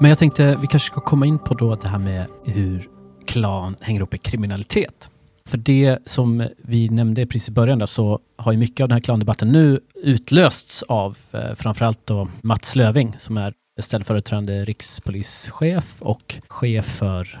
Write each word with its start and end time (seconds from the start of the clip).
Men 0.00 0.08
jag 0.08 0.18
tänkte 0.18 0.58
vi 0.60 0.66
kanske 0.66 0.86
ska 0.86 1.00
komma 1.00 1.26
in 1.26 1.38
på 1.38 1.54
då 1.54 1.74
det 1.74 1.88
här 1.88 1.98
med 1.98 2.26
hur 2.44 2.88
klan 3.26 3.76
hänger 3.80 4.00
ihop 4.00 4.12
med 4.12 4.22
kriminalitet. 4.22 5.08
För 5.46 5.58
det 5.58 5.98
som 6.06 6.48
vi 6.58 6.88
nämnde 6.88 7.26
precis 7.26 7.48
i 7.48 7.52
början 7.52 7.78
där, 7.78 7.86
så 7.86 8.20
har 8.36 8.52
ju 8.52 8.58
mycket 8.58 8.80
av 8.84 8.88
den 8.88 8.94
här 8.96 9.00
klandebatten 9.00 9.48
nu 9.48 9.80
utlösts 9.94 10.82
av 10.82 11.18
eh, 11.32 11.54
framförallt 11.54 12.06
då 12.06 12.28
Mats 12.42 12.76
Löving 12.76 13.16
som 13.18 13.36
är 13.36 13.52
ställföreträdande 13.80 14.64
rikspolischef 14.64 15.96
och 16.00 16.34
chef 16.48 16.84
för 16.84 17.40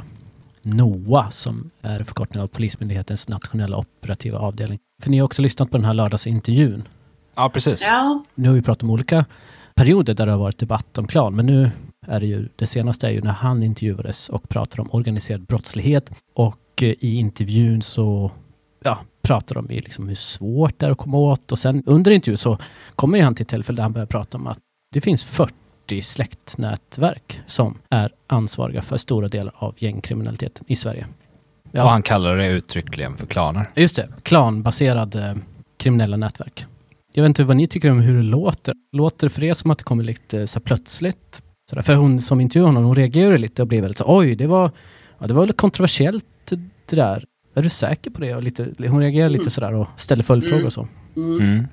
NOA 0.62 1.30
som 1.30 1.70
är 1.82 1.98
förkortning 1.98 2.42
av 2.42 2.46
Polismyndighetens 2.46 3.28
nationella 3.28 3.76
operativa 3.76 4.38
avdelning. 4.38 4.78
För 5.02 5.10
ni 5.10 5.18
har 5.18 5.24
också 5.24 5.42
lyssnat 5.42 5.70
på 5.70 5.76
den 5.76 5.84
här 5.84 5.94
lördagsintervjun. 5.94 6.88
Ja, 7.34 7.48
precis. 7.48 7.82
Ja, 7.82 8.24
Nu 8.34 8.48
har 8.48 8.54
vi 8.54 8.62
pratat 8.62 8.82
om 8.82 8.90
olika 8.90 9.24
perioder 9.74 10.14
där 10.14 10.26
det 10.26 10.32
har 10.32 10.38
varit 10.38 10.58
debatt 10.58 10.98
om 10.98 11.06
klan, 11.06 11.36
men 11.36 11.46
nu 11.46 11.70
är 12.06 12.20
det 12.20 12.26
ju, 12.26 12.48
det 12.56 12.66
senaste 12.66 13.06
är 13.06 13.10
ju 13.10 13.20
när 13.20 13.32
han 13.32 13.62
intervjuades 13.62 14.28
och 14.28 14.48
pratar 14.48 14.80
om 14.80 14.88
organiserad 14.92 15.42
brottslighet 15.42 16.10
och 16.34 16.82
eh, 16.82 16.88
i 16.88 17.16
intervjun 17.16 17.82
så 17.82 18.30
ja, 18.82 18.98
pratar 19.22 19.54
de 19.54 19.66
ju 19.70 19.80
liksom 19.80 20.08
hur 20.08 20.14
svårt 20.14 20.78
det 20.78 20.86
är 20.86 20.90
att 20.90 20.98
komma 20.98 21.18
åt 21.18 21.52
och 21.52 21.58
sen 21.58 21.82
under 21.86 22.10
intervjun 22.10 22.38
så 22.38 22.58
kommer 22.96 23.18
ju 23.18 23.24
han 23.24 23.34
till 23.34 23.42
ett 23.42 23.48
tillfälle 23.48 23.76
där 23.76 23.82
han 23.82 23.92
börjar 23.92 24.06
prata 24.06 24.38
om 24.38 24.46
att 24.46 24.58
det 24.92 25.00
finns 25.00 25.24
40 25.24 26.02
släktnätverk 26.02 27.40
som 27.46 27.78
är 27.88 28.12
ansvariga 28.26 28.82
för 28.82 28.96
stora 28.96 29.28
delar 29.28 29.52
av 29.56 29.74
gängkriminaliteten 29.78 30.64
i 30.68 30.76
Sverige. 30.76 31.06
Ja. 31.70 31.84
Och 31.84 31.90
han 31.90 32.02
kallar 32.02 32.36
det 32.36 32.46
uttryckligen 32.46 33.16
för 33.16 33.26
klaner. 33.26 33.70
Just 33.74 33.96
det, 33.96 34.08
klanbaserade 34.22 35.38
kriminella 35.76 36.16
nätverk. 36.16 36.66
Jag 37.12 37.22
vet 37.22 37.28
inte 37.28 37.44
vad 37.44 37.56
ni 37.56 37.66
tycker 37.66 37.90
om 37.90 38.00
hur 38.00 38.16
det 38.16 38.22
låter. 38.22 38.74
Låter 38.92 39.26
det 39.26 39.30
för 39.30 39.44
er 39.44 39.54
som 39.54 39.70
att 39.70 39.78
det 39.78 39.84
kommer 39.84 40.04
lite 40.04 40.46
så 40.46 40.58
här 40.58 40.64
plötsligt? 40.64 41.42
Så 41.70 41.76
där, 41.76 41.82
för 41.82 41.94
hon 41.94 42.20
som 42.20 42.40
intervjuade 42.40 42.68
honom, 42.68 42.84
hon 42.84 42.94
reagerade 42.94 43.38
lite 43.38 43.62
och 43.62 43.68
blev 43.68 43.80
väldigt 43.82 43.98
så 43.98 44.04
oj, 44.18 44.34
det 44.34 44.46
var, 44.46 44.70
ja, 45.18 45.26
det 45.26 45.34
var 45.34 45.46
lite 45.46 45.56
kontroversiellt 45.56 46.24
det 46.90 46.96
där. 46.96 47.24
Är 47.54 47.62
du 47.62 47.68
säker 47.68 48.10
på 48.10 48.20
det? 48.20 48.34
Och 48.34 48.42
lite, 48.42 48.74
hon 48.88 49.00
reagerade 49.00 49.28
lite 49.32 49.42
Mm. 49.42 49.50
sådär 49.50 49.74
och 49.74 49.86
ställde 49.96 50.24
följdfrågor 50.24 50.56
Mm. 50.56 50.66
och 50.66 50.72
så. 50.72 50.88
mm. 51.16 51.66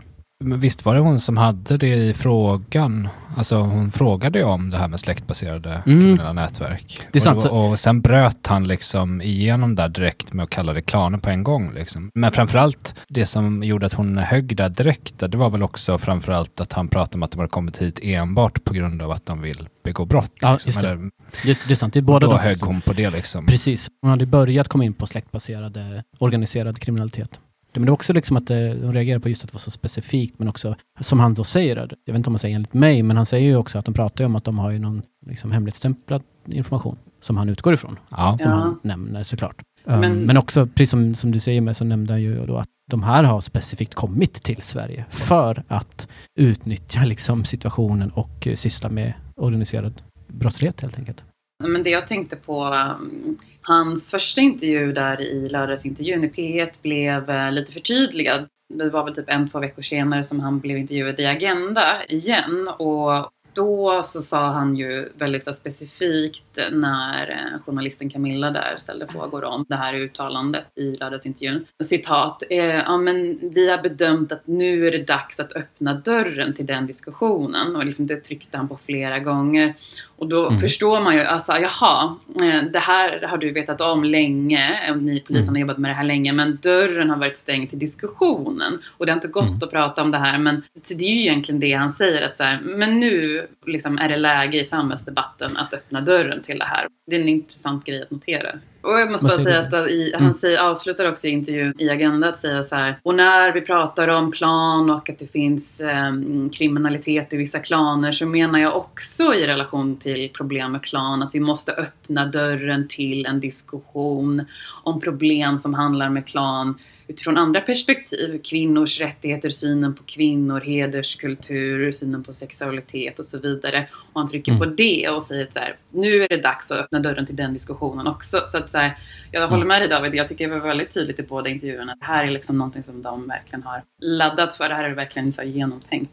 Men 0.44 0.60
visst 0.60 0.86
var 0.86 0.96
det 0.96 1.02
hon 1.02 1.20
som 1.20 1.38
hade 1.38 1.78
det 1.78 1.88
i 1.96 2.14
frågan? 2.14 3.10
Alltså 3.38 3.58
hon 3.58 3.92
frågade 3.92 4.40
ju 4.40 4.46
om 4.46 4.70
det 4.70 4.78
här 4.78 4.88
med 4.88 5.00
släktbaserade 5.00 5.70
Mm. 5.70 5.84
kriminella 5.84 6.34
nätverk. 6.34 7.02
Det 7.12 7.20
är 7.20 7.22
sant, 7.22 7.46
och, 7.46 7.70
och 7.70 7.80
sen 7.80 8.02
bröt 8.02 8.48
han 8.48 8.68
liksom 8.68 9.22
igenom 9.22 9.76
där 9.76 9.90
direkt 9.90 10.34
med 10.34 10.44
att 10.44 10.50
kalla 10.50 10.74
det 10.74 10.82
klaner 10.82 11.18
på 11.18 11.30
en 11.30 11.44
gång. 11.44 11.74
Liksom. 11.74 12.12
Men 12.14 12.32
framförallt 12.32 12.96
det 13.10 13.26
som 13.26 13.64
gjorde 13.64 13.86
att 13.86 13.94
hon 13.94 14.18
högg 14.18 14.56
där 14.58 14.70
direkt, 14.70 15.20
det 15.20 15.38
var 15.38 15.50
väl 15.50 15.64
också 15.64 15.98
framförallt 15.98 16.62
att 16.62 16.74
han 16.74 16.88
pratade 16.88 17.16
om 17.18 17.24
att 17.24 17.32
de 17.32 17.38
hade 17.40 17.50
kommit 17.50 17.78
hit 17.78 18.00
enbart 18.04 18.64
på 18.64 18.74
grund 18.74 19.02
av 19.02 19.12
att 19.12 19.26
de 19.26 19.42
vill 19.42 19.68
begå 19.84 20.06
brott. 20.06 20.32
Ja, 20.42 20.54
liksom. 20.54 20.70
just 20.70 20.82
det. 20.82 20.90
Eller, 20.90 21.10
Just, 21.44 21.68
det 21.68 21.74
är 21.74 21.76
sant, 21.76 21.94
det 21.94 22.00
är 22.00 22.02
båda 22.02 22.28
båda 22.28 22.38
då 22.38 22.44
de 22.44 22.50
högg 22.50 22.62
hon 22.62 22.82
på 22.82 22.94
det 22.94 23.10
liksom. 23.10 23.46
Precis. 23.46 23.88
Hon 24.02 24.10
hade 24.10 24.26
börjat 24.26 24.68
komma 24.68 24.86
in 24.86 24.94
på 24.94 25.08
släktbaserade 25.08 26.04
organiserad 26.20 26.80
kriminalitet. 26.80 27.40
Men 27.80 27.86
det 27.86 27.92
var 27.92 27.94
också 27.96 28.14
liksom 28.14 28.38
att 28.38 28.50
eh, 28.50 28.58
hon 28.58 28.94
reagerade 28.94 29.20
på 29.20 29.30
just 29.30 29.44
att 29.44 29.50
det 29.50 29.54
var 29.54 29.60
så 29.60 29.72
specifikt, 29.72 30.40
men 30.40 30.48
också 30.48 30.76
som 31.00 31.20
han 31.20 31.34
då 31.34 31.44
säger, 31.44 31.76
jag 32.06 32.14
vet 32.14 32.18
inte 32.20 32.30
om 32.30 32.34
han 32.34 32.40
säger 32.40 32.56
enligt 32.56 32.74
mig, 32.74 33.04
men 33.04 33.18
han 33.18 33.26
säger 33.26 33.48
ju 33.48 33.56
också 33.56 33.80
att 33.80 33.86
de 33.86 33.94
pratar 33.94 34.24
ju 34.24 34.26
om 34.26 34.36
att 34.36 34.44
de 34.44 34.60
har 34.60 34.72
ju 34.72 34.80
någon 34.80 35.02
liksom 35.26 35.52
hemligstämplad 35.52 36.22
information 36.46 36.98
som 37.20 37.38
han 37.38 37.50
utgår 37.50 37.74
ifrån, 37.74 38.00
Ja. 38.12 38.38
som 38.40 38.52
Ja. 38.52 38.58
han 38.58 38.80
nämner 38.82 39.24
såklart. 39.24 39.62
Um, 39.86 40.00
Men- 40.00 40.20
men, 40.26 40.38
också, 40.38 40.66
precis 40.68 40.90
som, 40.90 41.16
som 41.16 41.32
du 41.32 41.40
säger 41.40 41.62
med, 41.62 41.78
så 41.78 41.86
nämnde 41.86 42.14
han 42.14 42.22
ju 42.22 42.46
då 42.46 42.58
att 42.58 42.68
de 42.92 43.04
här 43.04 43.24
har 43.24 43.42
specifikt 43.42 43.94
kommit 43.96 44.34
till 44.34 44.62
Sverige 44.62 45.06
för 45.10 45.64
att 45.68 46.08
utnyttja 46.40 47.06
liksom 47.06 47.44
situationen 47.44 48.10
och 48.12 48.48
eh, 48.48 48.56
syssla 48.56 48.90
med 48.90 49.14
organiserad 49.36 50.02
brottslighet 50.28 50.82
helt 50.82 50.98
enkelt. 51.00 51.24
Men 51.64 51.84
det 51.84 51.90
jag 51.90 52.08
tänkte 52.08 52.36
på, 52.36 52.66
um, 52.66 53.38
hans 53.62 54.12
första 54.12 54.42
intervju 54.42 54.92
där 54.92 55.22
i 55.22 55.50
lördagsintervjun 55.50 56.24
i 56.24 56.28
P1 56.28 56.70
blev 56.82 57.30
eh, 57.30 57.52
lite 57.52 57.72
förtydligad. 57.72 58.48
Det 58.74 58.90
var 58.90 59.06
väl 59.06 59.16
typ 59.16 59.30
en, 59.30 59.50
två 59.50 59.60
veckor 59.60 59.82
senare 59.82 60.24
som 60.24 60.40
han 60.40 60.60
blev 60.60 60.78
intervjuad 60.78 61.20
i 61.20 61.26
Agenda 61.26 62.06
igen. 62.06 62.68
Och 62.68 63.32
då 63.58 64.02
så 64.04 64.22
sa 64.22 64.48
han 64.48 64.76
ju 64.76 65.10
väldigt 65.18 65.46
så 65.46 65.54
specifikt 65.54 66.60
när 66.72 67.30
eh, 67.30 67.62
journalisten 67.66 68.10
Camilla 68.10 68.52
där 68.52 68.76
ställde 68.78 69.08
frågor 69.08 69.44
om 69.44 69.66
det 69.70 69.76
här 69.76 69.94
uttalandet 69.94 70.66
i 70.76 70.96
lördagsintervjun. 70.96 71.66
Citat. 71.84 72.44
Eh, 72.50 72.66
ja, 72.66 72.98
men 72.98 73.40
vi 73.54 73.70
har 73.70 73.84
bedömt 73.84 74.32
att 74.32 74.48
nu 74.48 74.88
är 74.88 74.92
det 74.92 75.04
dags 75.04 75.40
att 75.40 75.56
öppna 75.56 75.94
dörren 75.94 76.54
till 76.54 76.66
den 76.66 76.88
diskussionen. 76.88 77.76
Och 77.76 77.86
liksom 77.86 78.08
det 78.08 78.16
tryckte 78.16 78.58
han 78.58 78.68
på 78.68 78.80
flera 78.86 79.20
gånger. 79.20 79.74
Och 80.20 80.28
då 80.28 80.48
Mm. 80.48 80.60
förstår 80.60 81.02
man 81.02 81.16
ju, 81.16 81.22
alltså 81.22 81.52
jaha, 81.52 82.16
eh, 82.42 82.64
det 82.74 82.80
här 82.80 83.28
har 83.28 83.38
du 83.38 83.52
vetat 83.52 83.82
om 83.82 84.04
länge, 84.04 84.94
ni 85.02 85.20
polisen 85.20 85.56
har 85.56 85.60
jobbat 85.62 85.78
med 85.78 85.92
det 85.92 85.96
här 85.96 86.04
länge, 86.04 86.34
men 86.34 86.60
dörren 86.62 87.10
har 87.10 87.18
varit 87.18 87.38
stängd 87.38 87.70
till 87.70 87.80
diskussionen. 87.80 88.80
Och 88.98 89.06
det 89.06 89.12
har 89.12 89.18
inte 89.18 89.28
gått 89.28 89.64
att 89.64 89.72
prata 89.72 90.02
om 90.02 90.12
det 90.12 90.18
här, 90.18 90.38
men 90.40 90.64
det 90.98 91.04
är 91.06 91.14
ju 91.14 91.22
egentligen 91.22 91.60
det 91.60 91.74
han 91.74 91.90
säger, 91.92 92.22
att 92.28 92.38
så 92.38 92.44
här, 92.44 92.60
men 92.64 93.00
nu 93.00 93.48
liksom 93.66 93.98
är 93.98 94.10
det 94.10 94.18
läge 94.18 94.62
i 94.62 94.66
samhällsdebatten 94.66 95.58
att 95.58 95.74
öppna 95.74 96.02
dörren 96.02 96.42
till 96.42 96.60
det 96.60 96.66
här. 96.66 96.88
Det 97.08 97.16
är 97.16 97.20
en 97.22 97.30
intressant 97.30 97.86
grej 97.86 98.02
att 98.02 98.12
notera. 98.12 98.50
Och 98.82 99.00
jag 99.00 99.12
måste 99.12 99.28
bara 99.28 99.38
säga 99.38 99.60
att 99.60 99.74
i, 99.90 100.12
han 100.14 100.22
Mm. 100.22 100.34
säger, 100.34 100.70
avslutar 100.70 101.10
också 101.10 101.28
i 101.28 101.30
intervjun 101.30 101.74
i 101.78 101.90
Agenda 101.90 102.30
att 102.30 102.38
säga 102.38 102.64
så 102.64 102.76
här, 102.76 103.00
och 103.04 103.16
när 103.16 103.52
vi 103.52 103.62
pratar 103.62 104.08
om 104.08 104.32
klan 104.32 104.90
och 104.90 105.10
att 105.10 105.20
det 105.20 105.32
finns 105.32 105.82
eh, 105.82 106.12
kriminalitet 106.58 107.34
i 107.34 107.38
vissa 107.38 107.60
klaner 107.60 108.12
så 108.12 108.26
menar 108.26 108.60
jag 108.60 108.78
också 108.78 109.34
i 109.34 109.48
relation 109.48 109.98
till 109.98 110.30
problem 110.34 110.72
med 110.72 110.84
klan 110.84 111.24
att 111.24 111.36
vi 111.36 111.40
måste 111.40 111.72
öppna 111.72 112.26
dörren 112.26 112.88
till 112.88 113.26
en 113.26 113.40
diskussion 113.40 114.46
om 114.84 115.00
problem 115.02 115.60
som 115.60 115.74
handlar 115.74 116.10
med 116.10 116.28
klan 116.28 116.76
utifrån 117.08 117.38
andra 117.38 117.62
perspektiv. 117.62 118.42
Kvinnors 118.44 119.00
rättigheter, 119.00 119.50
synen 119.50 119.96
på 119.96 120.04
kvinnor, 120.04 120.60
hederskultur, 120.62 121.92
synen 121.92 122.24
på 122.24 122.34
sexualitet 122.34 123.20
och 123.20 123.26
så 123.26 123.40
vidare. 123.40 123.88
Och 124.14 124.22
han 124.22 124.30
trycker 124.30 124.52
Mm. 124.52 124.60
på 124.60 124.66
det 124.76 125.10
och 125.10 125.24
säger 125.24 125.44
att 125.46 125.54
så 125.54 125.60
här, 125.60 125.76
nu 125.92 126.24
är 126.24 126.28
det 126.30 126.38
dags 126.38 126.72
att 126.72 126.80
öppna 126.80 127.00
dörren 127.00 127.26
till 127.26 127.36
den 127.36 127.54
diskussionen 127.54 128.08
också. 128.08 128.38
Så 128.46 128.58
att 128.58 128.70
så 128.70 128.78
här, 128.78 128.98
jag 129.32 129.48
håller 129.48 129.66
med 129.66 129.82
dig 129.82 129.90
David, 129.90 130.16
jag 130.16 130.28
tycker 130.28 130.48
det 130.48 130.54
var 130.60 130.68
väldigt 130.68 130.90
tydligt 130.94 131.20
i 131.20 131.24
båda 131.24 131.50
intervjuerna. 131.50 131.96
Det 132.00 132.06
här 132.06 132.24
är 132.24 132.32
liksom 132.32 132.58
någonting 132.58 132.84
som 132.84 133.02
de 133.02 133.28
verkligen 133.28 133.64
har 133.64 133.84
laddat 134.02 134.54
för. 134.54 134.70
Det 134.70 134.76
här 134.76 134.84
är 134.84 134.94
verkligen 134.94 135.34
så 135.34 135.44
genomtänkt. 135.44 136.12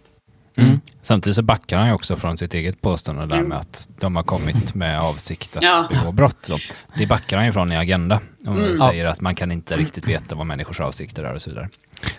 Samtidigt 1.04 1.36
så 1.36 1.42
backar 1.42 1.78
han 1.78 1.86
ju 1.88 1.92
också 1.94 2.16
från 2.16 2.36
sitt 2.38 2.54
eget 2.54 2.80
påstående 2.82 3.26
där 3.26 3.36
Mm. 3.36 3.48
med 3.48 3.58
att 3.58 3.88
de 4.00 4.16
har 4.16 4.22
kommit 4.22 4.74
med 4.74 5.00
avsikt 5.00 5.56
att 5.56 5.62
Ja. 5.62 5.86
begå 5.90 6.12
brott. 6.12 6.38
Så 6.42 6.58
det 6.96 7.06
backar 7.06 7.36
han 7.36 7.46
ju 7.46 7.52
från 7.52 7.72
i 7.72 7.76
Agenda 7.76 8.20
och 8.46 8.56
Mm. 8.56 8.76
säger 8.76 9.04
att 9.06 9.20
man 9.20 9.34
kan 9.34 9.52
inte 9.52 9.76
riktigt 9.76 10.08
veta 10.08 10.34
vad 10.34 10.46
människors 10.46 10.80
avsikter 10.80 11.24
är 11.24 11.32
och 11.34 11.42
så 11.42 11.50
vidare. 11.50 11.68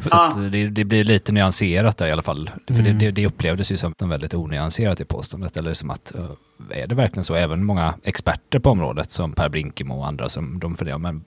Så 0.05 0.17
att 0.17 0.51
det, 0.51 0.69
det 0.69 0.85
blir 0.85 1.03
lite 1.03 1.31
nyanserat 1.31 1.97
där 1.97 2.07
i 2.07 2.11
alla 2.11 2.21
fall. 2.21 2.49
För 2.67 2.73
Mm. 2.79 2.99
det, 2.99 3.11
det, 3.11 3.25
upplevdes 3.27 3.71
ju 3.71 3.77
som, 3.77 3.93
som 3.99 4.09
väldigt 4.09 4.33
onyanserat 4.33 5.01
i 5.01 5.05
påståendet. 5.05 5.57
Eller 5.57 5.73
som 5.73 5.89
att, 5.89 6.13
uh, 6.15 6.25
är 6.69 6.87
det 6.87 6.95
verkligen 6.95 7.23
så? 7.23 7.35
Även 7.35 7.63
många 7.63 7.93
experter 8.03 8.59
på 8.59 8.69
området 8.69 9.11
som 9.11 9.31
Per 9.33 9.49
Brinkemo 9.49 9.97
och 9.99 10.07
andra 10.07 10.29
som 10.29 10.59
de 10.59 10.75
funderar, 10.77 10.97
men 10.97 11.23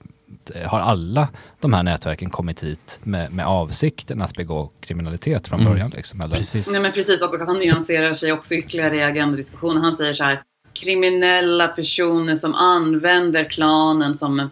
har 0.65 0.79
alla 0.79 1.27
de 1.59 1.73
här 1.73 1.83
nätverken 1.83 2.29
kommit 2.29 2.63
hit 2.63 2.99
med, 3.03 3.31
med 3.31 3.45
avsikten 3.45 4.21
att 4.21 4.33
begå 4.37 4.71
kriminalitet 4.81 5.47
från 5.47 5.59
Mm. 5.59 5.71
början? 5.73 5.89
Liksom, 5.89 6.21
eller? 6.21 6.35
Precis. 6.35 6.71
Nej 6.71 6.81
men 6.81 6.91
precis, 6.91 7.23
och 7.23 7.35
att 7.41 7.47
han 7.47 7.57
nyanserar 7.57 8.13
sig 8.13 8.31
också 8.31 8.53
ytterligare 8.55 8.95
i 8.95 9.03
agendadiskussionen. 9.03 9.83
Han 9.83 9.93
säger 9.93 10.13
så 10.13 10.23
här, 10.23 10.41
kriminella 10.83 11.67
personer 11.67 12.35
som 12.35 12.53
använder 12.55 13.43
klanen 13.49 14.15
som 14.15 14.39
en 14.39 14.49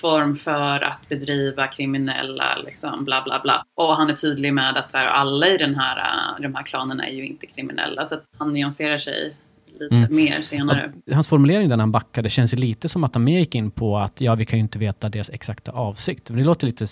plattform 0.00 0.36
för 0.36 0.84
att 0.84 1.08
bedriva 1.08 1.66
kriminella, 1.66 2.58
liksom, 2.64 3.04
bla 3.04 3.22
bla 3.24 3.40
bla. 3.42 3.64
Och 3.74 3.96
han 3.96 4.10
är 4.10 4.14
tydlig 4.14 4.54
med 4.54 4.76
att 4.76 4.92
så 4.92 4.98
här, 4.98 5.06
alla 5.06 5.48
i 5.48 5.56
den 5.56 5.74
här, 5.74 5.96
äh, 5.98 6.42
de 6.42 6.54
här 6.54 6.62
klanerna 6.62 7.06
är 7.08 7.12
ju 7.12 7.26
inte 7.26 7.46
kriminella. 7.46 8.06
Så 8.06 8.14
att 8.14 8.24
han 8.38 8.52
nyanserar 8.52 8.98
sig 8.98 9.34
lite 9.80 9.94
Mm. 9.96 10.16
mer 10.16 10.40
senare. 10.42 10.92
Hans 11.12 11.28
formulering 11.28 11.68
där 11.68 11.76
när 11.76 11.82
han 11.82 11.92
backade 11.92 12.28
känns 12.28 12.52
ju 12.54 12.56
lite 12.58 12.88
som 12.88 13.04
att 13.04 13.14
han 13.14 13.24
mer 13.24 13.38
gick 13.38 13.54
in 13.54 13.70
på 13.70 13.98
att 13.98 14.20
ja, 14.20 14.34
vi 14.34 14.44
kan 14.44 14.58
ju 14.58 14.62
inte 14.62 14.78
veta 14.78 15.08
deras 15.08 15.30
exakta 15.30 15.72
avsikt. 15.72 16.30
Men 16.30 16.38
det 16.38 16.44
låter 16.44 16.66
lite 16.66 16.86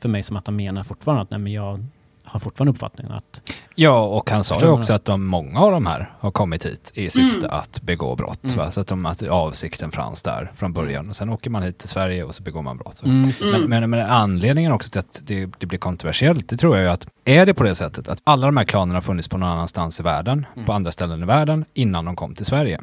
för 0.00 0.08
mig 0.08 0.22
som 0.22 0.36
att 0.36 0.46
han 0.46 0.56
menar 0.56 0.82
fortfarande 0.82 1.22
att 1.22 1.30
nej, 1.30 1.40
men 1.40 1.52
jag 1.52 1.84
har 2.30 2.40
fortfarande 2.40 2.70
uppfattningen 2.70 3.12
att 3.12 3.40
Ja, 3.74 4.00
och 4.06 4.30
han 4.30 4.44
sa 4.44 4.60
ju 4.60 4.68
också 4.68 4.94
att 4.94 5.04
de, 5.04 5.26
många 5.26 5.60
av 5.60 5.72
de 5.72 5.86
här 5.86 6.12
har 6.20 6.30
kommit 6.30 6.66
hit 6.66 6.90
i 6.94 7.10
syfte 7.10 7.46
Mm. 7.46 7.50
att 7.58 7.82
begå 7.82 8.16
brott. 8.16 8.44
Mm. 8.44 8.56
Va? 8.56 8.70
Så 8.70 8.80
att, 8.80 8.86
de, 8.86 9.06
att 9.06 9.22
avsikten 9.22 9.90
fanns 9.92 10.22
där 10.22 10.52
från 10.56 10.72
början. 10.72 11.08
Och 11.08 11.16
sen 11.16 11.30
åker 11.30 11.50
man 11.50 11.62
hit 11.62 11.78
till 11.78 11.88
Sverige 11.88 12.24
och 12.24 12.34
så 12.34 12.42
begår 12.42 12.62
man 12.62 12.76
brott. 12.76 13.02
mm, 13.04 13.30
det. 13.40 13.44
Mm. 13.44 13.60
Men, 13.60 13.80
men, 13.80 13.90
men 13.90 14.10
anledningen 14.10 14.72
också 14.72 14.90
till 14.90 14.98
att 15.00 15.20
det, 15.24 15.46
det 15.58 15.66
blir 15.66 15.78
kontroversiellt, 15.78 16.48
det 16.48 16.56
tror 16.56 16.76
jag 16.76 16.84
ju 16.84 16.90
att 16.90 17.06
är 17.24 17.46
det 17.46 17.54
på 17.54 17.62
det 17.64 17.74
sättet 17.74 18.08
att 18.08 18.20
alla 18.24 18.46
de 18.46 18.56
här 18.56 18.64
klanerna 18.64 18.96
har 18.96 19.02
funnits 19.02 19.28
på 19.28 19.38
någon 19.38 19.48
annanstans 19.48 20.00
i 20.00 20.02
världen, 20.02 20.46
Mm. 20.54 20.66
på 20.66 20.72
andra 20.72 20.92
ställen 20.92 21.22
i 21.22 21.26
världen, 21.26 21.64
innan 21.74 22.04
de 22.04 22.16
kom 22.16 22.34
till 22.34 22.46
Sverige, 22.46 22.80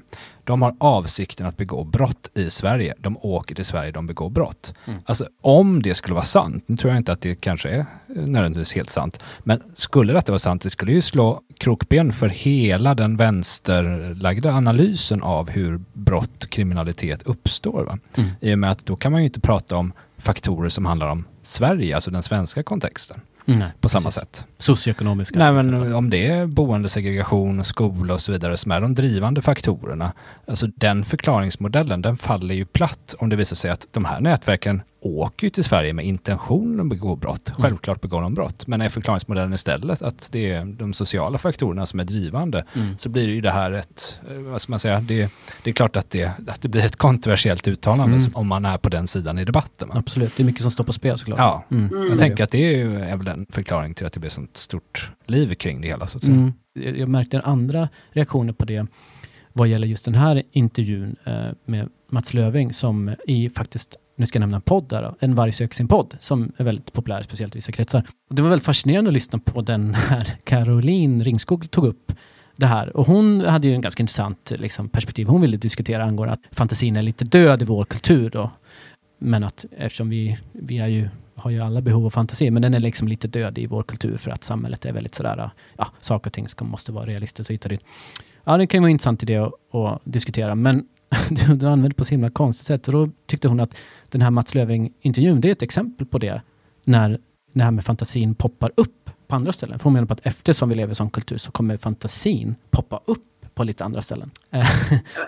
de 0.48 0.62
har 0.62 0.76
avsikten 0.80 1.46
att 1.46 1.58
begå 1.58 1.84
brott 1.84 2.30
i 2.34 2.50
Sverige. 2.50 2.94
De 3.00 3.18
åker 3.18 3.56
till 3.56 3.66
Sverige, 3.66 3.92
de 3.92 4.08
begår 4.08 4.30
brott. 4.30 4.74
Mm. 4.86 5.00
Alltså 5.06 5.28
om 5.42 5.82
det 5.82 5.94
skulle 5.94 6.14
vara 6.14 6.26
sant, 6.26 6.64
nu 6.68 6.78
tror 6.78 6.94
jag 6.94 7.00
inte 7.00 7.12
att 7.12 7.22
det 7.22 7.36
kanske 7.36 7.70
är 7.70 7.86
nödvändigtvis 8.08 8.74
helt 8.74 8.90
sant, 8.90 9.20
men 9.40 9.62
skulle 9.74 10.14
detta 10.14 10.32
vara 10.32 10.40
sant, 10.40 10.62
det 10.62 10.70
skulle 10.70 10.92
ju 10.92 11.02
slå 11.02 11.42
krokben 11.58 12.14
för 12.14 12.30
hela 12.30 12.96
den 12.96 13.18
vänsterlagda 13.18 14.52
analysen 14.54 15.24
av 15.24 15.50
hur 15.50 15.80
brott 15.94 16.44
och 16.44 16.50
kriminalitet 16.50 17.24
uppstår. 17.24 17.84
Va? 17.84 17.98
Mm. 18.18 18.30
I 18.42 18.54
och 18.54 18.60
med 18.60 18.72
att 18.72 18.86
då 18.86 18.96
kan 18.96 19.12
man 19.12 19.22
ju 19.22 19.26
inte 19.26 19.40
prata 19.40 19.78
om 19.78 19.94
faktorer 20.18 20.70
som 20.70 20.86
handlar 20.86 21.08
om 21.08 21.26
Sverige, 21.42 21.96
alltså 21.96 22.12
den 22.12 22.24
svenska 22.24 22.64
kontexten, 22.64 23.22
Nej, 23.50 23.72
på 23.82 23.90
samma 23.90 24.04
precis. 24.04 24.20
sätt. 24.20 24.46
Socioekonomiska. 24.58 25.40
Nej, 25.40 25.54
men 25.54 25.94
om 25.94 26.10
det 26.10 26.28
är 26.28 26.46
boendesegregation, 26.46 27.64
skola 27.64 28.14
och 28.14 28.22
så 28.22 28.32
vidare 28.32 28.58
som 28.58 28.72
är 28.72 28.82
de 28.82 28.94
drivande 28.94 29.42
faktorerna, 29.42 30.14
alltså 30.48 30.68
den 30.68 31.06
förklaringsmodellen, 31.06 32.02
den 32.02 32.18
faller 32.18 32.56
ju 32.56 32.66
platt 32.66 33.16
om 33.20 33.30
det 33.30 33.36
visar 33.36 33.56
sig 33.56 33.72
att 33.72 33.88
de 33.92 34.06
här 34.06 34.20
nätverken 34.20 34.82
åker 35.08 35.46
ju 35.48 35.50
till 35.50 35.64
Sverige 35.64 35.94
med 35.94 36.06
intention 36.06 36.80
att 36.80 36.90
begå 36.90 37.16
brott. 37.16 37.50
Mm. 37.50 37.62
Självklart 37.62 38.02
begår 38.02 38.22
de 38.22 38.34
brott, 38.34 38.68
men 38.68 38.82
är 38.82 38.90
förklaringsmodellen 38.90 39.54
istället 39.54 40.02
att 40.02 40.30
det 40.32 40.52
är 40.52 40.66
de 40.66 40.94
sociala 40.94 41.38
faktorerna 41.38 41.86
som 41.86 42.00
är 42.00 42.04
drivande, 42.04 42.66
Mm. 42.76 42.98
så 42.98 43.10
blir 43.10 43.28
det 43.28 43.34
ju 43.34 43.42
det 43.42 43.52
här 43.52 43.72
ett, 43.72 44.20
eh, 44.30 44.38
vad 44.38 44.62
ska 44.62 44.72
man 44.72 44.80
säga, 44.80 45.00
det, 45.02 45.32
det 45.64 45.70
är 45.70 45.74
klart 45.74 45.96
att 45.96 46.10
det, 46.10 46.32
att 46.48 46.62
det 46.62 46.70
blir 46.70 46.86
ett 46.86 46.96
kontroversiellt 46.96 47.68
uttalande 47.68 48.18
Mm. 48.18 48.32
om 48.36 48.48
man 48.48 48.66
är 48.66 48.78
på 48.78 48.90
den 48.90 49.08
sidan 49.08 49.38
i 49.40 49.46
debatten. 49.46 49.90
Absolut, 49.94 50.38
det 50.38 50.44
är 50.44 50.46
mycket 50.46 50.62
som 50.62 50.72
står 50.72 50.84
på 50.84 50.94
spel 50.94 51.18
såklart. 51.18 51.40
Ja, 51.40 51.64
Mm. 51.72 51.86
Mm. 51.96 52.08
jag 52.10 52.20
tänker 52.20 52.44
att 52.44 52.52
det 52.52 52.66
är, 52.74 52.78
ju, 52.78 53.00
är 53.00 53.18
väl 53.18 53.28
en 53.28 53.46
förklaring 53.50 53.94
till 53.94 54.06
att 54.06 54.14
det 54.14 54.20
blir 54.20 54.30
sånt 54.30 54.58
stort 54.58 55.12
liv 55.26 55.54
kring 55.54 55.82
det 55.82 55.88
hela 55.88 56.08
så 56.08 56.18
att 56.18 56.24
säga. 56.24 56.36
Mm. 56.38 56.54
Jag 56.74 56.98
jag 56.98 57.10
märkte 57.10 57.42
andra 57.42 57.90
reaktioner 58.12 58.54
på 58.54 58.66
det 58.66 58.86
vad 59.54 59.68
gäller 59.68 59.88
just 59.88 60.06
den 60.06 60.16
här 60.16 60.44
intervjun 60.52 61.16
eh, 61.26 61.46
med 61.66 61.90
Mats 62.12 62.34
Löving 62.34 62.74
som 62.74 63.16
i 63.28 63.50
faktiskt, 63.50 63.96
nu 64.18 64.26
ska 64.26 64.38
jag 64.38 64.40
nämna 64.40 64.58
en 64.58 64.62
podd 64.62 64.90
där 64.90 65.02
då, 65.02 65.16
En 65.20 65.36
varg 65.36 65.52
söker 65.52 65.76
sin 65.76 65.88
podd 65.88 66.16
som 66.20 66.52
är 66.58 66.64
väldigt 66.64 66.94
populär, 66.94 67.22
speciellt 67.22 67.56
i 67.56 67.58
vissa 67.58 67.72
kretsar. 67.72 68.04
Och 68.30 68.36
det 68.36 68.42
var 68.42 68.50
väldigt 68.50 68.66
fascinerande 68.66 69.10
att 69.10 69.14
lyssna 69.14 69.40
på 69.40 69.62
den 69.62 69.94
här 69.94 70.38
Caroline 70.44 71.24
Ringskog 71.24 71.72
tog 71.72 71.86
upp 71.86 72.14
det 72.56 72.66
här. 72.66 72.98
Och 72.98 73.08
hon 73.08 73.42
hade 73.42 73.68
ju 73.68 73.74
en 73.74 73.82
ganska 73.82 74.04
intressant 74.04 74.52
liksom, 74.56 74.90
perspektiv. 74.90 75.28
Hon 75.28 75.42
ville 75.42 75.58
diskutera 75.58 76.04
angående 76.04 76.34
att 76.34 76.42
fantasin 76.52 76.96
är 76.96 77.02
lite 77.02 77.26
död 77.26 77.62
i 77.62 77.66
vår 77.66 77.86
kultur 77.86 78.30
då. 78.30 78.52
Men 79.20 79.44
att 79.44 79.66
eftersom 79.78 80.10
vi, 80.10 80.38
vi 80.52 80.78
är 80.78 80.88
ju, 80.88 81.10
har 81.36 81.52
ju 81.52 81.62
alla 81.62 81.82
behov 81.82 82.06
av 82.06 82.10
fantasi, 82.10 82.52
men 82.52 82.62
den 82.62 82.74
är 82.74 82.80
liksom 82.80 83.08
lite 83.08 83.28
död 83.28 83.58
i 83.58 83.66
vår 83.68 83.84
kultur 83.84 84.18
för 84.18 84.32
att 84.32 84.44
samhället 84.44 84.86
är 84.86 84.94
väldigt 84.94 85.16
sådär, 85.16 85.50
ja, 85.78 85.88
saker 86.00 86.30
och 86.30 86.34
ting 86.34 86.48
ska, 86.48 86.66
måste 86.66 86.92
vara 86.92 87.06
realistiskt 87.06 87.50
och 87.50 87.54
hit 87.54 87.62
dit. 87.62 87.82
Ja, 88.44 88.58
det 88.58 88.68
kan 88.68 88.78
ju 88.78 88.82
vara 88.82 88.92
intressant 88.92 89.24
idé 89.24 89.38
att, 89.38 89.76
att 89.76 90.02
diskutera, 90.04 90.56
men 90.56 90.88
du, 91.30 91.56
du 91.56 91.68
använder 91.68 91.96
på 91.96 92.06
så 92.06 92.12
himla 92.12 92.30
konstigt 92.30 92.68
sätt. 92.68 92.88
Och 92.88 92.94
då 92.94 93.10
tyckte 93.26 93.48
hon 93.48 93.60
att 93.60 93.78
den 94.10 94.22
här 94.22 94.30
Mats 94.30 94.56
Löfving-intervjun, 94.56 95.42
det 95.42 95.48
är 95.48 95.52
ett 95.52 95.62
exempel 95.62 96.08
på 96.08 96.18
det, 96.18 96.42
när 96.84 97.20
det 97.54 97.64
här 97.64 97.72
med 97.72 97.86
fantasin 97.86 98.36
poppar 98.36 98.72
upp 98.76 99.10
på 99.28 99.36
andra 99.36 99.54
ställen. 99.54 99.80
För 99.80 99.84
hon 99.84 99.94
menar 99.94 100.08
på 100.08 100.14
att 100.14 100.26
eftersom 100.26 100.70
vi 100.70 100.76
lever 100.76 100.92
i 100.92 100.96
sån 100.96 101.10
kultur 101.10 101.38
så 101.38 101.52
kommer 101.52 101.78
fantasin 101.78 102.56
poppa 102.72 103.00
upp 103.06 103.24
på 103.54 103.64
lite 103.64 103.84
andra 103.86 104.02
ställen. 104.02 104.32
Eh, 104.52 104.66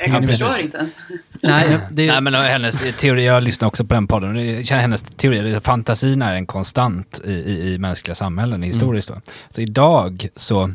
Jag 0.08 0.24
Ja, 0.24 0.28
förstår 0.28 0.60
inte 0.60 0.78
ens. 0.78 0.98
Nej, 1.44 1.78
det, 1.92 2.08
Nej 2.08 2.22
men 2.22 2.34
hennes 2.34 2.84
teori, 2.98 3.26
jag 3.26 3.44
lyssnar 3.44 3.68
också 3.68 3.86
på 3.86 3.94
den 3.94 4.08
podden, 4.08 4.36
hennes 4.64 5.04
teori, 5.04 5.56
att 5.56 5.64
fantasin 5.66 6.22
är 6.22 6.34
en 6.34 6.46
konstant 6.46 7.22
i, 7.26 7.32
i, 7.32 7.74
i 7.74 7.78
mänskliga 7.78 8.16
samhällen 8.16 8.64
historiskt. 8.64 9.10
Va? 9.10 9.22
Så 9.50 9.62
idag 9.62 10.28
så, 10.36 10.72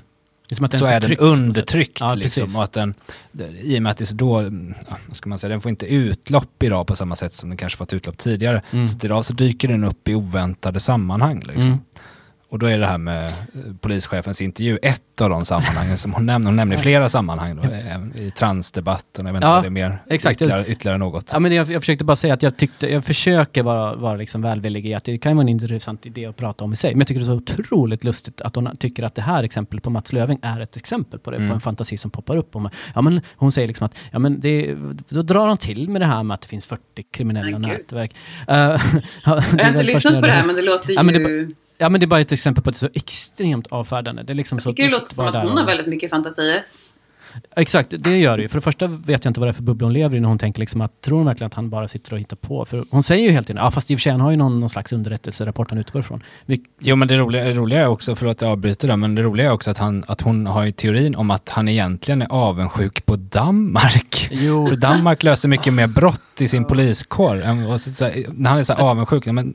är 0.54 0.56
som 0.56 0.64
att 0.64 0.70
den 0.70 0.80
så 0.80 0.86
är 0.86 1.00
den 1.00 1.18
undertryckt 1.18 2.00
Ja, 2.00 2.14
liksom, 2.14 2.56
och 2.56 2.64
att 2.64 2.72
den, 2.72 2.94
i 3.62 3.78
och 3.78 3.82
med 3.82 3.90
att 3.90 3.98
det 3.98 4.04
är 4.04 4.06
så 4.06 4.14
då, 4.14 4.42
ja, 4.88 4.98
ska 5.12 5.28
man 5.28 5.38
säga, 5.38 5.48
den 5.48 5.60
får 5.60 5.70
inte 5.70 5.86
utlopp 5.86 6.62
idag 6.62 6.86
på 6.86 6.96
samma 6.96 7.16
sätt 7.16 7.32
som 7.32 7.48
den 7.48 7.58
kanske 7.58 7.76
fått 7.76 7.92
utlopp 7.92 8.18
tidigare. 8.18 8.62
Mm. 8.70 8.86
Så 8.86 9.06
idag 9.06 9.24
så 9.24 9.32
dyker 9.32 9.68
den 9.68 9.84
upp 9.84 10.08
i 10.08 10.14
oväntade 10.14 10.80
sammanhang. 10.80 11.40
Liksom. 11.40 11.62
Mm. 11.62 11.78
Och 12.54 12.60
då 12.60 12.66
är 12.66 12.78
det 12.78 12.86
här 12.86 12.98
med 12.98 13.26
eh, 13.26 13.32
polischefens 13.80 14.40
intervju 14.40 14.78
ett 14.82 15.20
av 15.20 15.30
de 15.30 15.44
sammanhangen 15.44 15.98
som 15.98 16.12
hon 16.12 16.26
nämner. 16.26 16.46
Hon 16.48 16.56
nämner 16.56 16.76
flera 16.76 17.08
sammanhang 17.08 17.56
då, 17.56 17.62
även 17.62 18.16
i 18.16 18.30
transdebatten, 18.30 19.26
jag 19.26 19.32
vet 19.32 19.38
inte 19.38 19.46
Ja, 19.46 19.54
vad 19.54 19.62
det 19.62 19.68
är 19.68 19.70
mer, 19.70 19.98
exakt. 20.06 20.36
Ytterligare, 20.36 20.66
ytterligare 20.66 20.98
något. 20.98 21.30
Ja, 21.32 21.38
men 21.38 21.52
jag, 21.52 21.70
jag 21.70 21.82
försökte 21.82 22.04
bara 22.04 22.16
säga 22.16 22.34
att 22.34 22.42
jag 22.42 22.56
tyckte, 22.56 22.92
jag 22.92 23.04
försöker 23.04 23.62
vara, 23.62 23.94
vara 23.94 24.16
liksom 24.16 24.42
välvillig 24.42 24.86
i 24.86 24.94
att 24.94 25.04
det 25.04 25.18
kan 25.18 25.36
vara 25.36 25.42
en 25.42 25.48
intressant 25.48 26.06
idé 26.06 26.26
att 26.26 26.36
prata 26.36 26.64
om 26.64 26.72
i 26.72 26.76
sig. 26.76 26.94
Men 26.94 26.98
jag 27.00 27.06
tycker 27.06 27.20
det 27.20 27.24
är 27.24 27.26
så 27.26 27.62
otroligt 27.62 28.04
lustigt 28.04 28.40
att 28.40 28.54
hon 28.54 28.76
tycker 28.76 29.02
att 29.02 29.14
det 29.14 29.22
här 29.22 29.42
exemplet 29.42 29.82
på 29.82 29.90
Mats 29.90 30.12
Löving 30.12 30.38
är 30.42 30.60
ett 30.60 30.76
exempel 30.76 31.18
på 31.18 31.30
det, 31.30 31.36
Mm. 31.36 31.48
på 31.48 31.54
en 31.54 31.60
fantasi 31.60 31.96
som 31.96 32.10
poppar 32.10 32.36
upp. 32.36 32.56
Om, 32.56 32.68
ja, 32.94 33.00
men 33.00 33.20
hon 33.36 33.52
säger 33.52 33.68
liksom 33.68 33.86
att, 33.86 33.98
ja 34.10 34.18
men 34.18 34.40
det, 34.40 34.74
då 35.08 35.22
drar 35.22 35.46
han 35.46 35.56
till 35.56 35.88
med 35.88 36.00
det 36.00 36.06
här 36.06 36.22
med 36.22 36.34
att 36.34 36.40
det 36.42 36.48
finns 36.48 36.66
40 36.66 36.80
kriminella 37.10 37.58
nätverk. 37.58 38.14
Uh, 38.50 38.54
ja, 38.54 38.76
Jag 39.24 39.32
har 39.34 39.68
inte 39.70 39.82
lyssnat 39.82 40.14
på 40.14 40.20
det 40.20 40.32
här, 40.32 40.46
men 40.46 40.56
det 40.56 40.62
låter 40.62 40.94
Ja, 40.94 41.02
men 41.02 41.14
det 41.14 41.20
ju... 41.20 41.48
Ja 41.48 41.54
men 41.78 42.00
det 42.00 42.04
är 42.04 42.06
bara 42.06 42.20
ett 42.20 42.32
exempel 42.32 42.64
på 42.64 42.70
att 42.70 42.80
det 42.80 42.86
är 42.86 42.88
så 42.88 42.98
extremt 42.98 43.66
avfärdande. 43.66 44.22
Det 44.22 44.32
är 44.32 44.34
liksom 44.34 44.56
Jag 44.56 44.62
så 44.62 44.68
tycker 44.68 44.82
det 44.82 44.86
att 44.86 44.92
låter 44.92 45.14
som 45.14 45.26
att 45.26 45.42
hon 45.42 45.56
har 45.58 45.66
väldigt 45.66 45.86
mycket 45.86 46.10
fantasier. 46.10 46.62
Exakt, 47.56 47.94
det 47.98 48.16
gör 48.18 48.36
det 48.36 48.42
ju. 48.42 48.48
För 48.48 48.56
det 48.56 48.62
första 48.62 48.86
vet 48.86 49.24
jag 49.24 49.30
inte 49.30 49.40
vad 49.40 49.46
det 49.46 49.50
är 49.50 49.52
för 49.52 49.62
bubbla 49.62 49.86
hon 49.86 49.92
lever 49.92 50.16
i 50.16 50.20
när 50.20 50.28
hon 50.28 50.38
tänker 50.38 50.60
liksom 50.60 50.80
att, 50.80 51.00
tror 51.00 51.16
hon 51.16 51.26
verkligen 51.26 51.46
att 51.46 51.54
han 51.54 51.70
bara 51.70 51.88
sitter 51.88 52.12
och 52.12 52.18
hittar 52.18 52.36
på? 52.36 52.64
För 52.64 52.84
hon 52.90 53.02
säger 53.02 53.24
ju 53.24 53.30
helt 53.30 53.46
tiden, 53.46 53.62
ja 53.62 53.70
fast 53.70 53.90
i 53.90 53.94
och 53.94 53.98
för 53.98 54.02
sig 54.02 54.12
han 54.12 54.20
har 54.20 54.30
ju 54.30 54.36
någon, 54.36 54.60
någon 54.60 54.68
slags 54.68 54.92
underrättelserapport 54.92 55.70
han 55.70 55.78
utgår 55.78 56.00
ifrån. 56.00 56.22
Vi, 56.46 56.62
Jo 56.78 56.96
men 56.96 57.08
det 57.08 57.16
roliga, 57.16 57.44
det 57.44 57.52
roliga 57.52 57.82
är 57.82 57.86
också, 57.86 58.14
förlåt 58.14 58.36
att 58.36 58.42
jag 58.42 58.50
avbryter 58.50 58.88
där, 58.88 58.96
men 58.96 59.14
det 59.14 59.22
roliga 59.22 59.46
är 59.46 59.52
också 59.52 59.70
att, 59.70 59.78
han, 59.78 60.04
att 60.08 60.20
hon 60.20 60.46
har 60.46 60.64
ju 60.64 60.72
teorin 60.72 61.14
om 61.14 61.30
att 61.30 61.48
han 61.48 61.68
egentligen 61.68 62.22
är 62.22 62.26
avundsjuk 62.30 63.06
på 63.06 63.16
Danmark. 63.16 64.28
jo, 64.30 64.66
För 64.68 64.76
Danmark 64.76 65.22
löser 65.22 65.48
mycket 65.48 65.72
mer 65.72 65.86
brott 65.86 66.20
i 66.38 66.48
sin 66.48 66.64
poliskår. 66.64 67.42
än 67.42 67.78
så, 67.78 67.90
så, 67.90 68.10
när 68.32 68.50
han 68.50 68.58
är 68.58 68.62
så 68.62 68.72
här 68.72 68.80
avundsjuk, 68.80 69.26
men 69.26 69.54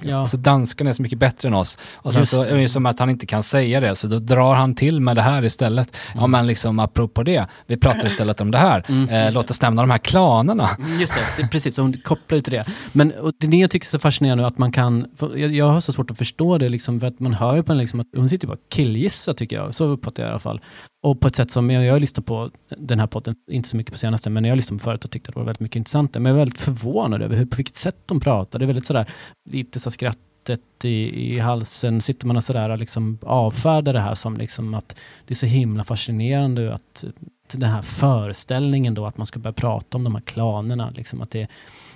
ja. 0.00 0.20
alltså, 0.20 0.36
danskarna 0.36 0.90
är 0.90 0.94
så 0.94 1.02
mycket 1.02 1.18
bättre 1.18 1.48
än 1.48 1.54
oss. 1.54 1.78
Och 1.94 2.12
sen 2.12 2.22
Just 2.22 2.32
så 2.32 2.44
det. 2.44 2.50
är 2.50 2.56
det 2.56 2.68
som 2.68 2.86
att 2.86 2.98
han 2.98 3.10
inte 3.10 3.26
kan 3.26 3.42
säga 3.42 3.80
det, 3.80 3.96
så 3.96 4.06
då 4.06 4.18
drar 4.18 4.54
han 4.54 4.74
till 4.74 5.00
med 5.00 5.16
det 5.16 5.22
här 5.22 5.44
istället. 5.44 5.96
Ja 6.14 6.26
men 6.26 6.46
liksom 6.46 6.78
apropå 6.78 7.19
det, 7.24 7.46
vi 7.66 7.76
pratar 7.76 8.06
istället 8.06 8.40
om 8.40 8.50
det 8.50 8.58
här. 8.58 8.84
Mm, 8.88 9.08
eh, 9.08 9.34
låt 9.34 9.50
oss 9.50 9.62
nämna 9.62 9.82
de 9.82 9.90
här 9.90 9.98
klanerna. 9.98 10.68
Mm, 10.78 11.00
Just 11.00 11.14
det, 11.14 11.20
det 11.36 11.42
är 11.42 11.48
precis, 11.48 11.76
hon 11.76 11.92
kopplar 11.92 12.36
det 12.38 12.42
till 12.42 12.52
det. 12.52 12.64
Men 12.92 13.12
och 13.12 13.32
det 13.38 13.46
är 13.46 13.50
det 13.50 13.56
jag 13.56 13.70
tycker 13.70 13.86
är 13.86 13.88
så 13.88 13.98
fascinerande 13.98 14.46
att 14.46 14.58
man 14.58 14.72
kan, 14.72 15.06
jag, 15.36 15.54
jag 15.54 15.68
har 15.68 15.80
så 15.80 15.92
svårt 15.92 16.10
att 16.10 16.18
förstå 16.18 16.58
det 16.58 16.68
liksom, 16.68 17.00
för 17.00 17.06
att 17.06 17.20
man 17.20 17.34
hör 17.34 17.56
ju 17.56 17.62
på 17.62 17.72
henne 17.72 17.82
liksom 17.82 18.00
att 18.00 18.06
hon 18.16 18.28
sitter 18.28 18.46
bara 18.46 18.52
och 18.54 18.68
killgissar 18.68 19.32
tycker 19.32 19.56
jag, 19.56 19.74
så 19.74 19.84
uppfattar 19.84 20.22
jag 20.22 20.28
i 20.28 20.30
alla 20.30 20.40
fall. 20.40 20.60
Och 21.02 21.20
på 21.20 21.28
ett 21.28 21.36
sätt 21.36 21.50
som, 21.50 21.70
jag, 21.70 21.84
jag 21.84 22.00
lyssnat 22.00 22.26
på 22.26 22.50
den 22.78 23.00
här 23.00 23.06
podden, 23.06 23.34
inte 23.50 23.68
så 23.68 23.76
mycket 23.76 23.92
på 23.92 23.98
senaste, 23.98 24.30
men 24.30 24.44
jag 24.44 24.50
har 24.52 24.56
lyssnat 24.56 24.80
på 24.80 24.84
förut 24.84 25.04
och 25.04 25.10
tyckte 25.10 25.28
att 25.28 25.34
det 25.34 25.40
var 25.40 25.46
väldigt 25.46 25.60
mycket 25.60 25.76
intressant. 25.76 26.14
Men 26.14 26.24
jag 26.24 26.34
är 26.34 26.38
väldigt 26.38 26.60
förvånad 26.60 27.22
över 27.22 27.36
hur, 27.36 27.46
på 27.46 27.56
vilket 27.56 27.76
sätt 27.76 27.96
de 28.06 28.20
pratar. 28.20 28.58
Det 28.58 28.64
är 28.64 28.66
väldigt 28.66 28.86
sådär, 28.86 29.06
lite 29.50 29.80
så 29.80 29.90
skrattet 30.50 30.84
i, 30.84 31.34
i 31.34 31.38
halsen, 31.38 32.00
sitter 32.00 32.26
man 32.26 32.36
och 32.36 32.44
sådär 32.44 32.76
liksom 32.76 33.18
avfärdar 33.22 33.92
det 33.92 34.00
här 34.00 34.14
som 34.14 34.36
liksom 34.36 34.74
att 34.74 34.96
det 35.26 35.32
är 35.32 35.36
så 35.36 35.46
himla 35.46 35.84
fascinerande 35.84 36.74
att 36.74 37.04
den 37.52 37.70
här 37.70 37.82
föreställningen 37.82 38.94
då 38.94 39.06
att 39.06 39.16
man 39.16 39.26
ska 39.26 39.38
börja 39.38 39.52
prata 39.52 39.98
om 39.98 40.04
de 40.04 40.14
här 40.14 40.22
klanerna. 40.22 40.90
Liksom 40.90 41.20
att 41.20 41.30
det, 41.30 41.48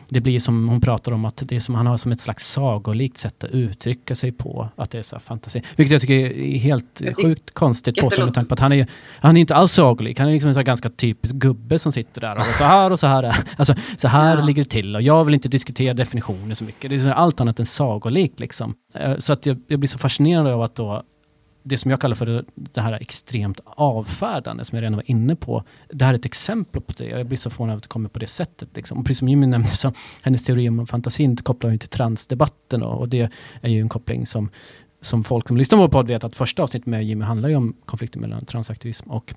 det 0.09 0.21
blir 0.21 0.41
som 0.41 0.69
hon 0.69 0.81
pratar 0.81 1.13
om 1.13 1.25
att 1.25 1.43
det 1.45 1.57
är 1.57 1.61
som 1.61 1.75
han 1.75 1.87
har 1.87 1.97
som 1.97 2.13
ett 2.13 2.21
slags 2.21 2.51
sagolikt 2.53 3.17
sätt 3.17 3.45
att 3.45 3.51
uttrycka 3.51 4.15
sig 4.15 4.33
på. 4.33 4.69
Att 4.77 4.91
det 4.91 4.99
är 4.99 5.03
så 5.03 5.17
här 5.17 5.21
fantasi. 5.21 5.63
Vilket 5.77 5.93
jag 5.93 6.01
tycker 6.01 6.15
är 6.15 6.59
helt 6.59 6.95
tycker- 6.95 7.15
sjukt 7.23 7.51
konstigt 7.51 8.01
påstående 8.01 8.25
med 8.27 8.35
tanke 8.35 8.49
på 8.49 8.55
att 8.55 8.61
han 8.61 8.73
är, 8.73 8.87
han 9.21 9.37
är 9.37 9.41
inte 9.41 9.55
alls 9.55 9.73
sagolik. 9.73 10.19
Han 10.19 10.29
är 10.29 10.33
liksom 10.33 10.51
en 10.51 10.57
här 10.57 10.63
ganska 10.63 10.91
typisk 10.91 11.35
gubbe 11.35 11.79
som 11.79 11.93
sitter 11.93 12.21
där 12.21 12.39
och 12.39 12.45
så 12.45 12.65
här 12.65 12.91
och 12.91 12.99
så 12.99 13.07
här. 13.07 13.23
är- 13.23 13.37
Alltså 13.57 13.75
så 13.97 14.09
här 14.09 14.39
Ja. 14.39 14.45
ligger 14.45 14.63
det 14.65 14.71
till 14.71 14.97
och 14.97 15.03
jag 15.03 15.25
vill 15.25 15.35
inte 15.35 15.49
diskutera 15.49 15.95
definitioner 15.95 16.55
så 16.55 16.65
mycket. 16.65 16.91
Det 16.91 16.97
är 16.97 17.01
så 17.01 17.13
allt 17.13 17.41
annat 17.41 17.61
än 17.61 17.67
sagolikt 17.67 18.41
liksom. 18.41 18.75
Eh, 18.95 19.19
Så 19.19 19.33
att 19.33 19.47
jag, 19.47 19.61
jag 19.69 19.79
blir 19.81 19.89
så 19.89 19.99
fascinerad 19.99 20.47
av 20.47 20.63
att 20.63 20.75
då 20.75 21.03
det 21.67 21.79
som 21.79 21.91
jag 21.91 22.01
kallar 22.01 22.15
för 22.15 22.45
det, 22.55 22.81
här 22.81 22.93
extremt 22.93 23.61
avfärdande 23.65 24.65
som 24.65 24.77
jag 24.77 24.83
redan 24.83 24.97
var 24.97 25.11
inne 25.11 25.37
på. 25.37 25.65
Det 25.89 26.05
här 26.05 26.15
är 26.15 26.19
ett 26.19 26.25
exempel 26.25 26.83
på 26.83 26.93
det. 26.97 27.05
Jag 27.05 27.27
blir 27.27 27.39
så 27.39 27.51
förvånad 27.51 27.77
att 27.77 27.83
det 27.83 27.89
kommer 27.89 28.09
på 28.09 28.19
det 28.19 28.27
sättet. 28.27 28.69
Liksom. 28.75 28.99
Och 28.99 29.05
precis 29.05 29.19
som 29.19 29.29
Jimmy 29.29 29.47
nämnde 29.47 29.77
så 29.77 29.93
hennes 30.23 30.45
teori 30.45 30.69
om 30.69 30.87
fantasin 30.87 31.37
kopplar 31.37 31.69
hon 31.69 31.75
ju 31.75 31.79
till 31.79 31.89
transdebatten 31.89 32.83
Och, 32.83 33.01
och 33.01 33.09
det 33.09 33.33
är 33.61 33.71
ju 33.71 33.81
en 33.81 33.89
koppling 33.89 34.27
som, 34.27 34.51
som 35.01 35.25
folk 35.25 35.49
som 35.49 35.57
lyssnar 35.57 35.79
på 35.79 35.83
vår 35.83 35.89
podd 35.89 36.09
vet 36.09 36.25
att 36.25 36.37
första 36.37 36.63
avsnittet 36.63 36.87
med 36.87 37.05
Jimmy 37.05 37.25
handlar 37.25 37.49
ju 37.49 37.57
om 37.57 37.77
konflikten 37.85 38.21
mellan 38.21 38.45
transaktivism 38.45 39.11
och 39.11 39.35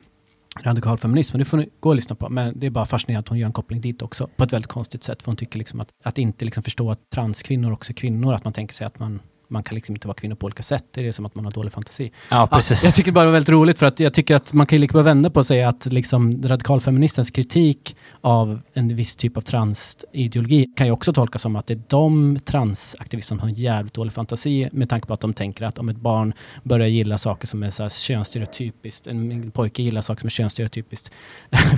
radikal 0.64 0.98
feminism. 0.98 1.34
Men 1.34 1.40
det 1.40 1.46
får 1.46 1.58
ni 1.58 1.70
gå 1.80 1.90
och 1.90 1.96
lyssna 1.96 2.16
på. 2.16 2.30
Men 2.30 2.60
det 2.60 2.68
är 2.68 2.72
bara 2.72 2.86
fascinerande 2.86 3.20
att 3.20 3.30
hon 3.30 3.38
gör 3.38 3.48
en 3.48 3.54
koppling 3.54 3.82
dit 3.82 4.02
också. 4.02 4.30
På 4.36 4.44
ett 4.44 4.54
väldigt 4.54 4.72
konstigt 4.72 5.04
sätt. 5.04 5.22
För 5.22 5.32
hon 5.32 5.36
tycker 5.36 5.60
liksom 5.60 5.80
att, 5.80 5.90
att 6.04 6.18
inte 6.18 6.46
liksom 6.46 6.64
förstå 6.64 6.92
att 6.92 7.10
transkvinnor 7.10 7.72
också 7.72 7.92
är 7.92 7.96
kvinnor. 7.96 8.34
Att 8.34 8.44
man 8.44 8.54
tänker 8.54 8.76
sig 8.76 8.88
att 8.88 9.00
man 9.00 9.20
man 9.48 9.64
kan 9.64 9.76
liksom 9.76 9.96
inte 9.96 10.08
vara 10.08 10.16
kvinna 10.16 10.36
på 10.36 10.46
olika 10.46 10.64
sätt. 10.64 10.86
Det 10.92 11.08
är 11.08 11.12
som 11.12 11.26
att 11.26 11.36
man 11.36 11.46
har 11.46 11.52
dålig 11.52 11.74
fantasi. 11.74 12.12
Ja, 12.30 12.48
precis. 12.48 12.84
Ja, 12.84 12.88
jag 12.88 12.96
tycker 12.96 13.12
bara 13.12 13.22
det 13.22 13.28
var 13.28 13.34
väldigt 13.34 13.50
roligt 13.50 13.80
för 13.80 13.86
att 13.86 14.00
jag 14.00 14.14
tycker 14.14 14.36
att 14.36 14.54
man 14.54 14.68
kan 14.68 14.76
ju 14.76 14.82
lika 14.82 14.94
bra 14.94 15.02
vända 15.02 15.30
på 15.30 15.40
och 15.40 15.46
säga 15.46 15.70
att 15.70 15.86
liksom 15.86 16.44
radikalfeministens 16.44 17.32
kritik 17.32 17.96
av 18.22 18.62
en 18.74 18.96
viss 18.96 19.16
typ 19.16 19.38
av 19.38 19.42
transideologi 19.42 20.66
kan 20.76 20.88
ju 20.88 20.94
också 20.94 21.14
tolkas 21.14 21.42
som 21.42 21.56
att 21.56 21.68
det 21.68 21.74
är 21.74 21.82
de 21.88 22.40
transaktivister 22.46 23.28
som 23.28 23.40
har 23.40 23.50
jävligt 23.50 23.94
dålig 23.94 24.14
fantasi 24.14 24.70
med 24.72 24.90
tanke 24.90 25.08
på 25.08 25.14
att 25.14 25.20
de 25.20 25.34
tänker 25.34 25.66
att 25.66 25.80
om 25.80 25.90
ett 25.90 25.98
barn 25.98 26.34
börjar 26.64 26.88
gilla 26.88 27.18
saker 27.18 27.48
som 27.48 27.64
är 27.64 27.70
så 27.70 27.84
här 27.84 27.90
könsstereotypiskt, 27.90 29.08
en 29.08 29.52
pojke 29.52 29.84
gillar 29.84 30.02
saker 30.02 30.20
som 30.20 30.28
är 30.28 30.32
könsstereotypiskt 30.32 31.12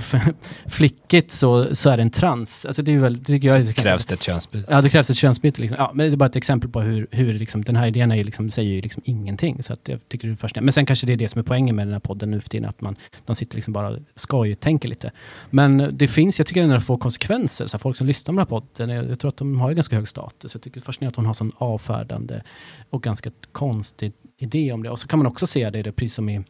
flickigt 0.66 1.32
så, 1.32 1.74
så 1.74 1.90
är 1.90 1.96
det 1.96 2.02
en 2.02 2.10
trans. 2.10 2.66
Alltså 2.66 2.82
det, 2.82 2.92
är 2.92 2.98
väl, 2.98 3.18
det 3.18 3.24
tycker 3.24 3.48
jag 3.48 3.66
så 3.66 3.72
krävs 3.72 4.06
det 4.06 4.14
ett 4.14 4.22
könsbyte. 4.22 4.72
Ja, 4.72 4.82
det 4.82 4.90
krävs 4.90 5.10
ett 5.10 5.16
könsbyte. 5.16 5.60
Liksom. 5.60 5.76
Ja, 5.78 5.90
men 5.94 6.06
det 6.06 6.14
är 6.14 6.16
bara 6.16 6.28
ett 6.28 6.36
exempel 6.36 6.70
på 6.70 6.80
hur, 6.80 7.06
hur 7.10 7.32
liksom, 7.32 7.59
Liksom, 7.60 7.74
den 7.74 7.80
här 7.80 7.88
idén 7.88 8.12
är 8.12 8.24
liksom, 8.24 8.50
säger 8.50 8.70
ju 8.70 8.80
liksom 8.80 9.02
ingenting. 9.04 9.62
Så 9.62 9.72
att 9.72 9.88
jag 9.88 10.08
tycker 10.08 10.28
det 10.28 10.34
är 10.34 10.36
fascinerande. 10.36 10.64
Men 10.64 10.72
sen 10.72 10.86
kanske 10.86 11.06
det 11.06 11.12
är 11.12 11.16
det 11.16 11.28
som 11.28 11.38
är 11.38 11.42
poängen 11.42 11.76
med 11.76 11.86
den 11.86 11.92
här 11.92 12.00
podden 12.00 12.30
nu 12.30 12.40
för 12.40 12.48
tiden, 12.48 12.68
att 12.68 12.80
man, 12.80 12.96
de 13.26 13.36
sitter 13.36 13.56
liksom 13.56 13.72
bara 13.72 13.98
ska 14.16 14.46
ju 14.46 14.54
tänka 14.54 14.88
lite. 14.88 15.10
Men 15.50 15.90
det 15.92 16.08
finns, 16.08 16.38
jag 16.38 16.46
tycker 16.46 16.60
den 16.60 16.70
det 16.70 16.80
får 16.80 16.98
konsekvenser. 16.98 17.66
Så 17.66 17.78
folk 17.78 17.96
som 17.96 18.06
lyssnar 18.06 18.32
på 18.32 18.32
den 18.32 18.38
här 18.38 18.46
podden, 18.46 18.96
jag, 18.96 19.10
jag 19.10 19.18
tror 19.18 19.28
att 19.28 19.36
de 19.36 19.60
har 19.60 19.72
ganska 19.72 19.96
hög 19.96 20.08
status. 20.08 20.54
Jag 20.54 20.62
tycker 20.62 20.80
det 20.80 20.82
är 20.82 20.86
fascinerande 20.86 21.12
att 21.12 21.16
hon 21.16 21.26
har 21.26 21.34
sån 21.34 21.52
avfärdande 21.56 22.42
och 22.90 23.02
ganska 23.02 23.30
konstig 23.52 24.12
idé 24.38 24.72
om 24.72 24.82
det. 24.82 24.90
Och 24.90 24.98
så 24.98 25.08
kan 25.08 25.18
man 25.18 25.26
också 25.26 25.46
se 25.46 25.70
det, 25.70 25.82
det 25.82 25.92
precis 25.92 26.14
som 26.14 26.28
i 26.28 26.44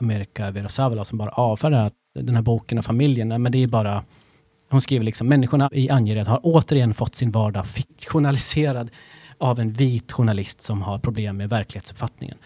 Amerika, 0.00 0.50
Vera 0.50 0.68
Savala, 0.68 1.04
som 1.04 1.18
bara 1.18 1.30
avfärdar 1.30 1.90
den 2.14 2.34
här 2.34 2.42
boken 2.42 2.78
och 2.78 2.84
familjen. 2.84 3.42
Men 3.42 3.52
det 3.52 3.62
är 3.62 3.66
bara 3.66 4.04
hon 4.68 4.80
skriver 4.80 5.04
liksom, 5.04 5.28
människorna 5.28 5.70
i 5.72 5.90
Angered 5.90 6.28
har 6.28 6.40
återigen 6.42 6.94
fått 6.94 7.14
sin 7.14 7.30
vardag 7.30 7.66
fiktionaliserad 7.66 8.90
av 9.38 9.60
en 9.60 9.72
vit 9.72 10.12
journalist 10.12 10.62
som 10.62 10.82
har 10.82 10.98
problem 10.98 11.36
med 11.36 11.48
verklighetsuppfattningen. 11.48 12.36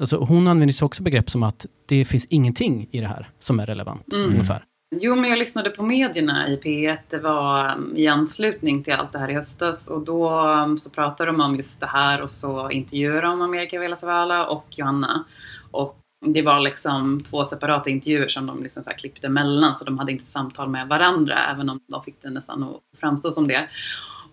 Alltså, 0.00 0.16
hon 0.16 0.46
använder 0.46 0.84
också 0.84 1.02
begrepp 1.02 1.30
som 1.30 1.42
att 1.42 1.66
det 1.86 2.04
finns 2.04 2.26
ingenting 2.26 2.88
i 2.90 3.00
det 3.00 3.06
här 3.06 3.28
som 3.38 3.60
är 3.60 3.66
relevant. 3.66 4.12
Mm. 4.12 4.30
ungefär. 4.30 4.64
Jo, 4.94 5.14
men 5.14 5.30
jag 5.30 5.38
lyssnade 5.38 5.70
på 5.70 5.82
medierna 5.82 6.48
i 6.48 6.56
P1. 6.56 6.98
Det 7.08 7.18
var 7.18 7.74
um, 7.76 7.92
i 7.96 8.08
anslutning 8.08 8.82
till 8.82 8.92
allt 8.92 9.12
det 9.12 9.18
här 9.18 9.30
i 9.30 9.34
höstas. 9.34 9.90
Och 9.90 10.04
då 10.04 10.40
um, 10.40 10.78
så 10.78 10.90
pratade 10.90 11.30
de 11.30 11.40
om 11.40 11.56
just 11.56 11.80
det 11.80 11.86
här 11.86 12.22
och 12.22 12.30
så 12.30 12.70
intervjuade 12.70 13.20
de 13.20 13.42
Amerika 13.42 13.80
Velasavala 13.80 14.46
och 14.46 14.66
Johanna. 14.70 15.24
Och 15.70 15.98
det 16.26 16.42
var 16.42 16.60
liksom 16.60 17.22
två 17.22 17.44
separata 17.44 17.90
intervjuer 17.90 18.28
som 18.28 18.46
de 18.46 18.62
liksom 18.62 18.84
så 18.84 18.90
klippte 18.90 19.26
emellan. 19.26 19.74
Så 19.74 19.84
de 19.84 19.98
hade 19.98 20.12
inte 20.12 20.26
samtal 20.26 20.68
med 20.68 20.88
varandra, 20.88 21.34
även 21.52 21.68
om 21.68 21.80
de 21.88 22.02
fick 22.02 22.22
det 22.22 22.30
nästan 22.30 22.62
att 22.62 23.00
framstå 23.00 23.30
som 23.30 23.48
det. 23.48 23.68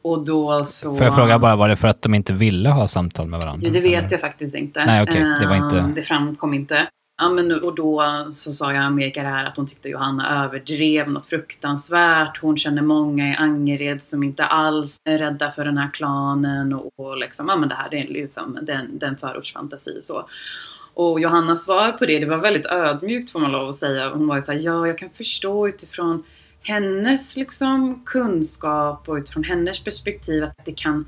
Och 0.01 0.25
då 0.25 0.65
så... 0.65 0.95
Får 0.95 1.05
jag 1.05 1.15
fråga 1.15 1.39
bara, 1.39 1.55
var 1.55 1.69
det 1.69 1.75
för 1.75 1.87
att 1.87 2.01
de 2.01 2.13
inte 2.13 2.33
ville 2.33 2.69
ha 2.69 2.87
samtal 2.87 3.27
med 3.27 3.41
varandra? 3.41 3.67
Jo, 3.67 3.73
det 3.73 3.79
vet 3.79 3.99
eller? 3.99 4.11
jag 4.11 4.21
faktiskt 4.21 4.55
inte. 4.55 4.85
Nej. 4.85 5.03
Okay. 5.03 5.21
Det 5.21 5.47
var 5.47 5.55
inte... 5.55 5.91
Det 5.95 6.01
framkom 6.01 6.53
inte. 6.53 6.87
Ja, 7.21 7.29
men, 7.29 7.63
och 7.63 7.75
då 7.75 8.03
så 8.31 8.51
sa 8.51 8.73
jag 8.73 8.83
Amerika 8.83 9.23
det 9.23 9.29
här 9.29 9.45
att 9.45 9.57
hon 9.57 9.67
tyckte 9.67 9.89
Johanna 9.89 10.45
överdrev 10.45 11.11
något 11.11 11.27
fruktansvärt. 11.27 12.41
Hon 12.41 12.57
känner 12.57 12.81
många 12.81 13.29
i 13.29 13.35
Angered 13.35 14.03
som 14.03 14.23
inte 14.23 14.45
alls 14.45 15.01
är 15.05 15.17
rädda 15.17 15.51
för 15.51 15.65
den 15.65 15.77
här 15.77 15.89
klanen. 15.93 16.73
Och, 16.73 16.91
och 16.97 17.17
liksom, 17.17 17.49
ja 17.49 17.55
men 17.55 17.69
det 17.69 17.75
här 17.75 17.89
det 17.91 17.99
är 17.99 18.07
liksom 18.07 18.59
den, 18.61 18.97
den 18.97 19.17
förortsfantasi 19.17 19.97
så. 20.01 20.27
Och 20.93 21.19
Johannas 21.19 21.65
svar 21.65 21.91
på 21.91 22.05
det, 22.05 22.19
det 22.19 22.25
var 22.25 22.37
väldigt 22.37 22.65
ödmjukt 22.65 23.31
får 23.31 23.39
man 23.39 23.51
lov 23.51 23.69
att 23.69 23.75
säga. 23.75 24.09
Hon 24.09 24.27
var 24.27 24.35
ju 24.35 24.41
såhär, 24.41 24.59
ja 24.59 24.87
jag 24.87 24.97
kan 24.97 25.09
förstå 25.09 25.67
utifrån 25.67 26.23
hennes 26.63 27.37
liksom, 27.37 28.01
kunskap 28.05 29.09
och 29.09 29.15
utifrån 29.15 29.43
hennes 29.43 29.83
perspektiv 29.83 30.43
att 30.43 30.65
det 30.65 30.71
kan 30.71 31.05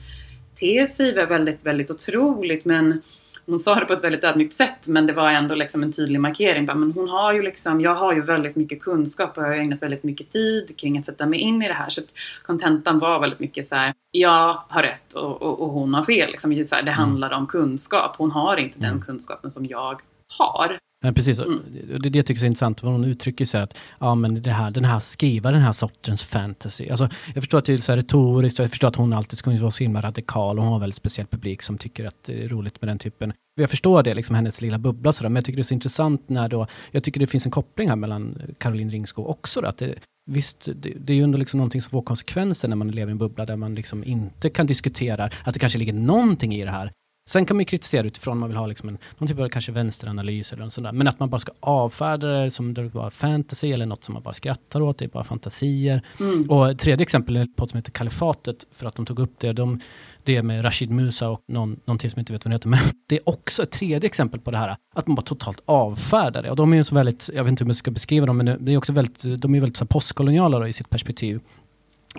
te 0.56 0.88
sig 0.88 1.14
väldigt, 1.14 1.66
väldigt 1.66 1.92
otroligt 1.92 2.66
men 2.66 3.02
hon 3.46 3.60
sa 3.60 3.76
det 3.76 3.86
på 3.86 3.94
ett 3.94 4.04
väldigt 4.04 4.24
ödmjukt 4.24 4.54
sätt 4.54 4.88
men 4.88 5.06
det 5.06 5.14
var 5.14 5.32
ändå 5.32 5.56
liksom 5.56 5.84
en 5.84 5.92
tydlig 5.92 6.20
markering. 6.20 6.66
Men 6.66 6.92
hon 6.92 7.10
har 7.10 7.34
ju 7.34 7.42
liksom, 7.42 7.82
jag 7.82 7.96
har 7.96 8.14
ju 8.14 8.22
väldigt 8.22 8.56
mycket 8.56 8.82
kunskap 8.82 9.38
och 9.38 9.44
jag 9.44 9.48
har 9.48 9.56
ägnat 9.56 9.82
väldigt 9.82 10.04
mycket 10.04 10.30
tid 10.30 10.78
kring 10.78 10.98
att 10.98 11.06
sätta 11.06 11.26
mig 11.26 11.40
in 11.40 11.62
i 11.62 11.68
det 11.68 11.74
här. 11.74 11.90
Så 11.90 12.02
kontentan 12.44 13.00
var 13.00 13.20
väldigt 13.20 13.40
mycket 13.40 13.66
så 13.66 13.76
här, 13.76 13.94
jag 14.12 14.64
har 14.68 14.82
rätt 14.82 15.14
och, 15.14 15.42
och, 15.42 15.62
och 15.62 15.70
hon 15.70 15.94
har 15.94 16.04
fel. 16.04 16.32
Liksom. 16.32 16.56
Det 16.56 16.74
mm. 16.74 16.94
handlar 16.94 17.32
om 17.32 17.48
kunskap. 17.48 18.16
Hon 18.18 18.32
har 18.32 18.58
inte 18.58 18.78
mm. 18.78 18.92
den 18.92 19.02
kunskapen 19.02 19.52
som 19.52 19.66
jag 19.66 20.02
har. 20.40 20.80
Ja, 21.04 21.12
precis, 21.12 21.40
mm. 21.40 21.60
det, 22.00 22.10
det 22.10 22.24
tycker 22.24 22.40
jag 22.40 22.44
är 22.44 22.48
intressant, 22.48 22.84
vad 22.84 22.92
hon 22.92 23.04
uttrycker 23.04 23.46
sig 23.46 23.62
att 23.62 23.78
ja, 24.00 24.16
men 24.16 24.42
det 24.42 24.52
här, 24.52 24.72
den 24.72 24.86
här 24.86 25.00
skriva 25.00 25.52
den 25.52 25.62
här 25.62 25.72
sortens 25.72 26.24
fantasy. 26.24 26.90
Alltså, 26.90 27.10
jag 27.34 27.44
förstår 27.44 27.58
att 27.58 27.66
det 27.66 27.74
är 27.74 27.78
så 27.78 27.92
här 27.92 27.98
retoriskt, 27.98 28.60
jag 28.60 28.70
förstår 28.70 28.88
att 28.88 28.96
hon 28.96 29.14
alltid 29.14 29.38
ska 29.38 29.52
vara 29.52 29.72
så 29.72 29.84
himla 29.84 30.02
radikal 30.02 30.58
och 30.58 30.64
hon 30.64 30.70
har 30.70 30.78
en 30.78 30.82
väldigt 30.82 30.96
speciell 30.96 31.28
publik 31.28 31.62
som 31.62 31.78
tycker 31.78 32.06
att 32.06 32.24
det 32.24 32.44
är 32.44 32.48
roligt 32.48 32.82
med 32.82 32.90
den 32.90 33.00
typen. 33.00 33.34
Jag 33.56 33.70
förstår 33.70 34.04
det, 34.04 34.14
liksom 34.14 34.36
hennes 34.36 34.62
lilla 34.62 34.78
bubbla 34.78 35.14
sådär, 35.14 35.30
men 35.30 35.36
jag 35.36 35.46
tycker 35.46 35.58
det 35.58 35.62
är 35.62 35.64
så 35.64 35.74
intressant 35.74 36.30
när 36.30 36.50
då, 36.50 36.68
jag 36.92 37.04
tycker 37.04 37.20
det 37.20 37.28
finns 37.28 37.46
en 37.46 37.52
koppling 37.52 37.90
här 37.90 37.96
mellan 37.96 38.42
Caroline 38.58 38.90
Ringskog 38.90 39.30
också. 39.30 39.62
Då, 39.62 39.68
att 39.68 39.78
det, 39.78 39.96
Visst, 40.26 40.70
det, 40.76 40.94
det 41.00 41.14
är 41.14 41.18
ju 41.18 41.24
ändå 41.24 41.38
liksom 41.38 41.58
någonting 41.58 41.82
som 41.82 41.90
får 41.90 42.02
konsekvenser 42.02 42.68
när 42.68 42.76
man 42.76 42.92
lever 42.92 43.10
i 43.10 43.12
en 43.12 43.18
bubbla 43.18 43.46
där 43.46 43.56
man 43.56 43.76
liksom 43.76 44.04
inte 44.04 44.50
kan 44.50 44.68
diskutera 44.68 45.30
att 45.44 45.54
det 45.54 45.60
kanske 45.60 45.80
ligger 45.80 45.94
någonting 45.94 46.56
i 46.56 46.66
det 46.66 46.72
här. 46.72 46.92
Sen 47.30 47.46
kan 47.46 47.58
man 47.58 47.62
ju 47.62 47.66
kritisera 47.66 48.08
utifrån 48.08 48.38
man 48.38 48.50
vill 48.50 48.58
ha 48.58 48.68
liksom 48.68 48.90
en, 48.90 48.98
någon 49.18 49.28
typ 49.28 49.40
av 49.40 49.50
kanske 49.50 49.72
vänsteranalys 49.72 50.54
eller 50.54 50.64
något 50.64 50.74
sånt 50.74 50.86
där. 50.86 50.92
Men 50.92 51.08
att 51.08 51.20
man 51.20 51.30
bara 51.30 51.40
ska 51.40 51.52
avfärda 51.60 52.28
det 52.28 52.52
som 52.52 52.74
det 52.74 52.90
bara 52.90 53.10
fantasy 53.10 53.72
eller 53.72 53.86
något 53.86 54.04
som 54.04 54.14
man 54.14 54.24
bara 54.24 54.34
skrattar 54.34 54.82
åt, 54.82 54.98
det 54.98 55.06
är 55.06 55.10
bara 55.10 55.24
fantasier. 55.24 56.02
Mm. 56.20 56.50
Och 56.50 56.80
tredje 56.80 57.04
exempel 57.04 57.38
är 57.38 57.46
podd 57.46 57.70
som 57.70 57.78
heter 57.78 57.92
Kalifatet, 57.92 58.68
för 58.72 58.86
att 58.86 58.96
de 58.96 59.06
tog 59.06 59.20
upp 59.20 59.40
det. 59.40 59.54
De, 59.54 59.80
det 60.24 60.42
med 60.42 60.66
Rashid 60.66 60.92
Musa 60.92 61.30
och 61.30 61.42
någon, 61.48 61.80
någon 61.86 61.98
till 61.98 62.12
som 62.12 62.20
inte 62.20 62.34
vet 62.34 62.46
vad 62.46 62.52
det 62.52 62.56
heter. 62.56 62.70
Men 62.70 62.80
det 63.08 63.16
är 63.16 63.30
också 63.30 63.64
ett 63.64 63.72
tredje 63.72 64.08
exempel 64.08 64.40
på 64.40 64.52
det 64.52 64.58
här, 64.58 64.76
att 64.96 65.08
man 65.08 65.16
bara 65.16 65.22
totalt 65.22 65.62
avfärdar 65.66 66.44
det. 66.44 66.50
Och 66.50 66.56
de 66.56 66.74
är 66.74 66.78
ju 66.78 66.84
så 66.84 66.96
väldigt, 66.96 67.30
jag 67.34 67.44
vet 67.44 67.52
inte 67.52 67.64
hur 67.64 67.68
man 67.68 67.76
ska 67.76 67.92
beskriva 67.92 68.26
dem, 68.26 68.38
men 68.38 68.66
det 68.66 68.74
är 68.74 68.78
också 68.78 68.94
väldigt, 68.94 69.42
de 69.42 69.56
är 69.56 69.60
väldigt 69.60 69.78
så 69.78 69.86
postkoloniala 69.86 70.68
i 70.68 70.74
sitt 70.74 70.90
perspektiv. 70.90 71.40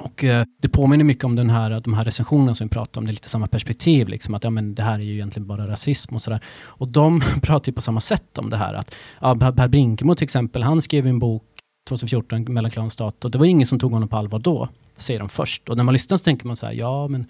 Och 0.01 0.25
eh, 0.25 0.45
det 0.61 0.69
påminner 0.69 1.05
mycket 1.05 1.25
om 1.25 1.37
den 1.37 1.51
här, 1.51 1.71
eh, 1.71 1.81
de 1.81 1.95
här 1.95 2.05
recensionerna 2.05 2.55
som 2.55 2.67
vi 2.67 2.71
pratade 2.71 2.99
om, 2.99 3.05
det 3.05 3.11
är 3.11 3.13
lite 3.13 3.29
samma 3.29 3.47
perspektiv, 3.47 4.09
liksom, 4.09 4.35
att 4.35 4.45
ja, 4.45 4.51
men 4.51 4.75
det 4.75 4.83
här 4.83 4.95
är 4.95 5.03
ju 5.03 5.13
egentligen 5.13 5.47
bara 5.47 5.69
rasism 5.69 6.15
och 6.15 6.23
sådär. 6.23 6.41
Och 6.65 6.89
de 6.89 7.23
pratar 7.43 7.71
ju 7.71 7.75
på 7.75 7.81
samma 7.81 8.01
sätt 8.01 8.39
om 8.39 8.51
det 8.51 8.57
här. 8.57 8.75
Att, 8.75 8.95
ja, 9.21 9.35
Per 9.35 9.69
Brinkemo 9.69 10.15
till 10.15 10.25
exempel, 10.25 10.63
han 10.63 10.83
skrev 10.83 11.07
en 11.07 11.19
bok 11.19 11.43
2014, 11.89 12.45
Mellanklan 12.49 12.91
stat, 12.91 13.25
och 13.25 13.31
det 13.31 13.39
var 13.39 13.47
ingen 13.47 13.67
som 13.67 13.79
tog 13.79 13.93
honom 13.93 14.09
på 14.09 14.17
allvar 14.17 14.39
då, 14.39 14.69
säger 14.97 15.21
de 15.21 15.29
först. 15.29 15.69
Och 15.69 15.77
när 15.77 15.85
man 15.85 15.93
lyssnar 15.93 16.17
så 16.17 16.25
tänker 16.25 16.47
man 16.47 16.57
så 16.57 16.67
här, 16.67 16.73
ja 16.73 17.09
men 17.09 17.27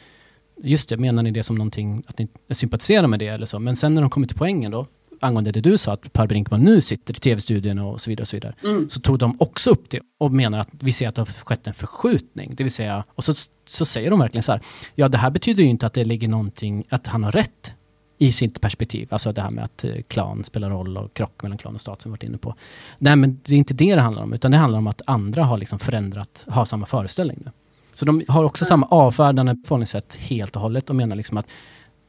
just 0.62 0.88
det, 0.88 0.96
menar 0.96 1.22
ni 1.22 1.30
det 1.30 1.42
som 1.42 1.56
någonting, 1.56 2.02
att 2.06 2.18
ni 2.18 2.28
sympatiserar 2.50 3.06
med 3.06 3.18
det 3.18 3.26
eller 3.26 3.46
så? 3.46 3.58
Men 3.58 3.76
sen 3.76 3.94
när 3.94 4.02
de 4.02 4.10
kommer 4.10 4.26
till 4.26 4.36
poängen 4.36 4.70
då, 4.70 4.86
angående 5.22 5.52
det 5.52 5.60
du 5.60 5.78
sa, 5.78 5.92
att 5.92 6.12
Per 6.12 6.26
Brinkman 6.26 6.60
nu 6.60 6.80
sitter 6.80 7.14
i 7.14 7.16
tv-studion 7.16 7.78
och 7.78 8.00
så 8.00 8.10
vidare, 8.10 8.22
och 8.22 8.28
så, 8.28 8.36
vidare 8.36 8.54
mm. 8.64 8.88
så 8.88 9.00
tog 9.00 9.18
de 9.18 9.36
också 9.40 9.70
upp 9.70 9.90
det 9.90 10.00
och 10.18 10.32
menar 10.32 10.58
att 10.58 10.68
vi 10.70 10.92
ser 10.92 11.08
att 11.08 11.14
det 11.14 11.20
har 11.20 11.26
skett 11.26 11.66
en 11.66 11.74
förskjutning. 11.74 12.54
Det 12.54 12.62
vill 12.64 12.72
säga, 12.72 13.04
och 13.08 13.24
så, 13.24 13.34
så 13.66 13.84
säger 13.84 14.10
de 14.10 14.18
verkligen 14.18 14.42
så 14.42 14.52
här, 14.52 14.60
ja 14.94 15.08
det 15.08 15.18
här 15.18 15.30
betyder 15.30 15.62
ju 15.62 15.68
inte 15.68 15.86
att 15.86 15.92
det 15.92 16.04
ligger 16.04 16.28
någonting, 16.28 16.84
att 16.88 17.06
han 17.06 17.24
har 17.24 17.32
rätt 17.32 17.72
i 18.18 18.32
sitt 18.32 18.60
perspektiv. 18.60 19.08
Alltså 19.10 19.32
det 19.32 19.42
här 19.42 19.50
med 19.50 19.64
att 19.64 19.84
eh, 19.84 19.94
klan 20.08 20.44
spelar 20.44 20.70
roll 20.70 20.96
och 20.96 21.14
krock 21.14 21.42
mellan 21.42 21.58
klan 21.58 21.74
och 21.74 21.80
stat 21.80 22.02
som 22.02 22.10
vi 22.10 22.12
varit 22.12 22.22
inne 22.22 22.38
på. 22.38 22.54
Nej 22.98 23.16
men 23.16 23.40
det 23.44 23.54
är 23.54 23.58
inte 23.58 23.74
det 23.74 23.94
det 23.94 24.00
handlar 24.00 24.22
om, 24.22 24.32
utan 24.32 24.50
det 24.50 24.56
handlar 24.56 24.78
om 24.78 24.86
att 24.86 25.02
andra 25.06 25.44
har 25.44 25.58
liksom 25.58 25.78
förändrat, 25.78 26.44
har 26.48 26.64
samma 26.64 26.86
föreställning 26.86 27.38
nu. 27.44 27.50
Så 27.94 28.04
de 28.04 28.22
har 28.28 28.44
också 28.44 28.64
mm. 28.64 28.68
samma 28.68 28.86
avfärdande 28.86 29.56
förhållningssätt 29.64 30.14
helt 30.14 30.56
och 30.56 30.62
hållet 30.62 30.90
och 30.90 30.96
menar 30.96 31.16
liksom 31.16 31.38
att 31.38 31.46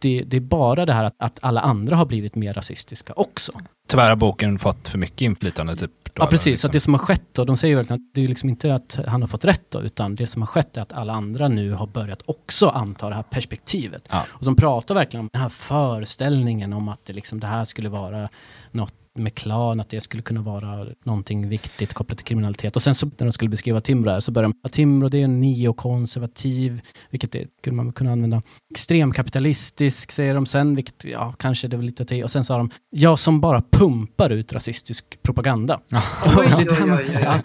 det, 0.04 0.24
det, 0.28 0.38
är 0.38 0.42
bara 0.42 0.86
det 0.86 0.94
här 0.94 1.04
att, 1.04 1.16
att, 1.18 1.40
alla 1.42 1.62
andra 1.62 1.96
har 1.96 2.06
blivit 2.06 2.36
mer 2.36 2.54
rasistiska 2.54 3.14
också. 3.16 3.52
Tyvärr 3.88 4.10
har 4.10 4.16
boken 4.16 4.60
fått 4.60 4.88
för 4.88 4.98
mycket 4.98 5.22
inflytande. 5.22 5.76
Typ, 5.76 5.92
ja, 6.14 6.28
precis. 6.28 6.46
Liksom. 6.46 6.68
Att 6.68 6.74
det 6.74 6.80
som 6.80 6.94
har 6.94 7.00
skett, 7.00 7.24
då, 7.32 7.46
de 7.46 7.58
säger 7.58 7.76
verkligen 7.76 8.02
att 8.02 8.14
det 8.14 8.24
är 8.24 8.28
liksom 8.28 8.50
inte 8.50 8.76
att 8.76 9.00
han 9.08 9.22
har 9.22 9.28
fått 9.28 9.46
rätt, 9.46 9.72
då, 9.72 9.82
utan 9.82 10.16
det 10.16 10.28
som 10.28 10.42
har 10.42 10.48
skett 10.48 10.78
är 10.78 10.82
att 10.82 10.94
alla 10.94 11.14
andra 11.14 11.48
nu 11.48 11.72
har 11.72 11.88
börjat 11.88 12.22
också 12.26 12.68
anta 12.68 13.10
det 13.10 13.16
här 13.16 13.24
perspektivet. 13.24 14.08
Ja. 14.10 14.26
Och 14.30 14.46
de 14.46 14.56
pratar 14.56 14.96
verkligen 14.96 15.22
om 15.22 15.30
den 15.34 15.42
här 15.42 15.50
föreställningen 15.50 16.74
om 16.74 16.90
att 16.90 17.06
det, 17.06 17.14
liksom, 17.14 17.40
det 17.40 17.48
här 17.48 17.66
skulle 17.66 17.90
vara 17.90 18.30
något 18.72 18.94
med 19.16 19.36
klan, 19.36 19.80
att 19.80 19.90
det 19.90 20.02
skulle 20.02 20.24
kunna 20.24 20.42
vara 20.42 20.88
någonting 21.04 21.50
viktigt 21.50 21.94
kopplat 21.94 22.18
till 22.18 22.28
kriminalitet. 22.28 22.76
Och 22.76 22.82
sen 22.82 22.96
så 22.96 23.06
när 23.06 23.26
de 23.26 23.32
skulle 23.32 23.50
beskriva 23.50 23.82
Timbro 23.82 24.10
här, 24.10 24.20
så 24.20 24.32
börjar 24.32 24.50
de, 24.50 24.54
att 24.64 24.72
Timbro 24.72 25.08
det 25.08 25.18
är 25.18 25.24
en 25.24 25.40
neokonservativ, 25.40 26.82
vilket 27.10 27.32
det 27.32 27.48
skulle 27.60 27.76
man 27.76 27.94
kunna 27.94 28.12
använda. 28.12 28.42
Extremkapitalistisk 28.72 30.12
säger 30.12 30.36
de 30.36 30.46
sen, 30.46 30.76
vilket 30.76 31.06
ja, 31.06 31.34
kanske 31.40 31.68
det 31.68 31.78
var 31.78 31.84
lite 31.84 32.06
till. 32.06 32.24
Och 32.24 32.32
sen 32.32 32.44
sa 32.44 32.58
de, 32.58 32.70
jag 32.90 33.20
som 33.20 33.42
bara 33.42 33.62
pumpar 33.72 34.30
ut 34.30 34.54
rasistisk 34.54 35.22
propaganda. 35.22 35.80
oj, 36.38 36.54
oj, 36.58 36.92
oj. 36.92 37.42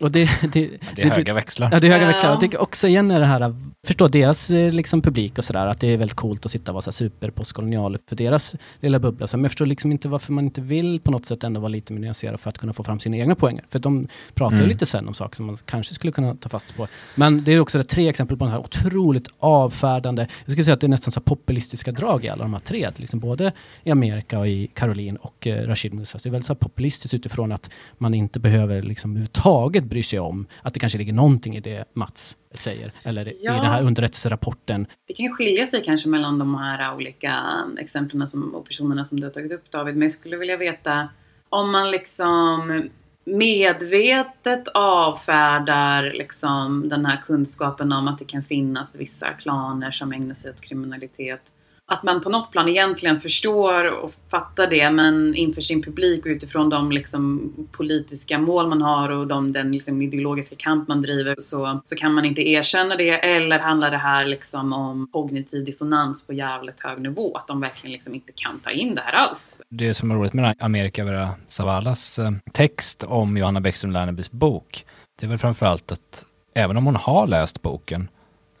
Och 0.00 0.10
det, 0.10 0.30
det, 0.52 0.70
Det 0.96 1.02
är 1.02 1.10
höga 1.10 1.34
växlar. 1.34 1.68
Ja, 1.72 1.80
det 1.80 1.86
är 1.86 1.90
höga 1.90 2.02
Ja. 2.02 2.08
växlar. 2.08 2.30
Jag 2.30 2.40
tycker 2.40 2.60
också 2.60 2.88
igen 2.88 3.10
är 3.10 3.20
det 3.20 3.26
här, 3.26 3.54
förstå 3.86 4.08
deras 4.08 4.50
eh, 4.50 4.72
liksom, 4.72 5.02
publik 5.02 5.38
och 5.38 5.44
sådär, 5.44 5.66
att 5.66 5.80
det 5.80 5.86
är 5.92 5.96
väldigt 5.96 6.16
coolt 6.16 6.44
att 6.44 6.50
sitta 6.50 6.70
och 6.70 6.74
vara 6.74 6.82
så 6.82 6.90
här 6.90 6.92
super 6.92 7.30
postkolonial 7.30 7.98
för 8.08 8.16
deras 8.16 8.54
lilla 8.80 8.98
bubbla. 8.98 9.26
Så, 9.26 9.36
men 9.36 9.44
jag 9.44 9.50
förstår 9.50 9.66
liksom 9.66 9.92
inte 9.92 10.08
varför 10.08 10.32
man 10.32 10.44
inte 10.44 10.60
vill 10.60 11.00
på 11.00 11.10
något 11.10 11.26
sätt 11.26 11.44
ändå 11.44 11.60
vara 11.60 11.68
lite 11.68 11.92
mer 11.92 12.00
nyanserad 12.00 12.40
för 12.40 12.50
att 12.50 12.58
kunna 12.58 12.72
få 12.72 12.82
fram 12.82 13.00
sina 13.00 13.16
egna 13.16 13.34
poänger. 13.34 13.64
För 13.68 13.78
de 13.78 14.08
pratar 14.34 14.56
ju 14.56 14.62
Mm. 14.62 14.68
lite 14.68 14.86
sen 14.86 15.08
om 15.08 15.14
saker 15.14 15.36
som 15.36 15.46
man 15.46 15.56
kanske 15.64 15.94
skulle 15.94 16.12
kunna 16.12 16.34
ta 16.34 16.48
fasta 16.48 16.72
på. 16.76 16.88
Men 17.14 17.44
det 17.44 17.52
är 17.52 17.60
också 17.60 17.78
det, 17.78 17.84
tre 17.84 18.08
exempel 18.08 18.36
på 18.36 18.44
den 18.44 18.52
här 18.52 18.60
otroligt 18.60 19.28
avfärdande, 19.38 20.22
jag 20.44 20.52
skulle 20.52 20.64
säga 20.64 20.74
att 20.74 20.80
det 20.80 20.86
är 20.86 20.88
nästan 20.88 21.12
så 21.12 21.20
populistiska 21.20 21.92
drag 21.92 22.24
i 22.24 22.28
alla 22.28 22.42
de 22.42 22.52
här 22.52 22.60
tre, 22.60 22.90
liksom 22.96 23.20
både 23.20 23.52
i 23.84 23.90
Amerika 23.90 24.38
och 24.38 24.48
i 24.48 24.66
Caroline 24.74 25.16
och 25.16 25.46
eh, 25.46 25.66
Rashid 25.68 25.94
Musas. 25.94 26.22
Det 26.22 26.28
är 26.28 26.30
väldigt 26.30 26.46
så 26.46 26.54
populistiskt 26.54 27.14
utifrån 27.14 27.52
att 27.52 27.70
man 27.98 28.14
inte 28.14 28.40
behöver 28.40 28.82
liksom 28.82 29.10
överhuvudtaget 29.10 29.85
bry 29.86 30.02
sig 30.02 30.18
om 30.18 30.46
att 30.62 30.74
det 30.74 30.80
kanske 30.80 30.98
ligger 30.98 31.12
någonting 31.12 31.56
i 31.56 31.60
det 31.60 31.84
Mats 31.92 32.36
säger, 32.50 32.92
eller 33.02 33.32
Ja. 33.40 33.52
i 33.52 33.56
den 33.56 33.70
här 33.70 33.82
underrättelserapporten. 33.82 34.86
Det 35.06 35.14
kan 35.14 35.28
skilja 35.32 35.66
sig 35.66 35.82
kanske 35.84 36.08
mellan 36.08 36.38
de 36.38 36.54
här 36.54 36.94
olika 36.94 37.34
exemplen 37.78 38.28
som, 38.28 38.54
och 38.54 38.66
personerna 38.66 39.04
som 39.04 39.20
du 39.20 39.26
har 39.26 39.30
tagit 39.32 39.52
upp 39.52 39.70
David. 39.70 39.94
Men 39.94 40.02
jag 40.02 40.12
skulle 40.12 40.36
vilja 40.36 40.56
veta 40.56 41.08
om 41.48 41.72
man 41.72 41.90
liksom 41.90 42.82
medvetet 43.24 44.68
avfärdar 44.74 46.10
liksom 46.14 46.88
den 46.88 47.06
här 47.06 47.16
kunskapen 47.22 47.92
om 47.92 48.08
att 48.08 48.18
det 48.18 48.24
kan 48.24 48.42
finnas 48.42 49.00
vissa 49.00 49.28
klaner 49.28 49.90
som 49.90 50.12
ägnar 50.12 50.34
sig 50.34 50.50
åt 50.50 50.60
kriminalitet. 50.60 51.52
Att 51.88 52.02
man 52.02 52.20
på 52.20 52.30
något 52.30 52.52
plan 52.52 52.68
egentligen 52.68 53.20
förstår 53.20 54.04
och 54.04 54.12
fattar 54.30 54.66
det 54.66 54.90
men 54.90 55.34
inför 55.34 55.60
sin 55.60 55.82
publik 55.82 56.26
och 56.26 56.30
utifrån 56.30 56.68
de 56.68 56.92
liksom 56.92 57.52
politiska 57.72 58.38
mål 58.38 58.68
man 58.68 58.82
har 58.82 59.08
och 59.08 59.26
de, 59.26 59.52
den 59.52 59.72
liksom 59.72 60.02
ideologiska 60.02 60.56
kamp 60.58 60.88
man 60.88 61.02
driver 61.02 61.34
så, 61.38 61.80
så 61.84 61.96
kan 61.96 62.14
man 62.14 62.24
inte 62.24 62.48
erkänna 62.48 62.96
det. 62.96 63.10
Eller 63.10 63.58
handlar 63.58 63.90
det 63.90 63.96
här 63.96 64.26
liksom 64.26 64.72
om 64.72 65.08
kognitiv 65.12 65.64
dissonans 65.64 66.26
på 66.26 66.32
jävligt 66.32 66.80
hög 66.80 67.00
nivå? 67.00 67.36
Att 67.36 67.46
de 67.46 67.60
verkligen 67.60 67.92
liksom 67.92 68.14
inte 68.14 68.32
kan 68.34 68.60
ta 68.60 68.70
in 68.70 68.94
det 68.94 69.00
här 69.00 69.12
alls. 69.12 69.60
Det 69.68 69.94
som 69.94 70.10
är 70.10 70.14
roligt 70.14 70.32
med 70.32 70.56
Amerika 70.60 70.86
America 70.86 71.04
Vera-Zavalas 71.04 72.18
eh, 72.18 72.30
text 72.52 73.04
om 73.04 73.36
Johanna 73.36 73.60
Bäckström 73.60 73.92
Lernebys 73.92 74.30
bok, 74.30 74.84
det 75.20 75.26
är 75.26 75.30
väl 75.30 75.38
framförallt 75.38 75.92
att 75.92 76.24
även 76.54 76.76
om 76.76 76.86
hon 76.86 76.96
har 76.96 77.26
läst 77.26 77.62
boken 77.62 78.08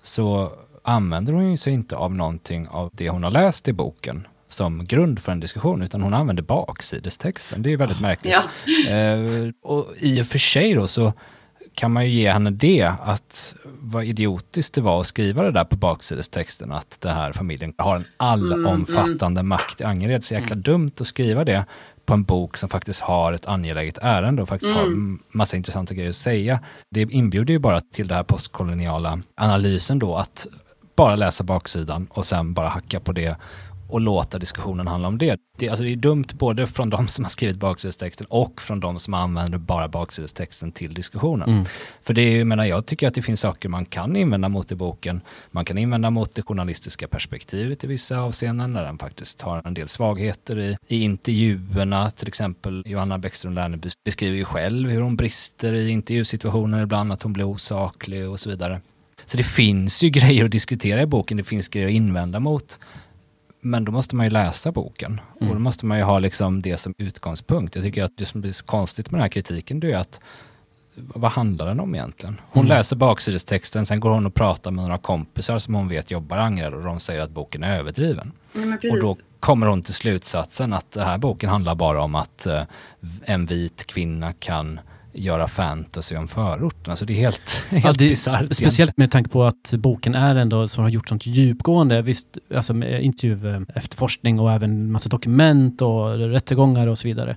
så 0.02 0.52
använder 0.86 1.32
hon 1.32 1.50
ju 1.50 1.56
sig 1.56 1.72
inte 1.72 1.96
av 1.96 2.14
någonting 2.14 2.68
av 2.68 2.90
det 2.92 3.08
hon 3.08 3.22
har 3.22 3.30
läst 3.30 3.68
i 3.68 3.72
boken 3.72 4.26
som 4.48 4.86
grund 4.86 5.18
för 5.18 5.32
en 5.32 5.40
diskussion, 5.40 5.82
utan 5.82 6.02
hon 6.02 6.14
använder 6.14 6.42
baksidestexten. 6.42 7.62
Det 7.62 7.68
är 7.68 7.70
ju 7.70 7.76
väldigt 7.76 8.00
märkligt. 8.00 8.34
Ja. 8.86 8.92
Eh, 8.92 9.50
och 9.62 9.86
i 9.98 10.22
och 10.22 10.26
för 10.26 10.38
sig 10.38 10.74
då 10.74 10.86
så 10.86 11.12
kan 11.74 11.92
man 11.92 12.04
ju 12.04 12.10
ge 12.10 12.32
henne 12.32 12.50
det, 12.50 12.92
att 13.02 13.54
vad 13.64 14.04
idiotiskt 14.04 14.74
det 14.74 14.80
var 14.80 15.00
att 15.00 15.06
skriva 15.06 15.42
det 15.42 15.50
där 15.50 15.64
på 15.64 15.76
baksidestexten, 15.76 16.72
att 16.72 17.00
det 17.00 17.10
här 17.10 17.32
familjen 17.32 17.74
har 17.78 17.96
en 17.96 18.04
allomfattande 18.16 19.42
makt 19.42 19.80
i 19.80 19.84
Angered. 19.84 20.24
Så 20.24 20.34
jäkla 20.34 20.56
dumt 20.56 20.92
att 21.00 21.06
skriva 21.06 21.44
det 21.44 21.64
på 22.04 22.14
en 22.14 22.22
bok 22.22 22.56
som 22.56 22.68
faktiskt 22.68 23.00
har 23.00 23.32
ett 23.32 23.46
angeläget 23.46 23.98
ärende 24.02 24.42
och 24.42 24.48
faktiskt 24.48 24.72
har 24.72 24.82
en 24.82 25.18
massa 25.28 25.56
intressanta 25.56 25.94
grejer 25.94 26.08
att 26.08 26.16
säga. 26.16 26.60
Det 26.90 27.00
inbjuder 27.00 27.52
ju 27.52 27.58
bara 27.58 27.80
till 27.80 28.08
den 28.08 28.16
här 28.16 28.24
postkoloniala 28.24 29.20
analysen 29.34 29.98
då, 29.98 30.16
att 30.16 30.46
bara 30.96 31.16
läsa 31.16 31.44
baksidan 31.44 32.06
och 32.10 32.26
sen 32.26 32.54
bara 32.54 32.68
hacka 32.68 33.00
på 33.00 33.12
det 33.12 33.36
och 33.88 34.00
låta 34.00 34.38
diskussionen 34.38 34.86
handla 34.86 35.08
om 35.08 35.18
det. 35.18 35.40
Det, 35.58 35.68
alltså 35.68 35.84
det 35.84 35.92
är 35.92 35.96
dumt 35.96 36.24
både 36.34 36.66
från 36.66 36.90
de 36.90 37.06
som 37.06 37.24
har 37.24 37.30
skrivit 37.30 37.56
baksidestexten 37.56 38.26
och 38.30 38.60
från 38.60 38.80
de 38.80 38.98
som 38.98 39.14
använder 39.14 39.58
bara 39.58 39.88
baksidestexten 39.88 40.72
till 40.72 40.94
diskussionen. 40.94 41.48
Mm. 41.48 41.64
För 42.02 42.14
det 42.14 42.22
är, 42.22 42.38
jag 42.38 42.46
menar, 42.46 42.64
jag 42.64 42.86
tycker 42.86 43.08
att 43.08 43.14
det 43.14 43.22
finns 43.22 43.40
saker 43.40 43.68
man 43.68 43.84
kan 43.84 44.16
invända 44.16 44.48
mot 44.48 44.72
i 44.72 44.74
boken. 44.74 45.20
Man 45.50 45.64
kan 45.64 45.78
invända 45.78 46.10
mot 46.10 46.34
det 46.34 46.42
journalistiska 46.42 47.08
perspektivet 47.08 47.84
i 47.84 47.86
vissa 47.86 48.18
avseenden, 48.18 48.72
när 48.72 48.84
den 48.84 48.98
faktiskt 48.98 49.40
har 49.40 49.62
en 49.64 49.74
del 49.74 49.88
svagheter 49.88 50.58
i, 50.58 50.76
i 50.88 51.02
intervjuerna. 51.02 52.10
Till 52.10 52.28
exempel 52.28 52.82
Johanna 52.86 53.18
Bäckström 53.18 53.52
Lerneby 53.52 53.88
beskriver 54.04 54.36
ju 54.36 54.44
själv 54.44 54.90
hur 54.90 55.00
hon 55.00 55.16
brister 55.16 55.72
i 55.72 55.90
intervjusituationer 55.90 56.82
ibland, 56.82 57.12
att 57.12 57.22
hon 57.22 57.32
blir 57.32 57.44
osaklig 57.44 58.28
och 58.28 58.40
så 58.40 58.50
vidare. 58.50 58.80
Så 59.26 59.36
det 59.36 59.42
finns 59.42 60.02
ju 60.02 60.08
grejer 60.10 60.44
att 60.44 60.50
diskutera 60.50 61.02
i 61.02 61.06
boken, 61.06 61.36
det 61.36 61.44
finns 61.44 61.68
grejer 61.68 61.86
att 61.88 61.94
invända 61.94 62.40
mot. 62.40 62.78
Men 63.60 63.84
då 63.84 63.92
måste 63.92 64.16
man 64.16 64.26
ju 64.26 64.30
läsa 64.30 64.72
boken. 64.72 65.20
Och 65.40 65.46
då 65.46 65.58
måste 65.58 65.86
man 65.86 65.98
ju 65.98 66.04
ha 66.04 66.18
liksom 66.18 66.62
det 66.62 66.76
som 66.76 66.94
utgångspunkt. 66.98 67.74
Jag 67.74 67.84
tycker 67.84 68.04
att 68.04 68.16
det 68.16 68.26
som 68.26 68.40
blir 68.40 68.52
så 68.52 68.64
konstigt 68.64 69.10
med 69.10 69.18
den 69.18 69.22
här 69.22 69.28
kritiken, 69.28 69.80
det 69.80 69.92
är 69.92 69.96
att 69.96 70.20
vad 70.96 71.30
handlar 71.30 71.66
den 71.66 71.80
om 71.80 71.94
egentligen? 71.94 72.40
Hon 72.50 72.66
läser 72.66 72.96
baksidestexten, 72.96 73.86
sen 73.86 74.00
går 74.00 74.10
hon 74.10 74.26
och 74.26 74.34
pratar 74.34 74.70
med 74.70 74.84
några 74.84 74.98
kompisar 74.98 75.58
som 75.58 75.74
hon 75.74 75.88
vet 75.88 76.10
jobbar 76.10 76.36
i 76.36 76.40
Angered 76.40 76.74
och 76.74 76.84
de 76.84 77.00
säger 77.00 77.20
att 77.20 77.30
boken 77.30 77.64
är 77.64 77.78
överdriven. 77.78 78.32
Ja, 78.52 78.60
Och 78.90 79.00
då 79.00 79.14
kommer 79.40 79.66
hon 79.66 79.82
till 79.82 79.94
slutsatsen 79.94 80.72
att 80.72 80.90
den 80.90 81.06
här 81.06 81.18
boken 81.18 81.50
handlar 81.50 81.74
bara 81.74 82.02
om 82.02 82.14
att 82.14 82.46
eh, 82.46 82.62
en 83.24 83.46
vit 83.46 83.86
kvinna 83.86 84.32
kan 84.32 84.80
göra 85.16 85.48
fantasy 85.48 86.16
om 86.16 86.28
förorten. 86.28 86.90
Alltså 86.90 87.04
det 87.04 87.12
är 87.12 87.16
helt, 87.16 87.64
helt 87.70 87.84
Ja, 87.84 87.92
bisarrt. 87.92 88.54
Speciellt 88.56 88.96
med 88.96 89.10
tanke 89.10 89.30
på 89.30 89.44
att 89.44 89.74
boken 89.76 90.14
är 90.14 90.34
ändå 90.36 90.68
som 90.68 90.82
har 90.84 90.90
gjort 90.90 91.08
sånt 91.08 91.26
djupgående, 91.26 92.02
visst, 92.02 92.38
alltså 92.54 92.74
med 92.74 93.02
intervju, 93.02 93.66
efterforskning 93.74 94.40
och 94.40 94.52
även 94.52 94.92
massa 94.92 95.08
dokument 95.08 95.82
och 95.82 96.18
rättegångar 96.18 96.86
och 96.86 96.98
så 96.98 97.08
vidare. 97.08 97.36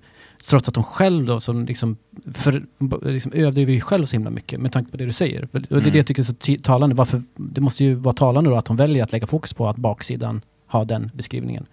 Trots 0.50 0.70
att 0.70 0.76
hon 0.76 0.84
själv 0.86 1.26
då 1.26 1.40
som 1.40 1.66
liksom, 1.66 1.98
för, 2.34 2.64
liksom 3.04 3.32
överdriver 3.34 3.74
ju 3.74 3.82
själv 3.82 4.06
så 4.06 4.14
himla 4.16 4.30
mycket 4.30 4.60
med 4.60 4.72
tanke 4.72 4.92
på 4.92 4.98
det 4.98 5.06
du 5.06 5.12
säger. 5.12 5.44
Och 5.52 5.62
det 5.62 5.72
är 5.72 5.78
Mm. 5.78 5.92
det 5.92 5.98
jag 5.98 6.08
tycker 6.08 6.22
är 6.22 6.58
så 6.58 6.64
talande. 6.64 6.96
Varför, 6.96 7.22
det 7.36 7.62
måste 7.62 7.84
ju 7.84 7.94
vara 7.94 8.16
talande 8.16 8.50
då 8.50 8.56
att 8.56 8.68
hon 8.68 8.78
väljer 8.78 9.04
att 9.04 9.12
lägga 9.12 9.28
fokus 9.28 9.54
på 9.54 9.68
att 9.70 9.78
baksidan 9.78 10.42
har 10.68 10.86
den 10.86 11.12
beskrivningen. 11.14 11.66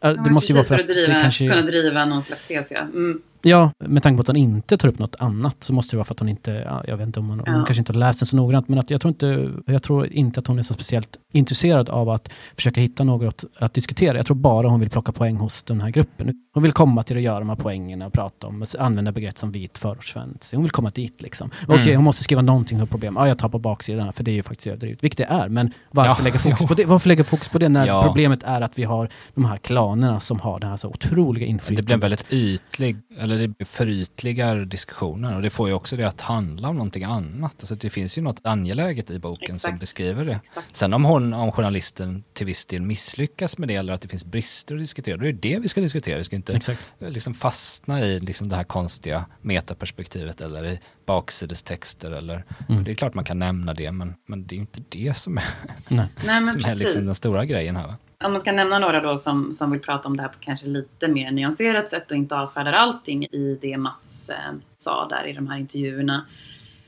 Ja, 0.00 0.08
Ja, 0.10 0.22
det 0.22 0.30
måste 0.30 0.52
ju 0.52 0.56
vara 0.58 0.64
precis, 0.64 0.68
för 0.68 0.74
för 0.76 0.82
att 0.84 0.90
att 0.90 0.94
driva, 1.06 1.14
det 1.14 1.22
kanske... 1.22 1.48
kunna 1.48 1.62
driva 1.62 2.04
någon 2.04 2.22
slags 2.24 2.46
tes, 2.46 2.72
ja. 2.72 2.80
Mm. 2.80 3.22
Ja, 3.46 3.70
med 3.78 4.02
tanke 4.02 4.16
på 4.16 4.20
att 4.20 4.26
hon 4.26 4.36
inte 4.36 4.76
tar 4.76 4.88
upp 4.88 4.98
något 4.98 5.16
annat 5.18 5.56
så 5.64 5.72
måste 5.72 5.92
det 5.92 5.96
vara 5.96 6.04
för 6.04 6.14
att 6.14 6.18
hon 6.20 6.28
inte, 6.28 6.50
ja, 6.50 6.84
jag 6.88 6.96
vet 6.96 7.06
inte 7.06 7.20
om 7.20 7.28
hon, 7.28 7.40
om 7.40 7.46
hon 7.46 7.54
Ja. 7.60 7.64
kanske 7.66 7.80
inte 7.80 7.92
har 7.92 7.98
läst 7.98 8.20
den 8.20 8.26
så 8.26 8.36
noggrant, 8.36 8.68
men 8.68 8.78
att 8.78 8.90
jag, 8.90 9.00
tror 9.00 9.08
inte, 9.08 9.50
jag 9.66 9.82
tror 9.82 10.06
inte 10.06 10.40
att 10.40 10.46
hon 10.46 10.58
är 10.58 10.62
så 10.62 10.74
speciellt 10.74 11.16
intresserad 11.32 11.90
av 11.90 12.08
att 12.10 12.32
försöka 12.56 12.80
hitta 12.80 13.04
något 13.04 13.44
att 13.58 13.74
diskutera. 13.74 14.16
Jag 14.16 14.26
tror 14.26 14.36
bara 14.36 14.68
hon 14.68 14.80
vill 14.80 14.90
plocka 14.90 15.12
poäng 15.12 15.36
hos 15.36 15.62
den 15.62 15.80
här 15.80 15.90
gruppen. 15.90 16.32
Hon 16.54 16.62
vill 16.62 16.72
komma 16.72 17.02
till 17.02 17.16
att 17.16 17.22
göra 17.22 17.38
de 17.38 17.48
här 17.48 17.56
poängerna 17.56 18.06
och 18.06 18.12
prata 18.12 18.46
om, 18.46 18.64
använda 18.78 19.12
begrepp 19.12 19.38
som 19.38 19.50
vit 19.52 19.78
förortssvensk. 19.78 20.54
Hon 20.54 20.62
vill 20.62 20.70
komma 20.72 20.90
dit 20.90 21.22
liksom. 21.22 21.50
Okej, 21.68 21.82
Mm. 21.82 21.96
hon 21.96 22.04
måste 22.04 22.22
skriva 22.22 22.42
någonting 22.42 22.80
om 22.80 22.86
problem. 22.86 23.14
Ja, 23.18 23.28
jag 23.28 23.38
tar 23.38 23.48
på 23.48 23.58
baksidan 23.58 24.12
för 24.12 24.24
det 24.24 24.30
är 24.30 24.34
ju 24.34 24.42
faktiskt 24.42 24.66
överdrivet, 24.66 25.04
vilket 25.04 25.18
det 25.18 25.24
är. 25.24 25.48
Men 25.48 25.72
varför, 25.90 26.22
Ja, 26.22 26.24
lägga 26.24 26.38
fokus 26.38 26.66
på 26.66 26.74
det? 26.74 26.84
varför 26.84 27.08
lägga 27.08 27.24
fokus 27.24 27.48
på 27.48 27.58
det 27.58 27.68
när 27.68 27.86
Ja. 27.86 28.02
problemet 28.02 28.42
är 28.42 28.60
att 28.60 28.78
vi 28.78 28.82
har 28.84 29.08
de 29.34 29.44
här 29.44 29.56
klanerna 29.56 30.20
som 30.20 30.40
har 30.40 30.60
det 30.60 30.66
här 30.66 30.76
så 30.76 30.88
otroliga 30.88 31.44
Det 31.46 31.50
inflytandet? 31.50 31.86
blir 31.86 31.94
en 31.94 32.00
väldigt 32.00 32.32
ytlig, 32.32 32.96
eller 33.18 33.33
det 33.38 33.48
blir 33.48 33.66
förytligar 33.66 34.56
diskussioner 34.64 35.36
och 35.36 35.42
det 35.42 35.50
får 35.50 35.68
ju 35.68 35.74
också 35.74 35.96
det 35.96 36.04
att 36.04 36.20
handla 36.20 36.68
om 36.68 36.76
någonting 36.76 37.04
annat. 37.04 37.54
Alltså 37.60 37.74
det 37.74 37.90
finns 37.90 38.18
ju 38.18 38.22
något 38.22 38.40
angeläget 38.42 39.10
i 39.10 39.18
boken 39.18 39.58
som 39.58 39.68
Exakt. 39.68 39.80
beskriver 39.80 40.24
det. 40.24 40.40
Exakt. 40.44 40.76
Sen 40.76 40.92
om, 40.94 41.04
hon, 41.04 41.32
om 41.32 41.52
journalisten 41.52 42.24
till 42.32 42.46
viss 42.46 42.64
del 42.66 42.82
misslyckas 42.82 43.58
med 43.58 43.68
det 43.68 43.74
eller 43.74 43.92
att 43.92 44.00
det 44.00 44.08
finns 44.08 44.24
brister 44.24 44.74
att 44.74 44.80
diskutera, 44.80 45.16
då 45.16 45.26
är 45.26 45.32
det 45.32 45.48
det 45.48 45.58
vi 45.58 45.68
ska 45.68 45.80
diskutera. 45.80 46.18
Vi 46.18 46.24
ska 46.24 46.36
inte 46.36 46.52
Exakt. 46.52 46.92
liksom 46.98 47.34
fastna 47.34 48.00
i 48.00 48.20
liksom 48.20 48.48
det 48.48 48.56
här 48.56 48.64
konstiga 48.64 49.24
metaperspektivet 49.42 50.40
eller 50.40 50.64
i 50.64 50.80
baksidestexter. 51.06 52.10
Eller, 52.10 52.44
Mm. 52.68 52.84
Det 52.84 52.90
är 52.90 52.94
klart 52.94 53.14
man 53.14 53.24
kan 53.24 53.38
nämna 53.38 53.74
det, 53.74 53.92
men, 53.92 54.14
men 54.26 54.46
det 54.46 54.52
är 54.54 54.56
ju 54.56 54.60
inte 54.60 54.82
det 54.88 55.16
som 55.16 55.38
är, 55.38 55.44
Nej. 55.88 56.06
Nej, 56.24 56.40
men 56.40 56.48
som 56.48 56.60
är 56.60 56.84
liksom 56.84 57.00
den 57.00 57.14
stora 57.14 57.44
grejen 57.44 57.76
här. 57.76 57.86
Va? 57.86 57.96
Om 58.24 58.32
man 58.32 58.40
ska 58.40 58.52
nämna 58.52 58.78
några 58.78 59.00
då 59.00 59.18
som, 59.18 59.52
som 59.52 59.70
vill 59.70 59.80
prata 59.80 60.08
om 60.08 60.16
det 60.16 60.22
här 60.22 60.28
på 60.28 60.38
kanske 60.40 60.66
lite 60.66 61.08
mer 61.08 61.30
nyanserat 61.30 61.88
sätt 61.88 62.10
och 62.10 62.16
inte 62.16 62.36
avfärdar 62.36 62.72
allting 62.72 63.24
i 63.24 63.58
det 63.60 63.76
Mats 63.76 64.30
eh, 64.30 64.54
sa 64.76 65.08
där 65.08 65.26
i 65.26 65.32
de 65.32 65.46
här 65.46 65.58
intervjuerna. 65.58 66.26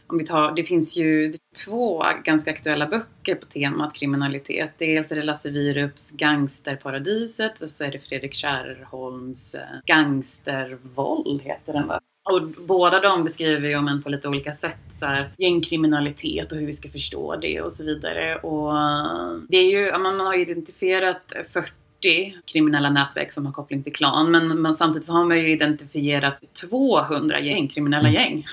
Om 0.06 0.18
vi 0.18 0.24
tar, 0.24 0.52
det 0.56 0.64
finns 0.64 0.98
ju 0.98 1.34
två 1.64 2.04
ganska 2.24 2.50
aktuella 2.50 2.86
böcker 2.86 3.34
på 3.34 3.46
temat 3.46 3.94
kriminalitet. 3.94 4.72
Dels 4.78 5.12
är 5.12 5.16
det 5.16 5.22
Lasse 5.22 5.50
Wierups 5.50 6.10
Gangsterparadiset 6.10 7.62
och 7.62 7.70
så 7.70 7.84
är 7.84 7.92
det 7.92 7.98
Fredrik 7.98 8.34
Kärrholms 8.34 9.54
eh, 9.54 9.60
Gangstervåld, 9.86 11.42
heter 11.42 11.72
den 11.72 11.86
va? 11.86 12.00
Och 12.30 12.42
båda 12.66 13.00
de 13.00 13.24
beskriver 13.24 13.68
ju 13.68 13.76
om 13.76 13.88
en 13.88 14.02
på 14.02 14.08
lite 14.08 14.28
olika 14.28 14.52
sätt 14.52 14.78
så 14.90 15.06
här, 15.06 15.30
gängkriminalitet 15.38 16.52
och 16.52 16.58
hur 16.58 16.66
vi 16.66 16.72
ska 16.72 16.88
förstå 16.88 17.36
det 17.36 17.60
och 17.60 17.72
så 17.72 17.84
vidare. 17.84 18.36
Och 18.36 18.78
eh, 18.78 19.32
det 19.48 19.56
är 19.56 19.70
ju, 19.70 19.86
ja, 19.86 19.98
man 19.98 20.20
har 20.20 20.34
identifierat 20.34 21.32
40 21.52 22.34
kriminella 22.52 22.90
nätverk 22.90 23.32
som 23.32 23.46
har 23.46 23.52
koppling 23.52 23.82
till 23.82 23.92
klan 23.92 24.30
men, 24.30 24.48
men 24.48 24.74
samtidigt 24.74 25.04
så 25.04 25.12
har 25.12 25.24
man 25.24 25.38
ju 25.38 25.50
identifierat 25.50 26.40
200 26.70 27.40
gäng, 27.40 27.68
kriminella 27.68 28.10
gäng. 28.10 28.46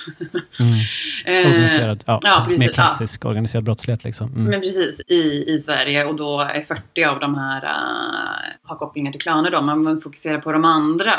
Eh, 1.25 1.47
Organiserad, 1.47 2.03
ja, 2.05 2.19
ja, 2.23 2.45
mer 2.49 2.49
precis, 2.49 2.65
ja. 2.65 2.71
klassisk 2.73 3.25
organiserad 3.25 3.63
brottslighet 3.63 4.03
liksom. 4.03 4.33
Mm. 4.33 4.43
Men 4.43 4.62
precis, 4.62 5.01
i, 5.07 5.53
i 5.53 5.59
Sverige 5.59 6.05
och 6.05 6.15
då 6.15 6.39
är 6.39 6.62
40 6.62 7.03
av 7.03 7.19
de 7.19 7.36
här 7.36 7.63
uh, 7.63 8.69
har 8.69 8.75
kopplingar 8.75 9.12
till 9.12 9.21
klaner 9.21 9.51
då. 9.51 9.62
Man 9.62 10.01
fokuserar 10.01 10.38
på 10.38 10.51
de 10.51 10.65
andra 10.65 11.13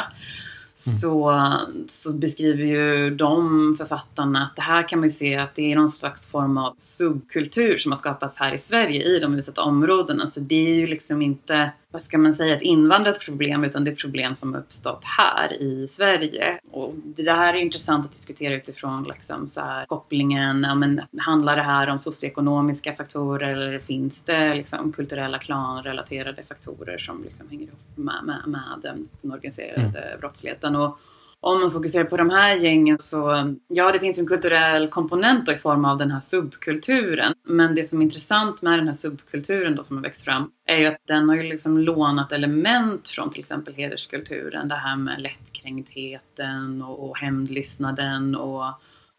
Mm. 0.74 0.82
så, 1.00 1.42
så 1.86 2.14
beskriver 2.14 2.64
ju 2.64 3.10
de 3.10 3.74
författarna 3.78 4.42
att 4.42 4.56
det 4.56 4.62
här 4.62 4.88
kan 4.88 4.98
man 4.98 5.06
ju 5.06 5.10
se 5.10 5.36
att 5.36 5.54
det 5.54 5.72
är 5.72 5.76
någon 5.76 5.88
slags 5.88 6.28
form 6.28 6.58
av 6.58 6.74
subkultur 6.76 7.76
som 7.76 7.92
har 7.92 7.96
skapats 7.96 8.38
här 8.40 8.54
i 8.54 8.58
Sverige 8.58 9.02
i 9.02 9.18
de 9.18 9.34
utsatta 9.34 9.62
områdena. 9.62 10.26
Så 10.26 10.40
det 10.40 10.66
är 10.66 10.74
ju 10.74 10.86
liksom 10.86 11.22
inte, 11.22 11.70
vad 11.94 12.02
ska 12.02 12.18
man 12.18 12.34
säga, 12.34 12.56
ett 12.56 12.62
invandrat 12.62 13.20
problem 13.20 13.64
utan 13.64 13.84
det 13.84 13.90
är 13.90 13.92
ett 13.92 13.98
problem 13.98 14.34
som 14.34 14.54
uppstått 14.54 15.04
här 15.04 15.62
i 15.62 15.86
Sverige. 15.86 16.58
Och 16.70 16.94
det 17.04 17.32
här 17.32 17.54
är 17.54 17.58
intressant 17.58 18.06
att 18.06 18.12
diskutera 18.12 18.54
utifrån 18.54 19.04
liksom 19.04 19.48
så 19.48 19.60
här, 19.60 19.86
kopplingen, 19.86 20.62
ja, 20.68 20.74
men, 20.74 21.00
handlar 21.18 21.56
det 21.56 21.62
här 21.62 21.88
om 21.88 21.98
socioekonomiska 21.98 22.92
faktorer 22.92 23.48
eller 23.48 23.78
finns 23.78 24.22
det 24.22 24.54
liksom 24.54 24.92
kulturella 24.92 25.38
klanrelaterade 25.38 26.42
faktorer 26.42 26.98
som 26.98 27.22
liksom 27.24 27.48
hänger 27.48 27.64
ihop 27.66 27.78
med, 27.94 28.24
med, 28.24 28.42
med 28.46 28.78
den 28.82 29.08
organiserade 29.32 29.98
mm. 29.98 30.20
brottsligheten? 30.20 30.76
Och, 30.76 30.98
om 31.44 31.60
man 31.60 31.70
fokuserar 31.70 32.04
på 32.04 32.16
de 32.16 32.30
här 32.30 32.54
gängen 32.54 32.98
så, 32.98 33.54
ja 33.68 33.92
det 33.92 34.00
finns 34.00 34.18
en 34.18 34.26
kulturell 34.26 34.88
komponent 34.88 35.48
i 35.48 35.54
form 35.54 35.84
av 35.84 35.98
den 35.98 36.10
här 36.10 36.20
subkulturen. 36.20 37.34
Men 37.46 37.74
det 37.74 37.84
som 37.84 38.00
är 38.00 38.04
intressant 38.04 38.62
med 38.62 38.78
den 38.78 38.86
här 38.86 38.94
subkulturen 38.94 39.76
då 39.76 39.82
som 39.82 39.96
har 39.96 40.02
växt 40.02 40.24
fram 40.24 40.50
är 40.66 40.76
ju 40.76 40.86
att 40.86 40.96
den 41.06 41.28
har 41.28 41.36
ju 41.36 41.42
liksom 41.42 41.78
lånat 41.78 42.32
element 42.32 43.08
från 43.08 43.30
till 43.30 43.40
exempel 43.40 43.74
hederskulturen. 43.74 44.68
Det 44.68 44.74
här 44.74 44.96
med 44.96 45.20
lättkränktheten 45.20 46.82
och, 46.82 47.10
och 47.10 47.18
hämndlystnaden 47.18 48.36
och 48.36 48.64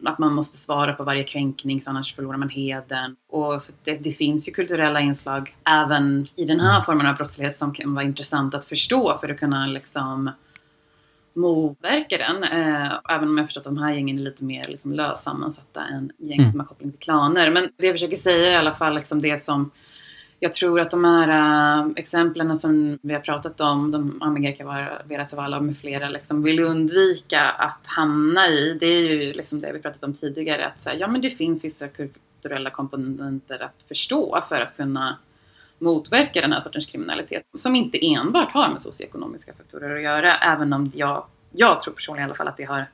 att 0.06 0.20
man 0.20 0.34
måste 0.34 0.58
svara 0.58 0.94
på 0.94 1.04
varje 1.04 1.24
kränkning 1.24 1.82
så 1.82 1.90
annars 1.90 2.16
förlorar 2.16 2.38
man 2.38 2.50
heden. 2.50 3.16
Och 3.30 3.62
det, 3.84 4.04
det, 4.04 4.12
finns 4.12 4.50
ju 4.50 4.54
kulturella 4.54 5.02
inslag 5.02 5.56
även 5.66 6.24
i 6.38 6.46
den 6.46 6.60
här 6.60 6.82
formen 6.82 7.08
av 7.08 7.16
brottslighet 7.16 7.56
som 7.56 7.74
kan 7.74 7.94
vara 7.94 8.06
intressant 8.06 8.56
att 8.56 8.66
förstå 8.66 9.18
för 9.22 9.30
att 9.30 9.40
kunna 9.40 9.68
liksom 9.68 10.32
motverka 11.36 12.18
den. 12.18 12.44
Eh, 12.44 13.00
även 13.10 13.30
om 13.30 13.38
jag 13.38 13.48
förstått 13.48 13.68
att 13.68 13.76
de 13.76 13.84
här 13.84 13.94
gängen 13.94 14.20
är 14.20 14.24
lite 14.24 14.44
mer 14.44 14.68
liksom, 14.68 14.94
lössammansatta 14.94 15.82
än 15.82 16.12
gäng 16.18 16.40
mm. 16.40 16.52
som 16.52 16.60
har 16.60 16.68
koppling 16.68 16.92
till 16.92 17.00
klaner. 17.00 17.52
Men 17.52 17.70
det 17.78 17.86
jag 17.86 17.94
försöker 17.94 18.18
säga 18.18 18.48
är 18.48 18.52
i 18.52 18.56
alla 18.56 18.72
fall 18.72 18.96
liksom 18.96 19.22
det 19.22 19.38
som 19.38 19.72
jag 20.40 20.54
tror 20.54 20.80
att 20.80 20.92
de 20.92 21.04
här 21.04 21.28
äh, 21.80 21.92
exemplen 21.96 22.60
som 22.60 23.00
vi 23.02 23.14
har 23.14 23.22
pratat 23.22 23.62
om, 23.62 23.92
de 23.92 24.22
Amerika 24.22 24.66
Vera 25.04 25.26
Zavala 25.26 25.62
med 25.62 25.78
flera, 25.78 26.10
liksom 26.10 26.44
vill 26.44 26.60
undvika 26.60 27.42
att 27.42 27.88
hamna 27.88 28.50
i. 28.50 28.78
Det 28.80 28.86
är 28.86 29.02
ju 29.02 29.34
liksom 29.34 29.60
det 29.60 29.72
vi 29.74 29.80
pratat 29.80 30.04
om 30.04 30.14
tidigare, 30.14 30.66
att 30.66 30.80
säga, 30.80 30.96
ja 30.96 31.08
men 31.08 31.22
det 31.22 31.30
finns 31.30 31.66
vissa 31.66 31.88
kulturella 31.88 32.70
komponenter 32.70 33.64
att 33.64 33.86
förstå 33.88 34.44
för 34.50 34.62
att 34.62 34.78
kunna 34.78 35.18
motverka 35.80 36.42
den 36.42 36.52
här 36.52 36.62
sortens 36.62 36.86
kriminalitet 36.86 37.44
som 37.56 37.76
inte 37.76 38.06
enbart 38.06 38.52
har 38.52 38.70
med 38.70 38.82
socioekonomiska 38.82 39.54
faktorer 39.54 39.96
att 39.96 40.04
göra, 40.04 40.38
även 40.38 40.74
om 40.74 40.92
jag, 40.96 41.26
jag 41.52 41.82
tror 41.82 41.94
personligen 41.94 42.28
i 42.28 42.30
alla 42.30 42.36
fall 42.36 42.48
att 42.48 42.58
det 42.58 42.64
har 42.64 42.86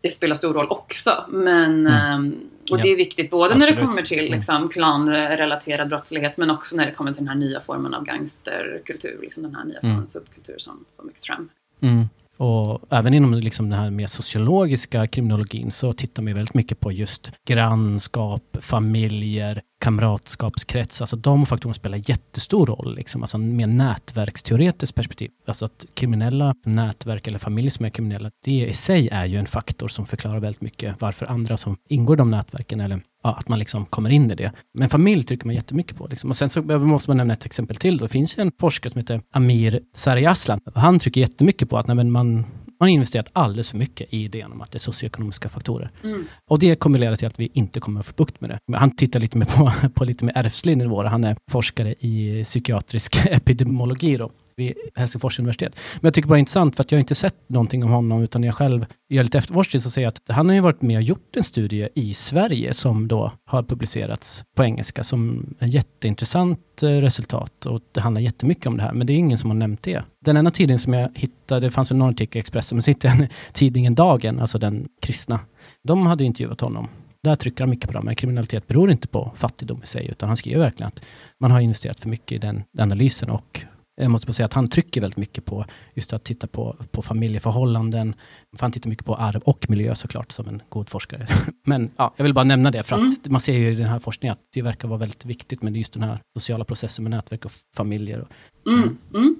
det 0.00 0.10
spelar 0.10 0.34
stor 0.34 0.54
roll 0.54 0.66
också. 0.70 1.10
Men, 1.28 1.86
mm. 1.86 1.86
Ehm, 1.86 2.36
och 2.70 2.78
det 2.78 2.88
är 2.88 2.96
viktigt 2.96 3.30
både 3.30 3.44
Absolut. 3.54 3.70
när 3.70 3.76
det 3.76 3.86
kommer 3.86 4.02
till 4.02 4.18
mm. 4.18 4.32
liksom, 4.32 4.68
klanrelaterad 4.68 5.88
brottslighet 5.88 6.36
men 6.36 6.50
också 6.50 6.76
när 6.76 6.86
det 6.86 6.92
kommer 6.92 7.12
till 7.12 7.20
den 7.24 7.28
här 7.28 7.34
nya 7.34 7.60
formen 7.60 7.94
av 7.94 8.04
gangsterkultur. 8.04 9.18
Liksom 9.22 9.42
den 9.42 9.54
här 9.54 9.64
nya 9.64 9.80
formen 9.80 9.92
av 9.92 9.98
mm. 9.98 10.06
subkultur 10.06 10.58
som, 10.58 10.84
som 10.90 11.06
växer 11.06 11.34
fram. 11.34 11.48
Mm. 11.80 12.08
Och 12.38 12.80
även 12.90 13.14
inom 13.14 13.34
liksom 13.34 13.70
den 13.70 13.78
här 13.78 13.90
mer 13.90 14.06
sociologiska 14.06 15.06
kriminologin 15.06 15.70
så 15.70 15.92
tittar 15.92 16.22
man 16.22 16.34
väldigt 16.34 16.54
mycket 16.54 16.80
på 16.80 16.92
just 16.92 17.30
grannskap, 17.48 18.56
familjer, 18.60 19.62
kamratskapskrets. 19.80 21.00
Alltså 21.00 21.16
de 21.16 21.46
faktorerna 21.46 21.74
spelar 21.74 22.10
jättestor 22.10 22.66
roll. 22.66 22.94
Liksom. 22.94 23.22
Alltså 23.22 23.38
mer 23.38 23.66
nätverksteoretiskt 23.66 24.94
perspektiv. 24.94 25.30
Alltså 25.46 25.64
att 25.64 25.86
kriminella 25.94 26.54
nätverk 26.64 27.26
eller 27.26 27.38
familjer 27.38 27.70
som 27.70 27.84
är 27.84 27.90
kriminella, 27.90 28.30
det 28.44 28.66
i 28.66 28.74
sig 28.74 29.08
är 29.08 29.26
ju 29.26 29.38
en 29.38 29.46
faktor 29.46 29.88
som 29.88 30.06
förklarar 30.06 30.40
väldigt 30.40 30.62
mycket 30.62 31.00
varför 31.00 31.26
andra 31.26 31.56
som 31.56 31.76
ingår 31.88 32.16
i 32.16 32.18
de 32.18 32.30
nätverken 32.30 32.80
eller 32.80 33.00
ja, 33.22 33.34
att 33.38 33.48
man 33.48 33.58
liksom 33.58 33.86
kommer 33.86 34.10
in 34.10 34.30
i 34.30 34.34
det. 34.34 34.52
Men 34.74 34.88
familj 34.88 35.24
trycker 35.24 35.46
man 35.46 35.54
jättemycket 35.54 35.96
på. 35.96 36.06
Liksom. 36.06 36.30
Och 36.30 36.36
sen 36.36 36.48
så 36.48 36.62
måste 36.62 37.10
man 37.10 37.16
nämna 37.16 37.34
ett 37.34 37.46
exempel 37.46 37.76
till. 37.76 37.98
Då. 37.98 38.04
Det 38.04 38.12
finns 38.12 38.38
ju 38.38 38.42
en 38.42 38.52
forskare 38.58 38.92
som 38.92 38.98
heter 38.98 39.20
Amir 39.32 39.80
Sarjaslan. 39.94 40.60
Han 40.74 40.98
trycker 40.98 41.20
jättemycket 41.20 41.70
på 41.70 41.78
att 41.78 41.86
nej, 41.86 41.96
man, 41.96 42.10
man 42.10 42.44
har 42.80 42.88
investerat 42.88 43.28
alldeles 43.32 43.70
för 43.70 43.76
mycket 43.78 44.14
i 44.14 44.24
idén 44.24 44.52
om 44.52 44.60
att 44.60 44.72
det 44.72 44.76
är 44.76 44.80
socioekonomiska 44.80 45.48
faktorer. 45.48 45.90
Mm. 46.04 46.24
Och 46.48 46.58
det 46.58 46.76
kommer 46.76 46.98
leda 46.98 47.16
till 47.16 47.26
att 47.26 47.40
vi 47.40 47.50
inte 47.54 47.80
kommer 47.80 48.00
att 48.00 48.06
få 48.06 48.12
bukt 48.16 48.40
med 48.40 48.50
det. 48.50 48.76
Han 48.76 48.90
tittar 48.90 49.20
lite 49.20 49.38
mer 49.38 49.46
på, 49.46 49.72
på 49.94 50.04
lite 50.04 50.24
mer 50.24 50.32
ärftlig 50.36 50.76
nivå. 50.76 51.02
Han 51.02 51.24
är 51.24 51.36
forskare 51.50 51.94
i 52.00 52.44
psykiatrisk 52.44 53.16
epidemiologi. 53.26 54.16
Då 54.16 54.30
vid 54.58 54.74
Helsingfors 54.94 55.38
universitet. 55.38 55.76
Men 55.94 56.00
jag 56.08 56.14
tycker 56.14 56.28
bara 56.28 56.34
det 56.34 56.38
är 56.38 56.40
intressant 56.40 56.76
för 56.76 56.82
att 56.82 56.92
jag 56.92 57.00
inte 57.00 57.14
sett 57.14 57.48
någonting 57.48 57.84
om 57.84 57.90
honom 57.90 58.22
utan 58.22 58.44
jag 58.44 58.54
själv 58.54 58.86
gör 59.08 59.22
lite 59.22 59.38
efterforskning 59.38 59.80
så 59.80 59.90
säger 59.90 60.06
jag 60.06 60.14
att 60.26 60.36
han 60.36 60.48
har 60.48 60.54
ju 60.54 60.60
varit 60.60 60.82
med 60.82 60.96
och 60.96 61.02
gjort 61.02 61.36
en 61.36 61.42
studie 61.42 61.88
i 61.94 62.14
Sverige 62.14 62.74
som 62.74 63.08
då 63.08 63.32
har 63.44 63.62
publicerats 63.62 64.44
på 64.56 64.64
engelska 64.64 65.04
som 65.04 65.46
är 65.58 65.66
jätteintressant 65.66 66.82
eh, 66.82 66.86
resultat 66.88 67.66
och 67.66 67.80
det 67.92 68.00
handlar 68.00 68.20
jättemycket 68.22 68.66
om 68.66 68.76
det 68.76 68.82
här 68.82 68.92
men 68.92 69.06
det 69.06 69.12
är 69.12 69.16
ingen 69.18 69.38
som 69.38 69.50
har 69.50 69.56
nämnt 69.56 69.82
det. 69.82 70.02
Den 70.24 70.36
enda 70.36 70.50
tidningen 70.50 70.78
som 70.78 70.92
jag 70.92 71.10
hittade, 71.14 71.66
det 71.66 71.70
fanns 71.70 71.90
väl 71.90 71.98
någon 71.98 72.10
artikel 72.10 72.38
i 72.38 72.40
Expressen, 72.40 72.76
men 72.76 72.82
så 72.82 72.90
hittade 72.90 73.16
jag 73.18 73.28
tidningen 73.52 73.94
Dagen, 73.94 74.40
alltså 74.40 74.58
den 74.58 74.88
kristna. 75.00 75.40
De 75.84 76.06
hade 76.06 76.24
intervjuat 76.24 76.60
honom 76.60 76.88
där 77.22 77.36
trycker 77.36 77.64
han 77.64 77.70
mycket 77.70 77.86
på 77.86 77.92
det, 77.92 78.02
men 78.02 78.14
kriminalitet 78.14 78.66
beror 78.66 78.90
inte 78.90 79.08
på 79.08 79.32
fattigdom 79.36 79.80
i 79.82 79.86
sig, 79.86 80.06
utan 80.06 80.28
han 80.28 80.36
skriver 80.36 80.60
verkligen 80.60 80.86
att 80.86 81.04
man 81.40 81.50
har 81.50 81.60
investerat 81.60 82.00
för 82.00 82.08
mycket 82.08 82.32
i 82.32 82.38
den 82.38 82.64
analysen 82.78 83.30
och 83.30 83.64
jag 83.98 84.10
måste 84.10 84.26
bara 84.26 84.32
säga 84.32 84.46
att 84.46 84.52
han 84.52 84.68
trycker 84.68 85.00
väldigt 85.00 85.16
mycket 85.16 85.44
på 85.44 85.64
just 85.94 86.12
att 86.12 86.24
titta 86.24 86.46
på, 86.46 86.76
på 86.90 87.02
familjeförhållanden. 87.02 88.14
Han 88.58 88.72
tittar 88.72 88.90
mycket 88.90 89.06
på 89.06 89.14
arv 89.14 89.42
och 89.44 89.70
miljö 89.70 89.94
såklart, 89.94 90.32
som 90.32 90.48
en 90.48 90.62
god 90.68 90.88
forskare. 90.88 91.26
Men 91.64 91.90
ja, 91.96 92.14
jag 92.16 92.24
vill 92.24 92.34
bara 92.34 92.44
nämna 92.44 92.70
det, 92.70 92.82
för 92.82 92.94
att 92.94 93.00
mm. 93.00 93.16
man 93.24 93.40
ser 93.40 93.52
ju 93.52 93.70
i 93.72 93.74
den 93.74 93.86
här 93.86 93.98
forskningen 93.98 94.32
att 94.32 94.46
det 94.52 94.62
verkar 94.62 94.88
vara 94.88 94.98
väldigt 94.98 95.24
viktigt 95.24 95.62
med 95.62 95.76
just 95.76 95.92
den 95.92 96.02
här 96.02 96.20
sociala 96.38 96.64
processen 96.64 97.04
med 97.04 97.10
nätverk 97.10 97.44
och 97.44 97.52
familjer. 97.76 98.26
Mm. 98.66 98.80
Mm. 98.80 98.98
mm. 99.14 99.36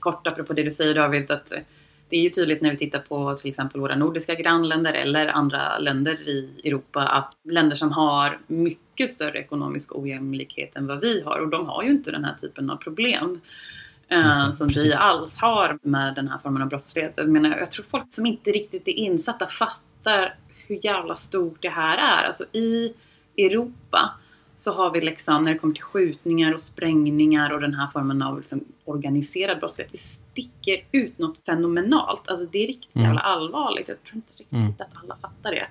Kort 0.00 0.26
apropå 0.26 0.52
det 0.52 0.62
du 0.62 0.72
säger 0.72 0.94
David, 0.94 1.30
att 1.30 1.52
det 2.10 2.16
är 2.16 2.22
ju 2.22 2.30
tydligt 2.30 2.60
när 2.62 2.70
vi 2.70 2.76
tittar 2.76 2.98
på 2.98 3.36
till 3.36 3.48
exempel 3.48 3.80
våra 3.80 3.96
nordiska 3.96 4.34
grannländer 4.34 4.92
eller 4.92 5.26
andra 5.26 5.78
länder 5.78 6.28
i 6.28 6.48
Europa 6.64 7.02
att 7.02 7.34
länder 7.48 7.76
som 7.76 7.92
har 7.92 8.38
mycket 8.46 9.10
större 9.10 9.38
ekonomisk 9.38 9.96
ojämlikhet 9.96 10.76
än 10.76 10.86
vad 10.86 11.00
vi 11.00 11.22
har 11.22 11.38
och 11.38 11.48
de 11.48 11.66
har 11.66 11.82
ju 11.82 11.90
inte 11.90 12.10
den 12.10 12.24
här 12.24 12.34
typen 12.34 12.70
av 12.70 12.76
problem 12.76 13.40
eh, 14.10 14.50
som 14.50 14.68
precis. 14.68 14.84
vi 14.84 14.92
alls 14.92 15.38
har 15.38 15.78
med 15.82 16.14
den 16.14 16.28
här 16.28 16.38
formen 16.38 16.62
av 16.62 16.68
brottslighet. 16.68 17.14
Jag, 17.16 17.28
menar, 17.28 17.58
jag 17.58 17.70
tror 17.70 17.84
folk 17.90 18.06
som 18.08 18.26
inte 18.26 18.50
riktigt 18.50 18.88
är 18.88 18.92
insatta 18.92 19.46
fattar 19.46 20.34
hur 20.66 20.84
jävla 20.84 21.14
stort 21.14 21.62
det 21.62 21.68
här 21.68 21.98
är. 21.98 22.26
Alltså 22.26 22.44
i 22.52 22.94
Europa 23.38 24.10
så 24.56 24.72
har 24.72 24.90
vi 24.90 25.00
liksom, 25.00 25.44
när 25.44 25.52
det 25.52 25.58
kommer 25.58 25.74
till 25.74 25.82
skjutningar 25.82 26.54
och 26.54 26.60
sprängningar 26.60 27.50
och 27.50 27.60
den 27.60 27.74
här 27.74 27.88
formen 27.92 28.22
av 28.22 28.38
liksom 28.38 28.64
organiserad 28.84 29.58
brottslighet, 29.58 29.92
vi 29.92 29.98
sticker 29.98 30.84
ut 30.92 31.18
något 31.18 31.38
fenomenalt. 31.46 32.28
Alltså 32.28 32.46
det 32.46 32.62
är 32.62 32.66
riktigt 32.66 32.96
mm. 32.96 33.06
jävla 33.06 33.20
allvarligt. 33.20 33.88
Jag 33.88 34.02
tror 34.04 34.16
inte 34.16 34.32
riktigt 34.32 34.52
mm. 34.52 34.74
att 34.78 35.02
alla 35.02 35.16
fattar 35.16 35.50
det. 35.50 35.66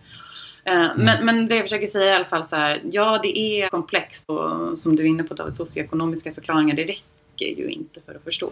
Eh, 0.63 0.91
mm. 0.91 1.05
Men, 1.05 1.25
men 1.25 1.47
det 1.47 1.55
jag 1.55 1.65
försöker 1.65 1.87
säga 1.87 2.11
i 2.11 2.15
alla 2.15 2.25
fall 2.25 2.47
så 2.47 2.55
här, 2.55 2.81
ja 2.91 3.19
det 3.23 3.39
är 3.39 3.69
komplext 3.69 4.29
och 4.29 4.79
som 4.79 4.95
du 4.95 5.03
är 5.03 5.07
inne 5.07 5.23
på 5.23 5.33
David, 5.33 5.53
socioekonomiska 5.53 6.33
förklaringar, 6.33 6.75
det 6.75 6.83
räcker 6.83 7.18
räcker 7.41 7.63
ju 7.63 7.71
inte 7.71 8.01
för 8.05 8.15
att 8.15 8.23
förstå. 8.23 8.51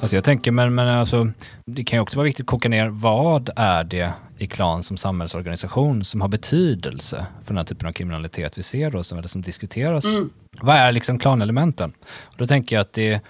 Alltså 0.00 0.16
jag 0.16 0.24
tänker, 0.24 0.50
men, 0.52 0.74
men 0.74 0.88
alltså, 0.88 1.32
det 1.64 1.84
kan 1.84 1.96
ju 1.96 2.00
också 2.00 2.16
vara 2.16 2.24
viktigt 2.24 2.44
att 2.44 2.46
koka 2.46 2.68
ner, 2.68 2.88
vad 2.88 3.50
är 3.56 3.84
det 3.84 4.12
i 4.38 4.46
klan 4.46 4.82
som 4.82 4.96
samhällsorganisation 4.96 6.04
som 6.04 6.20
har 6.20 6.28
betydelse 6.28 7.26
för 7.44 7.54
den 7.54 7.56
här 7.56 7.64
typen 7.64 7.88
av 7.88 7.92
kriminalitet 7.92 8.58
vi 8.58 8.62
ser 8.62 8.90
då, 8.90 9.02
som, 9.02 9.22
som 9.22 9.42
diskuteras? 9.42 10.04
Mm. 10.04 10.30
Vad 10.60 10.76
är 10.76 10.92
liksom 10.92 11.18
klanelementen? 11.18 11.92
Och 12.02 12.34
då 12.36 12.46
tänker 12.46 12.76
jag 12.76 12.80
att 12.80 12.92
det 12.92 13.20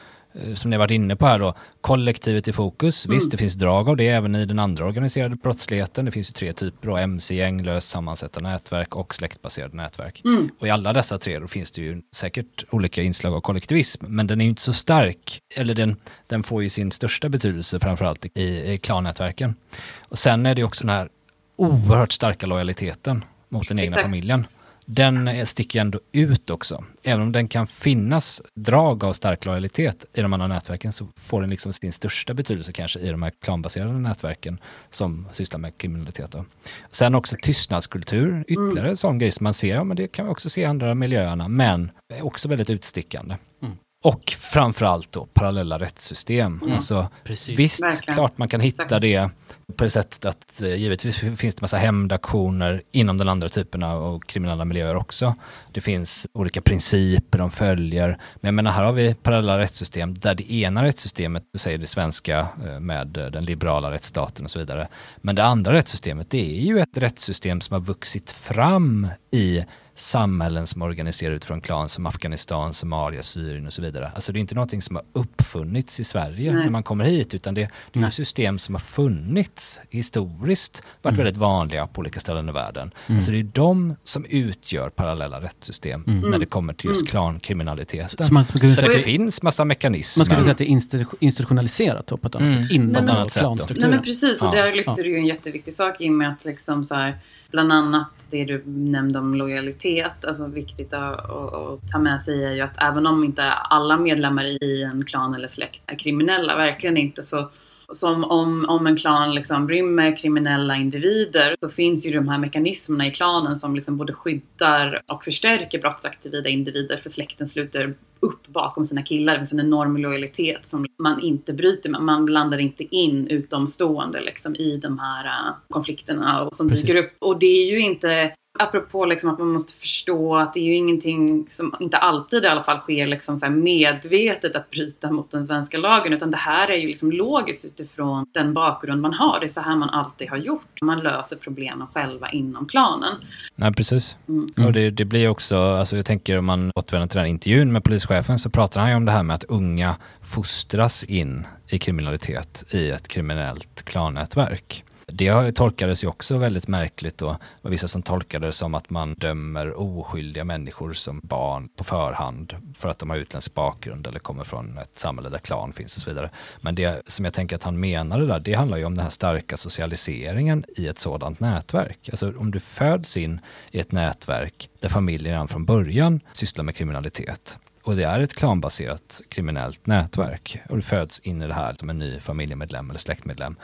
som 0.55 0.71
ni 0.71 0.77
har 0.77 0.79
varit 0.79 0.91
inne 0.91 1.17
på 1.17 1.27
här 1.27 1.39
då, 1.39 1.55
kollektivet 1.81 2.49
i 2.49 2.53
fokus. 2.53 3.07
Mm. 3.07 3.15
Visst, 3.15 3.31
det 3.31 3.37
finns 3.37 3.55
drag 3.55 3.89
av 3.89 3.97
det 3.97 4.09
även 4.09 4.35
i 4.35 4.45
den 4.45 4.59
andra 4.59 4.87
organiserade 4.87 5.37
brottsligheten. 5.37 6.05
Det 6.05 6.11
finns 6.11 6.31
ju 6.31 6.33
tre 6.33 6.53
typer 6.53 6.89
då, 6.89 6.97
mc-gäng, 6.97 7.63
löst 7.63 7.89
sammansatta 7.89 8.41
nätverk 8.41 8.97
och 8.97 9.15
släktbaserade 9.15 9.77
nätverk. 9.77 10.23
Mm. 10.25 10.51
Och 10.61 10.67
i 10.67 10.71
alla 10.71 10.93
dessa 10.93 11.19
tre 11.19 11.39
då 11.39 11.47
finns 11.47 11.71
det 11.71 11.83
ju 11.83 12.03
säkert 12.13 12.65
olika 12.71 13.03
inslag 13.03 13.35
av 13.35 13.41
kollektivism, 13.41 14.05
men 14.09 14.27
den 14.27 14.41
är 14.41 14.45
ju 14.45 14.51
inte 14.51 14.63
så 14.63 14.73
stark, 14.73 15.41
eller 15.55 15.75
den, 15.75 15.97
den 16.27 16.43
får 16.43 16.63
ju 16.63 16.69
sin 16.69 16.91
största 16.91 17.29
betydelse 17.29 17.81
framförallt 17.81 18.27
i, 18.35 18.73
i 18.73 18.79
klannätverken. 18.79 19.55
Och 20.01 20.19
sen 20.19 20.47
är 20.47 20.55
det 20.55 20.65
också 20.65 20.85
den 20.85 20.97
här 20.97 21.09
oerhört 21.57 22.13
starka 22.13 22.47
lojaliteten 22.47 23.25
mot 23.49 23.69
den 23.69 23.79
egna 23.79 23.87
Exakt. 23.87 24.03
familjen 24.03 24.47
den 24.91 25.47
sticker 25.47 25.81
ändå 25.81 26.01
ut 26.13 26.51
också. 26.51 26.85
Även 27.03 27.23
om 27.23 27.33
den 27.33 27.49
kan 27.49 27.67
finnas 27.67 28.43
drag 28.55 29.05
av 29.05 29.13
stark 29.13 29.45
lojalitet 29.45 30.07
i 30.15 30.21
de 30.21 30.33
andra 30.33 30.47
nätverken 30.47 30.93
så 30.93 31.07
får 31.17 31.41
den 31.41 31.51
liksom 31.51 31.73
sin 31.73 31.93
största 31.93 32.35
betydelse 32.35 32.73
kanske 32.73 32.99
i 32.99 33.09
de 33.11 33.23
här 33.23 33.33
klanbaserade 33.43 33.93
nätverken 33.93 34.61
som 34.87 35.29
sysslar 35.33 35.59
med 35.59 35.79
kriminalitet. 35.79 36.31
Då. 36.31 36.45
Sen 36.89 37.15
också 37.15 37.37
tystnadskultur, 37.43 38.45
ytterligare 38.49 38.87
mm. 38.87 38.97
sån 38.97 39.19
grej 39.19 39.31
som 39.31 39.45
man 39.45 39.55
ser, 39.55 39.75
ja, 39.75 39.85
men 39.85 39.97
det 39.97 40.09
kan 40.09 40.27
vi 40.27 40.33
också 40.33 40.51
se 40.51 40.61
i 40.61 40.65
andra 40.65 40.95
miljöerna, 40.95 41.49
men 41.49 41.91
också 42.23 42.49
väldigt 42.49 42.71
utstickande. 42.71 43.37
Mm. 43.63 43.77
Och 44.05 44.31
framförallt 44.39 45.13
då 45.13 45.27
parallella 45.27 45.79
rättssystem. 45.79 46.61
Mm. 46.63 46.75
Alltså, 46.75 47.09
Precis. 47.25 47.59
visst, 47.59 47.83
Verkligen. 47.83 48.15
klart 48.15 48.39
man 48.39 48.49
kan 48.49 48.61
hitta 48.61 48.83
Exakt. 48.83 49.03
det 49.03 49.31
på 49.77 49.85
det 49.85 49.91
sättet 49.91 50.25
att 50.25 50.63
eh, 50.63 50.75
givetvis 50.75 51.17
finns 51.17 51.55
det 51.55 51.61
massa 51.61 51.77
hämndaktioner 51.77 52.83
inom 52.91 53.17
den 53.17 53.29
andra 53.29 53.49
typen 53.49 53.83
av 53.83 54.03
av 54.03 54.21
kriminella 54.21 54.65
miljöer 54.65 54.97
också. 54.97 55.35
Det 55.73 55.81
finns 55.81 56.27
olika 56.33 56.61
principer 56.63 57.39
de 57.39 57.51
följer. 57.51 58.09
Men 58.09 58.49
jag 58.49 58.55
menar, 58.55 58.71
här 58.71 58.83
har 58.83 58.93
vi 58.93 59.15
parallella 59.15 59.59
rättssystem 59.59 60.15
där 60.15 60.35
det 60.35 60.53
ena 60.53 60.85
rättssystemet 60.85 61.45
säger 61.57 61.79
det 61.79 61.87
svenska 61.87 62.47
eh, 62.67 62.81
med 62.81 63.17
eh, 63.17 63.27
den 63.27 63.45
liberala 63.45 63.91
rättsstaten 63.91 64.45
och 64.45 64.51
så 64.51 64.59
vidare. 64.59 64.89
Men 65.17 65.35
det 65.35 65.45
andra 65.45 65.73
rättssystemet 65.73 66.31
det 66.31 66.59
är 66.59 66.63
ju 66.63 66.79
ett 66.79 66.97
rättssystem 66.97 67.61
som 67.61 67.75
har 67.75 67.81
vuxit 67.81 68.31
fram 68.31 69.09
i 69.31 69.65
samhällen 70.01 70.67
som 70.67 70.83
är 70.83 70.87
organiserade 70.87 71.37
utifrån 71.37 71.61
klan 71.61 71.89
som 71.89 72.07
Afghanistan, 72.07 72.73
Somalia, 72.75 73.23
Syrien 73.23 73.67
och 73.67 73.73
så 73.73 73.83
vidare. 73.83 74.11
Alltså 74.15 74.33
det 74.33 74.39
är 74.39 74.41
inte 74.41 74.55
någonting 74.55 74.83
som 74.83 74.97
har 74.97 75.05
uppfunnits 75.13 76.01
i 76.01 76.05
Sverige 76.05 76.53
Nej. 76.53 76.63
när 76.65 76.71
man 76.71 76.83
kommer 76.83 77.05
hit 77.05 77.35
utan 77.35 77.55
det, 77.55 77.71
det 77.93 78.01
är 78.01 78.11
system 78.11 78.59
som 78.59 78.75
har 78.75 78.81
funnits 78.81 79.81
historiskt, 79.91 80.83
varit 81.03 81.13
Mm. 81.15 81.25
väldigt 81.25 81.37
vanliga 81.41 81.87
på 81.87 81.99
olika 82.01 82.21
ställen 82.21 82.49
i 82.49 82.53
världen. 82.53 82.91
Alltså 83.07 83.31
det 83.31 83.39
är 83.39 83.43
de 83.43 83.97
som 84.01 84.25
utgör 84.25 84.91
parallella 84.91 85.41
rättssystem 85.41 86.05
Mm. 86.07 86.31
när 86.31 86.39
det 86.39 86.47
kommer 86.47 86.73
till 86.73 86.89
just 86.89 87.01
Mm. 87.01 87.11
klankriminaliteten. 87.11 88.09
Så 88.27 88.35
man 88.35 88.45
skulle 88.45 88.71
Så 88.71 88.77
säga, 88.77 88.93
det 88.97 89.03
finns 89.03 89.43
massa 89.43 89.65
mekanismer. 89.65 90.21
man 90.21 90.25
skulle 90.27 90.43
säga 90.43 90.53
att 90.53 90.59
det 90.59 90.65
är 90.71 90.75
institu- 90.77 91.17
institutionaliserat 91.21 92.07
då, 92.07 92.17
på 92.17 92.27
ett 92.29 92.35
annat 92.35 92.53
Mm. 92.53 92.63
sätt. 92.63 92.69
Sätt 92.69 93.07
då. 93.07 93.13
Nej 93.15 93.29
klanstrukturen. 93.29 93.91
men 93.91 94.03
precis, 94.03 94.43
och 94.43 94.55
Ja. 94.55 94.63
där 94.63 94.73
lyfter 94.73 94.95
du 95.05 95.11
ju 95.11 95.17
en 95.17 95.27
jätteviktig 95.27 95.75
sak 95.75 96.01
i 96.01 96.09
och 96.09 96.13
med 96.13 96.29
att 96.29 96.45
liksom 96.45 96.85
så 96.85 96.95
här, 96.95 97.19
bland 97.51 97.73
annat 97.73 98.09
det 98.31 98.45
du 98.45 98.63
nämnde 98.67 99.19
om 99.19 99.35
lojalitet, 99.35 100.25
alltså 100.25 100.47
viktigt 100.47 100.93
att, 100.93 101.31
att, 101.31 101.55
att 101.55 101.89
ta 101.89 101.99
med 101.99 102.23
sig 102.23 102.45
är 102.45 102.53
ju 102.53 102.61
att 102.61 102.83
även 102.83 103.07
om 103.07 103.25
inte 103.25 103.53
alla 103.53 103.97
medlemmar 103.97 104.45
i 104.45 104.83
en 104.83 105.05
klan 105.05 105.35
eller 105.35 105.49
släkt 105.49 105.83
är 105.87 105.99
kriminella, 105.99 106.57
verkligen 106.57 106.97
inte 106.97 107.25
så 107.25 107.51
som 107.93 108.25
om, 108.25 108.67
om 108.69 108.87
en 108.87 108.97
klan 108.97 109.35
liksom 109.35 109.69
rymmer 109.69 110.17
kriminella 110.17 110.77
individer 110.77 111.57
så 111.61 111.69
finns 111.69 112.07
ju 112.07 112.13
de 112.13 112.29
här 112.29 112.39
mekanismerna 112.39 113.07
i 113.07 113.13
klanen 113.13 113.57
som 113.57 113.75
liksom 113.75 113.97
både 113.97 114.13
skyddar 114.13 115.03
och 115.07 115.25
förstärker 115.25 115.79
brottsaktiva 115.79 116.49
individer 116.49 116.97
för 116.97 117.11
släkten 117.11 117.47
sluter 117.47 117.95
upp 118.21 118.47
bakom 118.47 118.85
sina 118.85 119.03
killar. 119.03 119.33
Det 119.33 119.39
finns 119.39 119.53
en 119.53 119.61
enorm 119.61 119.97
lojalitet 119.97 120.67
som 120.67 120.87
man 120.99 121.21
inte 121.21 121.53
bryter 121.53 121.91
med. 121.91 122.01
Man 122.01 122.25
blandar 122.25 122.59
inte 122.59 122.97
in 122.97 123.27
utomstående 123.27 124.21
liksom, 124.21 124.57
i 124.57 124.77
de 124.77 124.99
här 124.99 125.25
äh, 125.25 125.55
konflikterna 125.71 126.43
och 126.43 126.57
som 126.57 126.69
Precis. 126.69 126.87
dyker 126.87 126.99
upp. 126.99 127.13
Och 127.19 127.39
det 127.39 127.47
är 127.47 127.71
ju 127.71 127.79
inte 127.79 128.33
Apropå 128.59 129.07
liksom 129.07 129.31
att 129.31 129.39
man 129.39 129.49
måste 129.49 129.73
förstå 129.73 130.37
att 130.37 130.55
det 130.55 130.61
är 130.61 130.65
ju 130.65 130.75
ingenting 130.75 131.47
som 131.49 131.75
inte 131.81 131.97
alltid 131.97 132.45
i 132.45 132.47
alla 132.47 132.63
fall 132.63 132.79
sker 132.79 133.09
liksom 133.09 133.37
så 133.37 133.51
medvetet 133.51 134.57
att 134.57 134.71
bryta 134.71 135.11
mot 135.13 135.31
den 135.31 135.45
svenska 135.45 135.79
lagen 135.79 136.13
utan 136.13 136.31
det 136.31 136.37
här 136.37 136.71
är 136.71 136.77
ju 136.77 136.87
liksom 136.87 137.13
logiskt 137.13 137.67
utifrån 137.67 138.27
den 138.33 138.55
bakgrund 138.55 139.03
man 139.03 139.15
har. 139.15 139.41
Det 139.41 139.47
är 139.47 139.49
så 139.49 139.61
här 139.61 139.77
man 139.77 139.91
alltid 139.91 140.31
har 140.31 140.37
gjort. 140.37 140.83
Man 140.83 141.01
löser 141.01 141.37
problemen 141.37 141.87
själva 141.87 142.31
inom 142.31 142.67
klanen. 142.67 143.15
Nej, 143.55 143.73
precis. 143.73 144.17
Mm. 144.29 144.67
Och 144.67 144.73
det, 144.73 144.91
det 144.91 145.05
blir 145.05 145.29
också, 145.29 145.59
alltså 145.59 145.97
jag 145.97 146.07
tänker 146.07 146.39
om 146.39 146.45
man 146.45 146.73
återvänder 146.75 147.09
till 147.09 147.17
den 147.17 147.25
här 147.25 147.31
intervjun 147.31 147.73
med 147.73 147.85
polischefen 147.85 148.39
så 148.39 148.51
pratar 148.51 148.81
han 148.81 148.91
ju 148.91 148.97
om 148.97 149.05
det 149.05 149.13
här 149.13 149.23
med 149.23 149.35
att 149.35 149.45
unga 149.45 149.97
fostras 150.23 151.05
in 151.05 151.47
i 151.67 151.79
kriminalitet 151.79 152.65
i 152.71 152.91
ett 152.91 153.09
kriminellt 153.09 153.83
klannätverk. 153.83 154.85
Det 155.13 155.53
tolkades 155.53 156.05
ju 156.05 156.09
också 156.09 156.39
väldigt 156.39 156.69
märkligt 156.69 157.19
då. 157.19 157.27
Det 157.27 157.39
var 157.63 157.71
vissa 157.71 157.89
som 157.89 158.03
tolkade 158.03 158.47
det 158.47 158.53
som 158.53 158.75
att 158.75 158.91
man 158.91 159.15
dömer 159.15 159.81
oskyldiga 159.81 160.45
människor 160.45 160.91
som 160.91 161.21
barn 161.25 161.69
på 161.77 161.85
förhand 161.85 162.57
för 162.75 162.89
att 162.89 162.99
de 162.99 163.11
har 163.11 163.17
utländsk 163.17 163.55
bakgrund 163.55 164.07
eller 164.07 164.19
kommer 164.19 164.45
från 164.45 164.79
ett 164.79 164.99
samhälle 164.99 165.29
där 165.29 165.39
klan 165.39 165.73
finns 165.73 165.97
och 165.97 166.03
så 166.03 166.11
vidare. 166.11 166.31
Men 166.61 166.75
det 166.75 167.09
som 167.09 167.25
jag 167.25 167.35
tänker 167.35 167.57
att 167.57 167.65
han 167.65 167.81
menade 167.81 168.27
där, 168.27 168.41
det 168.41 168.55
handlar 168.55 168.79
ju 168.79 168.85
om 168.85 168.95
den 168.95 169.05
här 169.05 169.13
starka 169.13 169.57
socialiseringen 169.57 170.65
i 170.77 170.87
ett 170.87 170.97
sådant 170.97 171.41
nätverk. 171.41 172.09
Alltså 172.11 172.33
om 172.39 172.51
du 172.51 172.61
föds 172.61 173.17
in 173.17 173.41
i 173.71 173.81
ett 173.81 173.93
nätverk 173.93 174.71
där 174.81 174.89
familjen 174.89 175.33
redan 175.33 175.49
från 175.49 175.65
början 175.65 176.21
sysslar 176.33 176.65
med 176.65 176.77
kriminalitet 176.77 177.59
och 177.89 177.97
det 177.97 178.05
är 178.05 178.21
ett 178.21 178.35
klanbaserat 178.35 179.21
kriminellt 179.29 179.87
nätverk 179.87 180.63
och 180.69 180.77
du 180.77 180.83
föds 180.83 181.21
in 181.21 181.43
i 181.43 181.47
det 181.47 181.55
här 181.55 181.75
som 181.79 181.91
en 181.91 181.99
ny 181.99 182.21
familjemedlem 182.21 182.91
eller 182.91 183.01
släktmedlem 183.01 183.57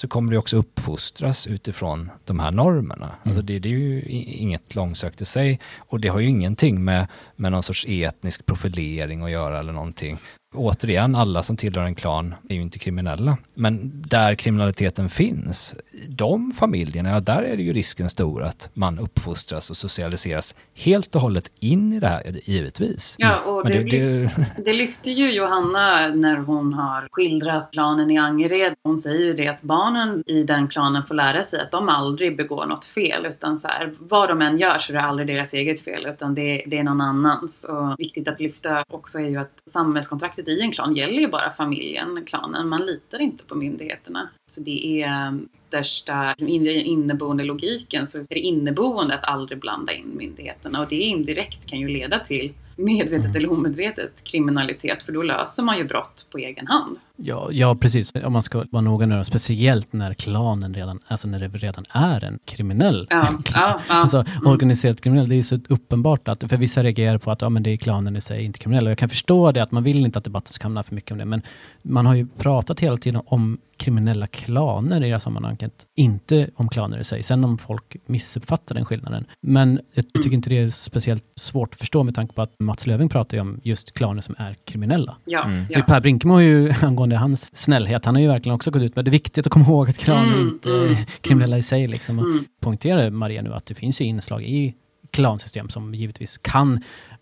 så 0.00 0.08
kommer 0.08 0.32
du 0.32 0.38
också 0.38 0.56
uppfostras 0.56 1.46
utifrån 1.46 2.10
de 2.24 2.40
här 2.40 2.50
normerna. 2.50 3.14
Alltså 3.22 3.42
det, 3.42 3.58
det 3.58 3.68
är 3.68 3.72
ju 3.72 4.02
inget 4.22 4.74
långsökt 4.74 5.20
i 5.20 5.24
sig 5.24 5.60
och 5.78 6.00
det 6.00 6.08
har 6.08 6.20
ju 6.20 6.28
ingenting 6.28 6.84
med, 6.84 7.06
med 7.36 7.52
någon 7.52 7.62
sorts 7.62 7.86
etnisk 7.88 8.46
profilering 8.46 9.22
att 9.22 9.30
göra 9.30 9.58
eller 9.58 9.72
någonting. 9.72 10.18
Återigen, 10.54 11.14
alla 11.14 11.42
som 11.42 11.56
tillhör 11.56 11.84
en 11.84 11.94
klan 11.94 12.34
är 12.48 12.54
ju 12.54 12.62
inte 12.62 12.78
kriminella. 12.78 13.36
Men 13.54 13.92
där 14.06 14.34
kriminaliteten 14.34 15.08
finns, 15.08 15.74
de 16.08 16.52
familjerna, 16.52 17.10
ja 17.10 17.20
där 17.20 17.42
är 17.42 17.56
det 17.56 17.62
ju 17.62 17.72
risken 17.72 18.10
stor 18.10 18.42
att 18.42 18.70
man 18.74 18.98
uppfostras 18.98 19.70
och 19.70 19.76
socialiseras 19.76 20.54
helt 20.74 21.14
och 21.14 21.20
hållet 21.20 21.52
in 21.60 21.92
i 21.92 22.00
det 22.00 22.06
här, 22.06 22.22
givetvis. 22.44 23.16
Ja, 23.18 23.34
och 23.46 23.64
Men 23.64 23.72
det, 23.72 23.82
det, 23.82 24.22
det, 24.22 24.30
Det 24.64 24.72
lyfter 24.72 25.10
ju 25.10 25.32
Johanna 25.32 26.08
när 26.14 26.36
hon 26.36 26.72
har 26.72 27.08
skildrat 27.10 27.68
klanen 27.72 28.10
i 28.10 28.18
Angered. 28.18 28.74
Hon 28.82 28.98
säger 28.98 29.24
ju 29.24 29.34
det 29.34 29.48
att 29.48 29.62
barnen 29.62 30.22
i 30.26 30.42
den 30.42 30.68
klanen 30.68 31.02
får 31.02 31.14
lära 31.14 31.42
sig 31.42 31.60
att 31.60 31.70
de 31.70 31.88
aldrig 31.88 32.36
begår 32.36 32.66
något 32.66 32.84
fel. 32.84 33.26
Utan 33.26 33.56
så 33.56 33.68
här, 33.68 33.92
vad 33.98 34.28
de 34.28 34.42
än 34.42 34.58
gör 34.58 34.78
så 34.78 34.92
är 34.92 34.96
det 34.96 35.02
aldrig 35.02 35.28
deras 35.28 35.52
eget 35.52 35.80
fel 35.80 36.06
utan 36.06 36.34
det, 36.34 36.64
det 36.66 36.78
är 36.78 36.84
någon 36.84 37.00
annans. 37.00 37.70
Och 37.70 38.00
viktigt 38.00 38.28
att 38.28 38.40
lyfta 38.40 38.84
också 38.88 39.18
är 39.18 39.28
ju 39.28 39.36
att 39.36 39.62
samhällskontraktet 39.70 40.39
i 40.48 40.60
en 40.60 40.72
klan 40.72 40.96
gäller 40.96 41.20
ju 41.20 41.28
bara 41.28 41.50
familjen, 41.50 42.24
klanen. 42.26 42.68
Man 42.68 42.86
litar 42.86 43.20
inte 43.20 43.44
på 43.44 43.54
myndigheterna. 43.54 44.28
Så 44.46 44.60
det 44.60 45.02
är 45.02 45.28
um, 45.28 45.48
största 45.68 46.34
liksom, 46.38 46.48
inneboende 46.68 47.44
logiken 47.44 48.06
så 48.06 48.18
är 48.18 48.24
det 48.28 48.38
inneboende 48.38 49.14
att 49.14 49.24
aldrig 49.24 49.58
blanda 49.58 49.92
in 49.92 50.16
myndigheterna 50.16 50.80
och 50.80 50.88
det 50.88 50.96
indirekt 50.96 51.66
kan 51.66 51.78
ju 51.78 51.88
leda 51.88 52.18
till 52.18 52.52
medvetet 52.84 53.36
eller 53.36 53.52
omedvetet 53.52 54.24
kriminalitet 54.24 55.02
för 55.02 55.12
då 55.12 55.22
löser 55.22 55.62
man 55.62 55.78
ju 55.78 55.84
brott 55.84 56.26
på 56.32 56.38
egen 56.38 56.66
hand. 56.66 56.98
Ja, 57.16 57.48
ja, 57.52 57.76
precis. 57.80 58.12
Om 58.24 58.32
man 58.32 58.42
ska 58.42 58.64
vara 58.70 58.80
noga 58.80 59.06
nu 59.06 59.24
speciellt 59.24 59.92
när 59.92 60.14
klanen 60.14 60.74
redan, 60.74 61.00
alltså 61.06 61.28
när 61.28 61.38
det 61.38 61.48
redan 61.48 61.84
är 61.90 62.24
en 62.24 62.38
kriminell 62.44 63.06
Ja, 63.10 63.28
ja, 63.54 63.80
ja. 63.88 63.94
Alltså 63.94 64.24
organiserat 64.44 65.00
kriminell, 65.00 65.28
det 65.28 65.34
är 65.34 65.42
så 65.42 65.58
uppenbart 65.68 66.28
att, 66.28 66.40
för 66.40 66.56
vissa 66.56 66.82
reagerar 66.82 67.18
på 67.18 67.30
att 67.30 67.42
ja, 67.42 67.48
men 67.48 67.62
det 67.62 67.70
är 67.70 67.76
klanen 67.76 68.16
i 68.16 68.20
sig, 68.20 68.44
inte 68.44 68.58
kriminell. 68.58 68.84
Och 68.86 68.90
jag 68.90 68.98
kan 68.98 69.08
förstå 69.08 69.52
det, 69.52 69.62
att 69.62 69.72
man 69.72 69.82
vill 69.82 70.04
inte 70.04 70.18
att 70.18 70.24
debatten 70.24 70.52
ska 70.52 70.64
hamna 70.64 70.82
för 70.82 70.94
mycket 70.94 71.12
om 71.12 71.18
det, 71.18 71.24
men 71.24 71.42
man 71.82 72.06
har 72.06 72.14
ju 72.14 72.26
pratat 72.38 72.80
hela 72.80 72.96
tiden 72.96 73.22
om 73.26 73.58
kriminella 73.80 74.26
klaner 74.26 74.96
i 74.96 75.06
det 75.06 75.12
här 75.12 75.18
sammanhanget, 75.18 75.86
inte 75.96 76.50
om 76.54 76.68
klaner 76.68 76.98
i 76.98 77.04
sig. 77.04 77.22
Sen 77.22 77.44
om 77.44 77.58
folk 77.58 77.96
missuppfattar 78.06 78.74
den 78.74 78.84
skillnaden. 78.84 79.24
Men 79.42 79.80
jag 79.94 80.04
Mm. 80.14 80.22
tycker 80.22 80.34
inte 80.36 80.50
det 80.50 80.58
är 80.58 80.68
speciellt 80.70 81.24
svårt 81.36 81.74
att 81.74 81.78
förstå 81.80 82.02
med 82.02 82.14
tanke 82.14 82.34
på 82.34 82.42
att 82.42 82.52
Mats 82.58 82.86
Löfving 82.86 83.08
pratar 83.08 83.36
ju 83.36 83.40
om 83.40 83.60
just 83.64 83.94
klaner 83.94 84.22
som 84.22 84.34
är 84.38 84.56
kriminella. 84.64 85.16
ja, 85.24 85.44
Mm. 85.44 85.66
Så 85.66 85.78
ja. 85.78 85.82
Per 85.84 86.00
Brinkemo 86.00 86.34
har 86.34 86.40
ju, 86.40 86.72
angående 86.82 87.16
hans 87.16 87.56
snällhet, 87.58 88.04
han 88.04 88.14
har 88.14 88.22
ju 88.22 88.28
verkligen 88.28 88.54
också 88.54 88.70
gått 88.70 88.82
ut 88.82 88.96
med 88.96 89.04
det 89.04 89.08
är 89.08 89.10
viktigt 89.12 89.46
att 89.46 89.52
komma 89.52 89.64
ihåg 89.64 89.88
att 89.90 89.98
klaner 89.98 90.32
Mm, 90.34 90.48
inte 90.48 90.70
mm, 90.70 90.90
är 90.90 90.96
kriminella 91.20 91.58
i 91.58 91.62
sig. 91.62 91.88
Liksom. 91.88 92.18
Mm. 92.18 92.44
poängterar 92.60 93.10
Maria 93.10 93.42
nu 93.42 93.54
att 93.54 93.66
det 93.66 93.74
finns 93.74 94.00
ju 94.00 94.04
inslag 94.04 94.42
i 94.44 94.74
klansystem 95.10 95.68
som 95.68 95.94
givetvis 95.94 96.38
kan, 96.38 96.80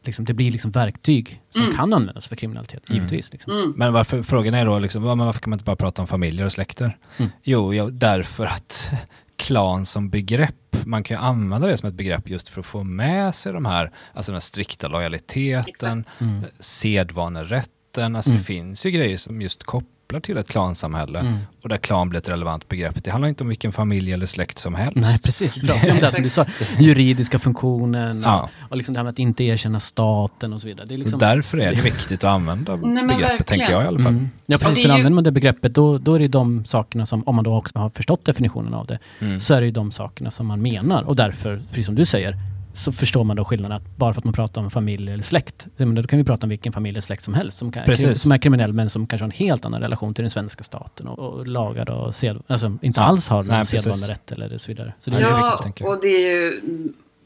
liksom, 0.08 0.24
det 0.24 0.34
blir 0.34 0.50
liksom 0.50 0.70
verktyg 0.70 1.40
som 1.50 1.62
Mm. 1.62 1.76
kan 1.76 1.92
användas 1.92 2.28
för 2.28 2.36
kriminalitet, 2.36 2.82
Mm. 2.88 2.96
givetvis. 2.96 3.32
Liksom. 3.32 3.52
Mm. 3.52 3.72
Men 3.76 3.92
varför, 3.92 4.22
frågan 4.22 4.54
är 4.54 4.66
då, 4.66 4.78
liksom, 4.78 5.02
varför 5.02 5.40
kan 5.40 5.50
man 5.50 5.56
inte 5.56 5.64
bara 5.64 5.76
prata 5.76 6.02
om 6.02 6.08
familjer 6.08 6.46
och 6.46 6.52
släkter? 6.52 6.96
Mm. 7.18 7.30
Jo, 7.42 7.74
ja, 7.74 7.88
därför 7.92 8.46
att 8.46 8.90
klan 9.36 9.86
som 9.86 10.10
begrepp, 10.10 10.54
man 10.84 11.02
kan 11.02 11.16
ju 11.16 11.20
använda 11.22 11.66
det 11.66 11.76
som 11.76 11.88
ett 11.88 11.94
begrepp 11.94 12.28
just 12.30 12.48
för 12.48 12.60
att 12.60 12.66
få 12.66 12.82
med 12.84 13.34
sig 13.34 13.52
de 13.52 13.64
här, 13.64 13.90
alltså 14.14 14.32
den 14.32 14.40
strikta 14.40 14.88
lojaliteten, 14.88 16.04
Mm. 16.20 16.44
sedvanerätten, 16.60 18.16
alltså 18.16 18.30
Mm. 18.30 18.38
det 18.38 18.44
finns 18.46 18.86
ju 18.86 18.90
grejer 18.90 19.16
som 19.16 19.42
just 19.42 19.64
kopplar 19.64 19.97
till 20.08 20.36
ett 20.38 20.48
klansamhälle 20.48 21.18
Mm. 21.18 21.34
och 21.62 21.68
där 21.68 21.76
klan 21.76 22.08
blir 22.08 22.18
ett 22.18 22.28
relevant 22.28 22.68
begrepp. 22.68 23.04
Det 23.04 23.10
handlar 23.10 23.28
inte 23.28 23.42
om 23.44 23.48
vilken 23.48 23.72
familj 23.72 24.12
eller 24.12 24.26
släkt 24.26 24.58
som 24.58 24.74
helst. 24.74 24.96
Nej, 24.96 25.18
precis. 25.24 25.56
Om 25.56 25.62
det 26.00 26.12
som 26.12 26.22
du 26.22 26.28
sa, 26.28 26.44
juridiska 26.78 27.38
funktionen 27.38 28.22
Ja, 28.22 28.48
och 28.68 28.76
liksom 28.76 28.92
det 28.92 28.98
här 28.98 29.04
med 29.04 29.10
att 29.10 29.18
inte 29.18 29.44
erkänna 29.44 29.80
staten 29.80 30.52
och 30.52 30.60
så 30.60 30.66
vidare. 30.68 30.86
Det 30.86 30.94
är 30.94 30.96
så 30.96 31.00
liksom, 31.00 31.18
därför 31.18 31.58
är 31.58 31.74
det 31.74 31.80
viktigt 31.84 32.24
att 32.24 32.30
använda 32.30 32.76
men 32.76 32.94
begreppet, 32.94 33.20
verkligen. 33.22 33.44
tänker 33.44 33.72
jag 33.72 33.84
i 33.84 33.86
alla 33.86 33.98
fall. 33.98 34.12
Mm. 34.12 34.30
Ja, 34.46 34.58
precis. 34.58 34.78
För 34.82 34.88
ju- 34.88 34.90
använder 34.94 35.10
man 35.14 35.24
det 35.24 35.30
begreppet, 35.32 35.74
då, 35.74 35.98
då 35.98 36.14
är 36.14 36.18
det 36.18 36.28
de 36.28 36.64
sakerna 36.64 37.06
som, 37.06 37.22
om 37.28 37.34
man 37.36 37.44
då 37.44 37.56
också 37.56 37.78
har 37.78 37.90
förstått 37.90 38.24
definitionen 38.24 38.74
av 38.74 38.86
det, 38.86 38.98
Mm. 39.20 39.40
så 39.40 39.54
är 39.54 39.60
det 39.60 39.66
ju 39.66 39.72
de 39.72 39.90
sakerna 39.92 40.30
som 40.30 40.46
man 40.46 40.62
menar. 40.62 41.02
Och 41.02 41.16
därför, 41.16 41.62
precis 41.70 41.86
som 41.86 41.94
du 41.94 42.04
säger, 42.04 42.36
så 42.84 42.92
förstår 42.92 43.24
man 43.24 43.36
då 43.36 43.44
skillnaden 43.44 43.76
att 43.76 43.96
bara 43.96 44.14
för 44.14 44.20
att 44.20 44.24
man 44.24 44.34
pratar 44.34 44.60
om 44.60 44.70
familj 44.70 45.12
eller 45.12 45.22
släkt, 45.22 45.66
då 45.76 46.02
kan 46.02 46.18
vi 46.18 46.24
prata 46.24 46.46
om 46.46 46.50
vilken 46.50 46.72
familj 46.72 46.92
eller 46.94 47.00
släkt 47.00 47.22
som 47.22 47.34
helst 47.34 47.58
som, 47.58 47.72
kan, 47.72 47.96
som 48.14 48.32
är 48.32 48.38
kriminell 48.38 48.72
men 48.72 48.90
som 48.90 49.06
kanske 49.06 49.22
har 49.24 49.28
en 49.28 49.36
helt 49.36 49.64
annan 49.64 49.80
relation 49.80 50.14
till 50.14 50.22
den 50.22 50.30
svenska 50.30 50.64
staten 50.64 51.08
och, 51.08 51.18
och 51.18 51.46
lagar 51.46 51.90
och 51.90 52.14
sed, 52.14 52.38
alltså 52.46 52.78
inte 52.82 53.00
Ja. 53.00 53.04
alls 53.06 53.28
har 53.28 53.44
precis. 53.44 53.82
sedvanerätt 53.82 54.32
eller 54.32 54.58
så 54.58 54.68
vidare. 54.70 54.94
Så 55.00 55.10
det 55.10 55.16
är 55.16 55.20
viktigt 55.20 55.36
Ja, 55.56 55.60
tänka. 55.62 55.88
och 55.88 55.98
det 56.02 56.08
är 56.08 56.42
ju 56.42 56.52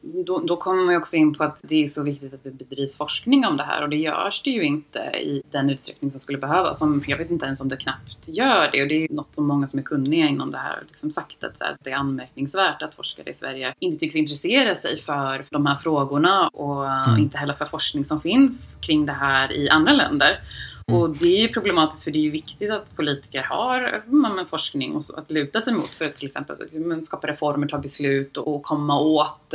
då, 0.03 0.39
då 0.39 0.57
kommer 0.57 0.85
man 0.85 0.95
ju 0.95 0.99
också 0.99 1.17
in 1.17 1.35
på 1.35 1.45
att 1.45 1.61
det 1.65 1.83
är 1.83 1.87
så 1.87 2.03
viktigt 2.03 2.35
att 2.35 2.45
det 2.45 2.51
bedrivs 2.51 2.97
forskning 2.97 3.47
om 3.47 3.57
det 3.57 3.63
här 3.63 3.83
och 3.83 3.89
det 3.89 3.97
görs 3.97 4.43
det 4.43 4.51
ju 4.51 4.63
inte 4.63 4.99
i 4.99 5.43
den 5.51 5.71
utsträckning 5.71 6.11
som 6.11 6.21
skulle 6.21 6.39
behövas. 6.39 6.79
Som, 6.79 7.05
jag 7.07 7.19
vet 7.19 7.31
inte 7.31 7.45
ens 7.45 7.61
om 7.61 7.69
det 7.69 7.77
knappt 7.77 8.29
gör 8.29 8.71
det 8.73 8.83
och 8.83 8.89
det 8.89 9.05
är 9.05 9.13
något 9.13 9.35
som 9.35 9.47
många 9.47 9.69
som 9.69 9.79
är 9.79 9.83
kunniga 9.83 10.29
inom 10.29 10.51
det 10.51 10.59
här 10.59 10.75
har 10.75 10.85
liksom 10.89 11.11
sagt 11.11 11.45
att, 11.45 11.61
här, 11.61 11.77
det 11.85 11.91
är 11.91 11.97
anmärkningsvärt 11.97 12.83
att 12.83 12.95
forskare 12.95 13.31
i 13.31 13.35
Sverige 13.35 13.75
inte 13.79 13.99
tycks 13.99 14.17
intressera 14.17 14.75
sig 14.75 14.99
för 14.99 15.45
de 15.51 15.67
här 15.67 15.77
frågorna 15.77 16.49
och 16.49 16.91
mm. 16.91 17.19
inte 17.19 17.39
heller 17.39 17.55
för 17.55 17.65
forskning 17.65 18.05
som 18.05 18.21
finns 18.21 18.79
kring 18.83 19.07
det 19.07 19.13
här 19.13 19.53
i 19.53 19.69
andra 19.69 19.93
länder. 19.93 20.39
Mm. 20.87 21.01
Och 21.01 21.17
det 21.17 21.27
är 21.27 21.43
ju 21.43 21.49
problematiskt 21.49 22.05
för 22.05 22.11
det 22.11 22.19
är 22.19 22.23
ju 22.23 22.31
viktigt 22.31 22.71
att 22.71 22.97
politiker 22.97 23.43
har 23.43 24.03
man, 24.07 24.47
forskning 24.47 24.97
och 24.97 25.05
så, 25.05 25.17
att 25.17 25.31
luta 25.31 25.61
sig 25.61 25.75
mot 25.75 25.89
för 25.89 26.05
att 26.05 26.15
till 26.15 26.27
exempel 26.27 26.57
att 26.93 27.05
skapa 27.05 27.27
reformer, 27.27 27.69
ta 27.69 27.79
beslut 27.79 28.37
och, 28.37 28.55
och 28.55 28.63
komma 28.63 29.01
åt 29.01 29.55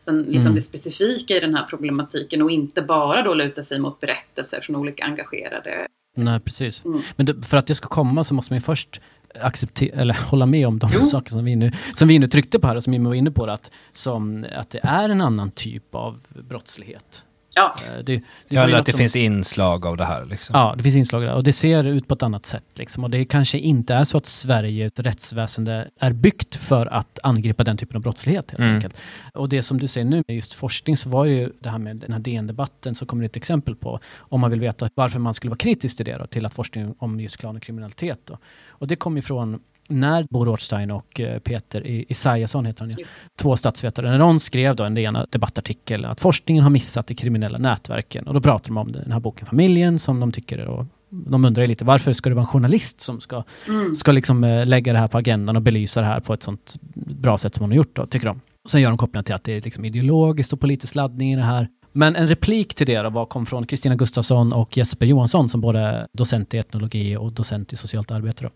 sen, 0.00 0.22
liksom 0.22 0.40
mm. 0.40 0.54
det 0.54 0.60
specifika 0.60 1.36
i 1.36 1.40
den 1.40 1.54
här 1.54 1.64
problematiken 1.64 2.42
och 2.42 2.50
inte 2.50 2.82
bara 2.82 3.22
då 3.22 3.34
luta 3.34 3.62
sig 3.62 3.78
mot 3.78 4.00
berättelser 4.00 4.60
från 4.60 4.76
olika 4.76 5.04
engagerade. 5.04 5.86
Nej, 6.16 6.40
precis. 6.40 6.84
Mm. 6.84 7.00
Men 7.16 7.26
det, 7.26 7.42
för 7.42 7.56
att 7.56 7.66
det 7.66 7.74
ska 7.74 7.88
komma 7.88 8.24
så 8.24 8.34
måste 8.34 8.52
man 8.52 8.56
ju 8.56 8.62
först 8.62 9.00
acceptera, 9.40 10.00
eller 10.00 10.14
hålla 10.30 10.46
med 10.46 10.66
om 10.66 10.78
de 10.78 10.90
jo. 10.94 11.06
saker 11.06 11.30
som 11.30 11.44
vi, 11.44 11.56
nu, 11.56 11.72
som 11.94 12.08
vi 12.08 12.18
nu 12.18 12.26
tryckte 12.26 12.58
på 12.58 12.66
här 12.66 12.76
och 12.76 12.84
som 12.84 12.92
Jimmy 12.92 13.08
var 13.08 13.14
inne 13.14 13.30
på, 13.30 13.44
att, 13.44 13.70
som, 13.88 14.46
att 14.56 14.70
det 14.70 14.80
är 14.82 15.08
en 15.08 15.20
annan 15.20 15.50
typ 15.50 15.94
av 15.94 16.20
brottslighet. 16.48 17.22
Ja. 17.54 17.74
Eh, 17.86 17.96
det, 17.96 18.02
det 18.16 18.22
ja, 18.48 18.62
eller 18.62 18.78
att 18.78 18.86
det 18.86 18.92
som, 18.92 18.98
finns 18.98 19.16
inslag 19.16 19.86
av 19.86 19.96
det 19.96 20.04
här. 20.04 20.24
Liksom. 20.24 20.58
Ja, 20.58 20.74
det 20.76 20.82
finns 20.82 20.96
inslag 20.96 21.22
det 21.22 21.32
och 21.32 21.44
det 21.44 21.52
ser 21.52 21.86
ut 21.86 22.08
på 22.08 22.14
ett 22.14 22.22
annat 22.22 22.46
sätt. 22.46 22.64
Liksom. 22.74 23.04
Och 23.04 23.10
det 23.10 23.24
kanske 23.24 23.58
inte 23.58 23.94
är 23.94 24.04
så 24.04 24.18
att 24.18 24.26
Sveriges 24.26 24.98
rättsväsende 24.98 25.90
är 25.98 26.12
byggt 26.12 26.56
för 26.56 26.86
att 26.86 27.18
angripa 27.22 27.64
den 27.64 27.76
typen 27.76 27.96
av 27.96 28.02
brottslighet 28.02 28.50
helt 28.50 28.62
mm. 28.62 28.74
enkelt. 28.74 28.96
Och 29.34 29.48
det 29.48 29.62
som 29.62 29.78
du 29.78 29.88
säger 29.88 30.04
nu 30.04 30.22
med 30.28 30.36
just 30.36 30.54
forskning 30.54 30.96
så 30.96 31.08
var 31.08 31.24
ju 31.24 31.52
det 31.60 31.70
här 31.70 31.78
med 31.78 31.96
den 31.96 32.12
här 32.12 32.20
DN-debatten 32.20 32.94
så 32.94 33.06
kommer 33.06 33.22
det 33.22 33.26
ett 33.26 33.36
exempel 33.36 33.76
på 33.76 34.00
om 34.16 34.40
man 34.40 34.50
vill 34.50 34.60
veta 34.60 34.90
varför 34.94 35.18
man 35.18 35.34
skulle 35.34 35.50
vara 35.50 35.58
kritisk 35.58 35.96
till 35.96 36.06
det 36.06 36.18
då, 36.18 36.26
till 36.26 36.46
att 36.46 36.54
forskning 36.54 36.94
om 36.98 37.20
just 37.20 37.36
klan 37.36 37.56
och 37.56 37.62
kriminalitet. 37.62 38.18
Då. 38.24 38.38
Och 38.68 38.86
det 38.86 38.96
kom 38.96 39.18
ifrån 39.18 39.60
när 39.88 40.26
Bo 40.30 40.44
Rothstein 40.44 40.90
och 40.90 41.20
eh, 41.20 41.38
Peter 41.38 41.86
Isaiasson, 41.86 42.66
heter 42.66 42.80
han 42.80 42.90
ju, 42.90 43.04
två 43.38 43.56
statsvetare, 43.56 44.10
när 44.10 44.18
de 44.18 44.40
skrev 44.40 44.76
då 44.76 44.84
en 44.84 44.98
ena 44.98 45.26
debattartikel 45.30 46.04
att 46.04 46.20
forskningen 46.20 46.62
har 46.62 46.70
missat 46.70 47.06
de 47.06 47.14
kriminella 47.14 47.58
nätverken. 47.58 48.26
Och 48.26 48.34
då 48.34 48.40
pratar 48.40 48.68
de 48.68 48.76
om 48.76 48.92
den 48.92 49.12
här 49.12 49.20
boken 49.20 49.46
Familjen 49.46 49.98
som 49.98 50.20
de 50.20 50.32
tycker 50.32 50.58
är 50.58 50.86
de 51.10 51.44
undrar 51.44 51.66
lite 51.66 51.84
varför 51.84 52.12
ska 52.12 52.28
det 52.28 52.34
vara 52.34 52.42
en 52.42 52.46
journalist 52.46 53.00
som 53.00 53.20
ska, 53.20 53.42
mm. 53.68 53.94
ska 53.94 54.12
liksom 54.12 54.44
eh, 54.44 54.66
lägga 54.66 54.92
det 54.92 54.98
här 54.98 55.06
på 55.06 55.18
agendan 55.18 55.56
och 55.56 55.62
belysa 55.62 56.00
det 56.00 56.06
här 56.06 56.20
på 56.20 56.34
ett 56.34 56.42
sånt 56.42 56.76
bra 56.94 57.38
sätt 57.38 57.54
som 57.54 57.62
man 57.62 57.70
har 57.70 57.76
gjort 57.76 57.96
då, 57.96 58.06
tycker 58.06 58.26
de. 58.26 58.40
Och 58.64 58.70
sen 58.70 58.80
gör 58.80 58.88
de 58.88 58.98
kopplingen 58.98 59.24
till 59.24 59.34
att 59.34 59.44
det 59.44 59.52
är 59.52 59.62
liksom 59.62 59.84
ideologiskt 59.84 60.52
och 60.52 60.60
politisk 60.60 60.94
laddning 60.94 61.32
i 61.32 61.36
det 61.36 61.42
här. 61.42 61.68
Men 61.98 62.16
en 62.16 62.28
replik 62.28 62.74
till 62.74 62.86
det 62.86 63.02
då 63.02 63.10
var, 63.10 63.26
kom 63.26 63.46
från 63.46 63.66
Kristina 63.66 63.96
Gustafsson 63.96 64.52
och 64.52 64.76
Jesper 64.76 65.06
Johansson 65.06 65.48
som 65.48 65.60
både 65.60 65.78
är 65.80 66.06
docent 66.12 66.54
i 66.54 66.58
etnologi 66.58 67.16
och 67.16 67.32
docent 67.32 67.72
i 67.72 67.76
socialt 67.76 68.10
arbete. 68.10 68.44
Då. 68.44 68.50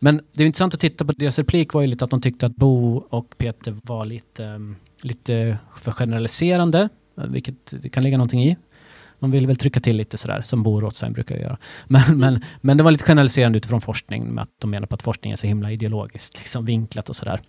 Men 0.00 0.20
det 0.32 0.42
är 0.42 0.46
intressant 0.46 0.74
att 0.74 0.80
titta 0.80 1.04
på 1.04 1.12
deras 1.12 1.38
replik 1.38 1.72
var 1.72 1.80
ju 1.80 1.86
lite 1.86 2.04
att 2.04 2.10
de 2.10 2.20
tyckte 2.20 2.46
att 2.46 2.56
Bo 2.56 2.96
och 2.96 3.34
Peter 3.38 3.76
var 3.82 4.04
lite, 4.04 4.44
ehm, 4.44 4.76
lite 5.02 5.58
för 5.78 5.92
generaliserande, 5.92 6.88
vilket 7.14 7.82
det 7.82 7.88
kan 7.88 8.02
ligga 8.02 8.16
någonting 8.16 8.44
i. 8.44 8.56
De 9.24 9.30
ville 9.30 9.46
väl 9.46 9.56
trycka 9.56 9.80
till 9.80 9.96
lite 9.96 10.18
sådär, 10.18 10.42
som 10.44 10.62
Bo 10.62 10.80
Rothstein 10.80 11.12
brukar 11.12 11.36
göra. 11.36 11.58
Men, 11.86 12.18
men, 12.18 12.40
men 12.60 12.76
det 12.76 12.82
var 12.82 12.90
lite 12.90 13.04
generaliserande 13.04 13.58
utifrån 13.58 13.80
forskning, 13.80 14.34
med 14.34 14.42
att 14.42 14.50
de 14.58 14.70
menar 14.70 14.86
på 14.86 14.94
att 14.94 15.02
forskning 15.02 15.32
är 15.32 15.36
så 15.36 15.46
himla 15.46 15.72
ideologiskt 15.72 16.38
liksom 16.38 16.64
vinklat 16.64 17.08
och 17.08 17.16
sådär. 17.16 17.40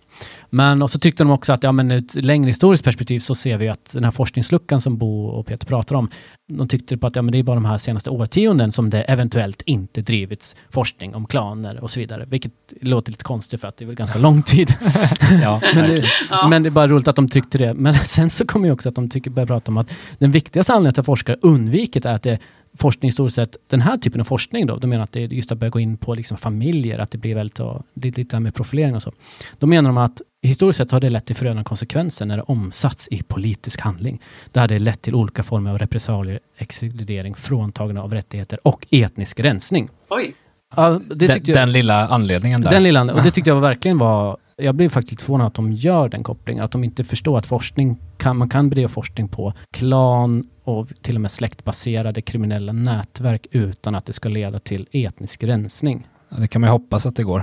Men 0.50 0.82
och 0.82 0.90
så 0.90 0.98
tyckte 0.98 1.24
de 1.24 1.30
också 1.30 1.52
att, 1.52 1.62
ja 1.62 1.72
men 1.72 1.90
ur 1.90 1.98
ett 1.98 2.14
längre 2.14 2.48
historiskt 2.48 2.84
perspektiv 2.84 3.18
så 3.18 3.34
ser 3.34 3.56
vi 3.56 3.68
att 3.68 3.92
den 3.92 4.04
här 4.04 4.10
forskningsluckan 4.10 4.80
som 4.80 4.98
Bo 4.98 5.26
och 5.26 5.46
Peter 5.46 5.66
pratar 5.66 5.96
om, 5.96 6.10
de 6.48 6.68
tyckte 6.68 6.96
på 6.96 7.06
att 7.06 7.16
ja, 7.16 7.22
men 7.22 7.32
det 7.32 7.38
är 7.38 7.42
bara 7.42 7.54
de 7.54 7.64
här 7.64 7.78
senaste 7.78 8.10
årtionden 8.10 8.72
som 8.72 8.90
det 8.90 9.02
eventuellt 9.02 9.62
inte 9.62 10.00
drivits 10.02 10.56
forskning 10.70 11.14
om 11.14 11.26
klaner 11.26 11.80
och 11.80 11.90
så 11.90 12.00
vidare. 12.00 12.24
Vilket 12.28 12.52
låter 12.80 13.12
lite 13.12 13.24
konstigt 13.24 13.60
för 13.60 13.68
att 13.68 13.76
det 13.76 13.84
är 13.84 13.86
väl 13.86 13.96
ganska 13.96 14.18
lång 14.18 14.42
tid. 14.42 14.74
ja, 15.42 15.60
men, 15.74 15.90
det, 15.90 16.04
ja. 16.30 16.48
men, 16.48 16.62
det, 16.62 16.68
är 16.68 16.70
bara 16.70 16.88
roligt 16.88 17.08
att 17.08 17.16
de 17.16 17.28
tyckte 17.28 17.58
det. 17.58 17.74
Men 17.74 17.94
sen 18.04 18.30
så 18.30 18.46
kommer 18.46 18.66
ju 18.66 18.72
också 18.72 18.88
att 18.88 18.94
de 18.94 19.10
tycker, 19.10 19.30
börjar 19.30 19.46
prata 19.46 19.70
om 19.70 19.76
att 19.76 19.90
den 20.18 20.32
viktigaste 20.32 20.72
anledningen 20.72 20.94
till 20.94 21.00
att 21.00 21.06
forskare 21.06 21.36
undvikit 21.66 22.04
är 22.04 22.14
att 22.14 22.22
det 22.22 22.38
forskning 22.78 23.08
historiskt 23.08 23.36
sett, 23.36 23.56
den 23.68 23.80
här 23.80 23.96
typen 23.96 24.20
av 24.20 24.24
forskning 24.24 24.66
då, 24.66 24.76
de 24.76 24.86
menar 24.86 25.04
att 25.04 25.12
det 25.12 25.22
är 25.22 25.28
just 25.28 25.52
att 25.52 25.58
börja 25.58 25.70
gå 25.70 25.80
in 25.80 25.96
på 25.96 26.14
liksom 26.14 26.38
familjer, 26.38 26.98
att 26.98 27.10
det 27.10 27.18
blir 27.18 27.34
väldigt, 27.34 27.60
lite, 27.94 28.20
lite 28.20 28.40
med 28.40 28.54
profilering 28.54 28.94
och 28.94 29.02
så. 29.02 29.12
Då 29.58 29.66
menar 29.66 29.90
de 29.90 29.98
att 29.98 30.22
historiskt 30.42 30.76
sett 30.76 30.90
har 30.90 31.00
det 31.00 31.08
lett 31.08 31.26
till 31.26 31.36
förödande 31.36 31.64
konsekvenser 31.64 32.26
när 32.26 32.36
det 32.36 32.42
omsatts 32.42 33.08
i 33.10 33.22
politisk 33.22 33.80
handling. 33.80 34.20
Det 34.52 34.60
hade 34.60 34.78
lett 34.78 35.02
till 35.02 35.14
olika 35.14 35.42
former 35.42 35.70
av 35.70 35.78
repressalier, 35.78 36.40
exkludering, 36.58 37.34
fråntagande 37.34 38.00
av 38.00 38.12
rättigheter 38.14 38.58
och 38.62 38.86
etnisk 38.90 39.40
rensning. 39.40 39.88
Oj! 40.08 40.34
Ja, 40.76 41.00
den, 41.06 41.28
jag, 41.28 41.44
den, 41.44 41.72
lilla 41.72 42.08
anledningen 42.08 42.60
där. 42.60 42.70
Den 42.70 42.82
lilla, 42.82 43.14
och 43.14 43.22
det 43.22 43.30
tyckte 43.30 43.50
jag 43.50 43.60
verkligen 43.60 43.98
var 43.98 44.36
jag 44.56 44.74
blev 44.74 44.88
faktiskt 44.88 45.22
förvånad 45.22 45.46
att 45.46 45.54
de 45.54 45.72
gör 45.72 46.08
den 46.08 46.22
kopplingen, 46.22 46.64
att 46.64 46.70
de 46.70 46.84
inte 46.84 47.04
förstår 47.04 47.38
att 47.38 47.46
forskning 47.46 47.96
kan, 48.16 48.36
man 48.36 48.48
kan 48.48 48.68
bedriva 48.68 48.88
forskning 48.88 49.28
på 49.28 49.52
klan 49.70 50.44
och 50.66 50.88
till 51.02 51.14
och 51.14 51.20
med 51.20 51.30
släktbaserade 51.30 52.22
kriminella 52.22 52.72
nätverk 52.72 53.46
utan 53.50 53.94
att 53.94 54.06
det 54.06 54.12
ska 54.12 54.28
leda 54.28 54.58
till 54.58 54.86
etnisk 54.92 55.42
rensning. 55.42 56.06
Ja, 56.28 56.36
det 56.36 56.48
kan 56.48 56.60
man 56.60 56.68
ju 56.68 56.72
hoppas 56.72 57.06
att 57.06 57.16
det 57.16 57.22
går. 57.22 57.42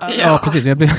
Ja, 0.00 0.12
ja 0.12 0.40
precis. 0.44 0.64
Jag, 0.64 0.78
blev 0.78 0.90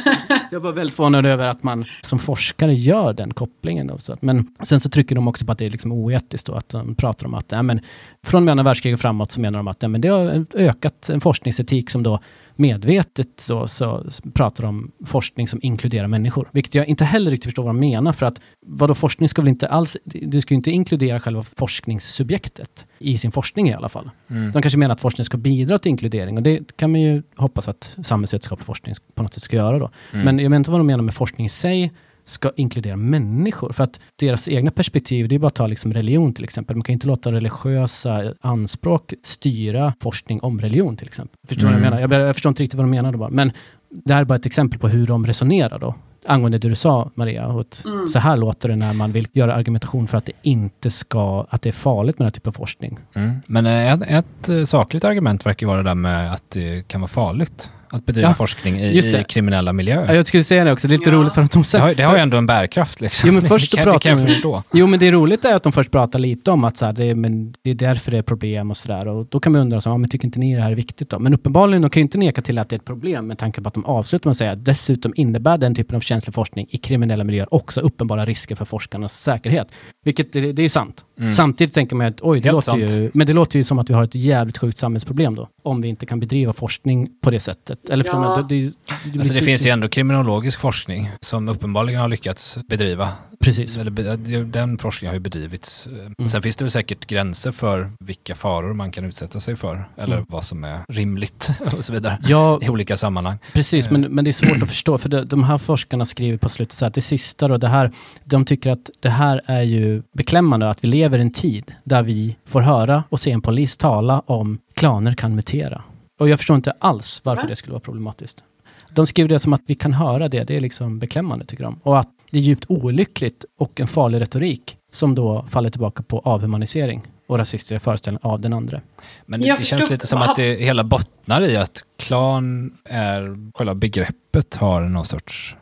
jag 0.50 0.60
var 0.60 0.72
väldigt 0.72 0.96
förvånad 0.96 1.26
över 1.26 1.46
att 1.46 1.62
man 1.62 1.84
som 2.02 2.18
forskare 2.18 2.74
gör 2.74 3.12
den 3.12 3.34
kopplingen. 3.34 3.86
Då, 3.86 3.98
Men 4.20 4.56
sen 4.62 4.80
så 4.80 4.90
trycker 4.90 5.14
de 5.14 5.28
också 5.28 5.44
på 5.46 5.52
att 5.52 5.58
det 5.58 5.64
är 5.64 5.70
liksom 5.70 5.92
oetiskt 5.92 6.48
och 6.48 6.58
att 6.58 6.68
de 6.68 6.94
pratar 6.94 7.26
om 7.26 7.34
att 7.34 7.52
ja, 7.52 7.62
men, 7.62 7.80
från 8.22 8.48
andra 8.48 8.64
världskriget 8.64 9.00
framåt 9.00 9.30
så 9.30 9.40
menar 9.40 9.58
de 9.58 9.68
att 9.68 9.82
ja, 9.82 9.88
men 9.88 10.00
det 10.00 10.08
har 10.08 10.46
ökat 10.54 11.08
en 11.08 11.20
forskningsetik 11.20 11.90
som 11.90 12.02
då 12.02 12.20
medvetet 12.56 13.28
så, 13.36 13.68
så 13.68 14.04
pratar 14.34 14.64
om 14.64 14.92
forskning 15.06 15.48
som 15.48 15.60
inkluderar 15.62 16.06
människor. 16.06 16.48
Vilket 16.52 16.74
jag 16.74 16.86
inte 16.86 17.04
heller 17.04 17.30
riktigt 17.30 17.44
förstår 17.44 17.62
vad 17.62 17.74
de 17.74 17.80
menar. 17.80 18.12
För 18.12 18.26
att 18.26 18.40
vadå, 18.66 18.94
forskning 18.94 19.28
ska 19.28 19.42
väl 19.42 19.48
inte 19.48 19.68
alls, 19.68 19.96
du 20.04 20.40
ska 20.40 20.54
ju 20.54 20.56
inte 20.56 20.70
inkludera 20.70 21.20
själva 21.20 21.42
forskningssubjektet 21.42 22.86
i 22.98 23.18
sin 23.18 23.32
forskning 23.32 23.68
i 23.68 23.74
alla 23.74 23.88
fall. 23.88 24.10
Mm. 24.30 24.52
De 24.52 24.62
kanske 24.62 24.78
menar 24.78 24.92
att 24.92 25.00
forskning 25.00 25.24
ska 25.24 25.36
bidra 25.36 25.78
till 25.78 25.90
inkludering 25.90 26.36
och 26.36 26.42
det 26.42 26.76
kan 26.76 26.92
man 26.92 27.00
ju 27.00 27.22
hoppas 27.36 27.68
att 27.68 27.96
samhällsvetenskaplig 28.02 28.66
forskning 28.66 28.94
på 29.14 29.22
något 29.22 29.34
sätt 29.34 29.42
ska 29.42 29.56
göra 29.56 29.78
då. 29.78 29.90
Mm. 30.12 30.24
Men 30.24 30.38
jag 30.38 30.50
vet 30.50 30.56
inte 30.56 30.70
vad 30.70 30.80
de 30.80 30.86
menar 30.86 31.04
med 31.04 31.14
forskning 31.14 31.46
i 31.46 31.50
sig 31.50 31.92
ska 32.24 32.52
inkludera 32.56 32.96
människor. 32.96 33.72
För 33.72 33.84
att 33.84 34.00
deras 34.16 34.48
egna 34.48 34.70
perspektiv, 34.70 35.28
det 35.28 35.34
är 35.34 35.38
bara 35.38 35.46
att 35.46 35.54
ta 35.54 35.66
liksom 35.66 35.92
religion 35.92 36.34
till 36.34 36.44
exempel. 36.44 36.76
Man 36.76 36.82
kan 36.82 36.92
inte 36.92 37.06
låta 37.06 37.32
religiösa 37.32 38.34
anspråk 38.40 39.14
styra 39.22 39.94
forskning 40.00 40.40
om 40.40 40.60
religion 40.60 40.96
till 40.96 41.06
exempel. 41.06 41.38
Förstår 41.48 41.68
mm. 41.68 41.80
vad 41.80 41.86
jag 41.86 41.90
menar? 42.00 42.16
Jag, 42.18 42.28
jag 42.28 42.36
förstår 42.36 42.50
inte 42.50 42.62
riktigt 42.62 42.78
vad 42.78 42.84
de 42.84 42.90
menar 42.90 43.12
bara. 43.12 43.30
Men 43.30 43.52
det 43.88 44.14
här 44.14 44.20
är 44.20 44.24
bara 44.24 44.36
ett 44.36 44.46
exempel 44.46 44.80
på 44.80 44.88
hur 44.88 45.06
de 45.06 45.26
resonerar 45.26 45.78
då 45.78 45.94
angående 46.26 46.58
det 46.58 46.68
du 46.68 46.74
sa 46.74 47.10
Maria, 47.14 47.44
att 47.44 47.84
mm. 47.84 48.08
så 48.08 48.18
här 48.18 48.36
låter 48.36 48.68
det 48.68 48.76
när 48.76 48.92
man 48.92 49.12
vill 49.12 49.26
göra 49.32 49.54
argumentation 49.54 50.06
för 50.06 50.18
att 50.18 50.24
det 50.24 50.32
inte 50.42 50.90
ska, 50.90 51.46
att 51.50 51.62
det 51.62 51.70
är 51.70 51.72
farligt 51.72 52.18
med 52.18 52.24
den 52.24 52.26
här 52.26 52.30
typen 52.30 52.50
av 52.50 52.52
forskning. 52.52 52.98
Mm. 53.14 53.40
Men 53.46 53.66
ett, 53.66 54.02
ett 54.08 54.48
eh, 54.48 54.64
sakligt 54.64 55.04
argument 55.04 55.46
verkar 55.46 55.66
vara 55.66 55.76
det 55.76 55.90
där 55.90 55.94
med 55.94 56.32
att 56.32 56.50
det 56.50 56.88
kan 56.88 57.00
vara 57.00 57.08
farligt 57.08 57.70
att 57.92 58.06
bedriva 58.06 58.28
ja, 58.28 58.34
forskning 58.34 58.80
i, 58.80 58.98
i, 58.98 59.24
kriminella 59.28 59.72
miljöer. 59.72 60.06
Ja, 60.08 60.14
jag 60.14 60.26
skulle 60.26 60.44
säga 60.44 60.64
det 60.64 60.72
också, 60.72 60.88
det 60.88 60.94
är 60.94 60.98
lite 60.98 61.10
ja. 61.10 61.16
roligt 61.16 61.32
för 61.32 61.42
att 61.42 61.52
de 61.52 61.64
säger... 61.64 61.84
Det 61.84 61.90
har, 61.90 61.94
det 61.94 62.02
har 62.02 62.14
ju 62.14 62.20
ändå 62.20 62.36
en 62.36 62.46
bärkraft 62.46 63.00
liksom. 63.00 63.26
Jo, 63.26 63.34
men 63.34 63.42
först 63.42 63.70
det, 63.70 63.76
kan, 63.76 63.84
pratar 63.84 63.98
det 63.98 64.02
kan 64.02 64.18
jag 64.18 64.28
förstå. 64.28 64.62
Jo, 64.72 64.86
men 64.86 65.00
det 65.00 65.10
roliga 65.10 65.50
är 65.50 65.54
att 65.54 65.62
de 65.62 65.72
först 65.72 65.90
pratar 65.90 66.18
lite 66.18 66.50
om 66.50 66.64
att 66.64 66.76
så 66.76 66.86
här, 66.86 66.92
det, 66.92 67.04
är, 67.04 67.14
men 67.14 67.54
det 67.62 67.70
är 67.70 67.74
därför 67.74 68.10
det 68.10 68.18
är 68.18 68.22
problem 68.22 68.70
och 68.70 68.76
sådär. 68.76 69.08
Och 69.08 69.26
då 69.30 69.40
kan 69.40 69.52
man 69.52 69.60
undra, 69.60 69.80
så, 69.80 69.88
ja, 69.88 69.96
men 69.96 70.10
tycker 70.10 70.24
inte 70.24 70.38
ni 70.38 70.54
det 70.54 70.62
här 70.62 70.70
är 70.70 70.74
viktigt 70.74 71.10
då? 71.10 71.18
Men 71.18 71.34
uppenbarligen, 71.34 71.82
de 71.82 71.90
kan 71.90 72.00
ju 72.00 72.02
inte 72.02 72.18
neka 72.18 72.42
till 72.42 72.58
att 72.58 72.68
det 72.68 72.74
är 72.74 72.78
ett 72.78 72.84
problem 72.84 73.26
med 73.26 73.38
tanke 73.38 73.60
på 73.60 73.68
att 73.68 73.74
de 73.74 73.84
avslutar 73.84 74.28
med 74.28 74.30
att 74.30 74.36
säga 74.36 74.52
att 74.52 74.64
dessutom 74.64 75.12
innebär 75.16 75.58
den 75.58 75.74
typen 75.74 75.96
av 75.96 76.00
känslig 76.00 76.34
forskning 76.34 76.66
i 76.70 76.78
kriminella 76.78 77.24
miljöer 77.24 77.54
också 77.54 77.80
uppenbara 77.80 78.24
risker 78.24 78.54
för 78.54 78.64
forskarnas 78.64 79.22
säkerhet. 79.22 79.68
Vilket, 80.04 80.32
det, 80.32 80.52
det 80.52 80.62
är 80.62 80.68
sant. 80.68 81.04
Mm. 81.18 81.32
Samtidigt 81.32 81.74
tänker 81.74 81.96
man 81.96 82.06
att 82.06 82.20
oj, 82.20 82.40
det 82.40 82.52
låter 82.52 82.76
ju, 82.76 83.10
men 83.14 83.26
det 83.26 83.32
låter 83.32 83.58
ju 83.58 83.64
som 83.64 83.78
att 83.78 83.90
vi 83.90 83.94
har 83.94 84.04
ett 84.04 84.14
jävligt 84.14 84.58
sjukt 84.58 84.78
samhällsproblem 84.78 85.34
då. 85.34 85.48
Om 85.62 85.80
vi 85.80 85.88
inte 85.88 86.06
kan 86.06 86.20
bedriva 86.20 86.52
forskning 86.52 87.08
på 87.20 87.30
det 87.30 87.40
sättet. 87.40 87.78
Eller 87.90 88.04
ja. 88.04 88.10
för 88.10 88.42
det, 88.48 88.72
det, 89.04 89.18
alltså 89.18 89.34
det 89.34 89.40
finns 89.40 89.66
ju 89.66 89.70
ändå 89.70 89.88
kriminologisk 89.88 90.60
forskning 90.60 91.10
som 91.20 91.48
uppenbarligen 91.48 92.00
har 92.00 92.08
lyckats 92.08 92.58
bedriva. 92.68 93.08
Precis. 93.42 93.76
Eller, 93.76 94.44
den 94.44 94.78
forskningen 94.78 95.10
har 95.10 95.14
ju 95.14 95.20
bedrivits. 95.20 95.86
Mm. 95.86 96.28
Sen 96.28 96.42
finns 96.42 96.56
det 96.56 96.70
säkert 96.70 97.06
gränser 97.06 97.52
för 97.52 97.92
vilka 98.00 98.34
faror 98.34 98.74
man 98.74 98.90
kan 98.90 99.04
utsätta 99.04 99.40
sig 99.40 99.56
för. 99.56 99.88
Eller 99.96 100.14
mm. 100.14 100.26
vad 100.28 100.44
som 100.44 100.64
är 100.64 100.80
rimligt 100.88 101.50
och 101.78 101.84
så 101.84 101.92
vidare. 101.92 102.18
Ja, 102.22 102.58
I 102.62 102.68
olika 102.68 102.96
sammanhang. 102.96 103.38
Precis, 103.52 103.90
men, 103.90 104.00
men 104.00 104.24
det 104.24 104.30
är 104.30 104.32
svårt 104.32 104.62
att 104.62 104.68
förstå. 104.68 104.98
För 104.98 105.08
det, 105.08 105.24
de 105.24 105.44
här 105.44 105.58
forskarna 105.58 106.04
skriver 106.04 106.38
på 106.38 106.48
slutet 106.48 106.76
så 106.76 106.86
att 106.86 106.94
det 106.94 107.02
sista 107.02 107.48
då, 107.48 107.56
det 107.56 107.68
här, 107.68 107.92
de 108.24 108.44
tycker 108.44 108.70
att 108.70 108.90
det 109.00 109.10
här 109.10 109.40
är 109.46 109.62
ju 109.62 110.02
beklämmande 110.12 110.70
att 110.70 110.84
vi 110.84 110.88
lever 110.88 111.18
i 111.18 111.22
en 111.22 111.32
tid 111.32 111.74
där 111.84 112.02
vi 112.02 112.36
får 112.46 112.60
höra 112.60 113.04
och 113.08 113.20
se 113.20 113.30
en 113.30 113.42
polis 113.42 113.76
tala 113.76 114.20
om 114.20 114.58
klaner 114.74 115.14
kan 115.14 115.34
mutera. 115.34 115.82
Och 116.22 116.28
jag 116.28 116.38
förstår 116.38 116.56
inte 116.56 116.72
alls 116.78 117.20
varför 117.24 117.46
det 117.46 117.56
skulle 117.56 117.72
vara 117.72 117.80
problematiskt. 117.80 118.44
De 118.90 119.06
skriver 119.06 119.28
det 119.28 119.38
som 119.38 119.52
att 119.52 119.62
vi 119.66 119.74
kan 119.74 119.92
höra 119.92 120.28
det, 120.28 120.44
det 120.44 120.56
är 120.56 120.60
liksom 120.60 120.98
beklämmande 120.98 121.44
tycker 121.44 121.64
de. 121.64 121.80
Och 121.82 121.98
att 121.98 122.08
det 122.30 122.38
är 122.38 122.42
djupt 122.42 122.64
olyckligt 122.68 123.44
och 123.58 123.80
en 123.80 123.86
farlig 123.86 124.20
retorik 124.20 124.76
som 124.92 125.14
då 125.14 125.46
faller 125.50 125.70
tillbaka 125.70 126.02
på 126.02 126.18
avhumanisering 126.18 127.02
och 127.26 127.38
rasistiska 127.38 127.80
föreställningar 127.80 128.26
av 128.26 128.40
den 128.40 128.52
andra. 128.52 128.80
Men 129.26 129.40
det, 129.40 129.46
Jag 129.46 129.58
det 129.58 129.64
känns 129.64 129.90
lite 129.90 130.06
som 130.06 130.22
att 130.22 130.36
det 130.36 130.60
hela 130.60 130.84
bottnar 130.84 131.42
i 131.42 131.56
att 131.56 131.84
klan 131.98 132.72
är, 132.84 133.52
själva 133.58 133.74
begreppet 133.74 134.54
har 134.54 134.80
någon 134.80 135.04
sorts, 135.04 135.56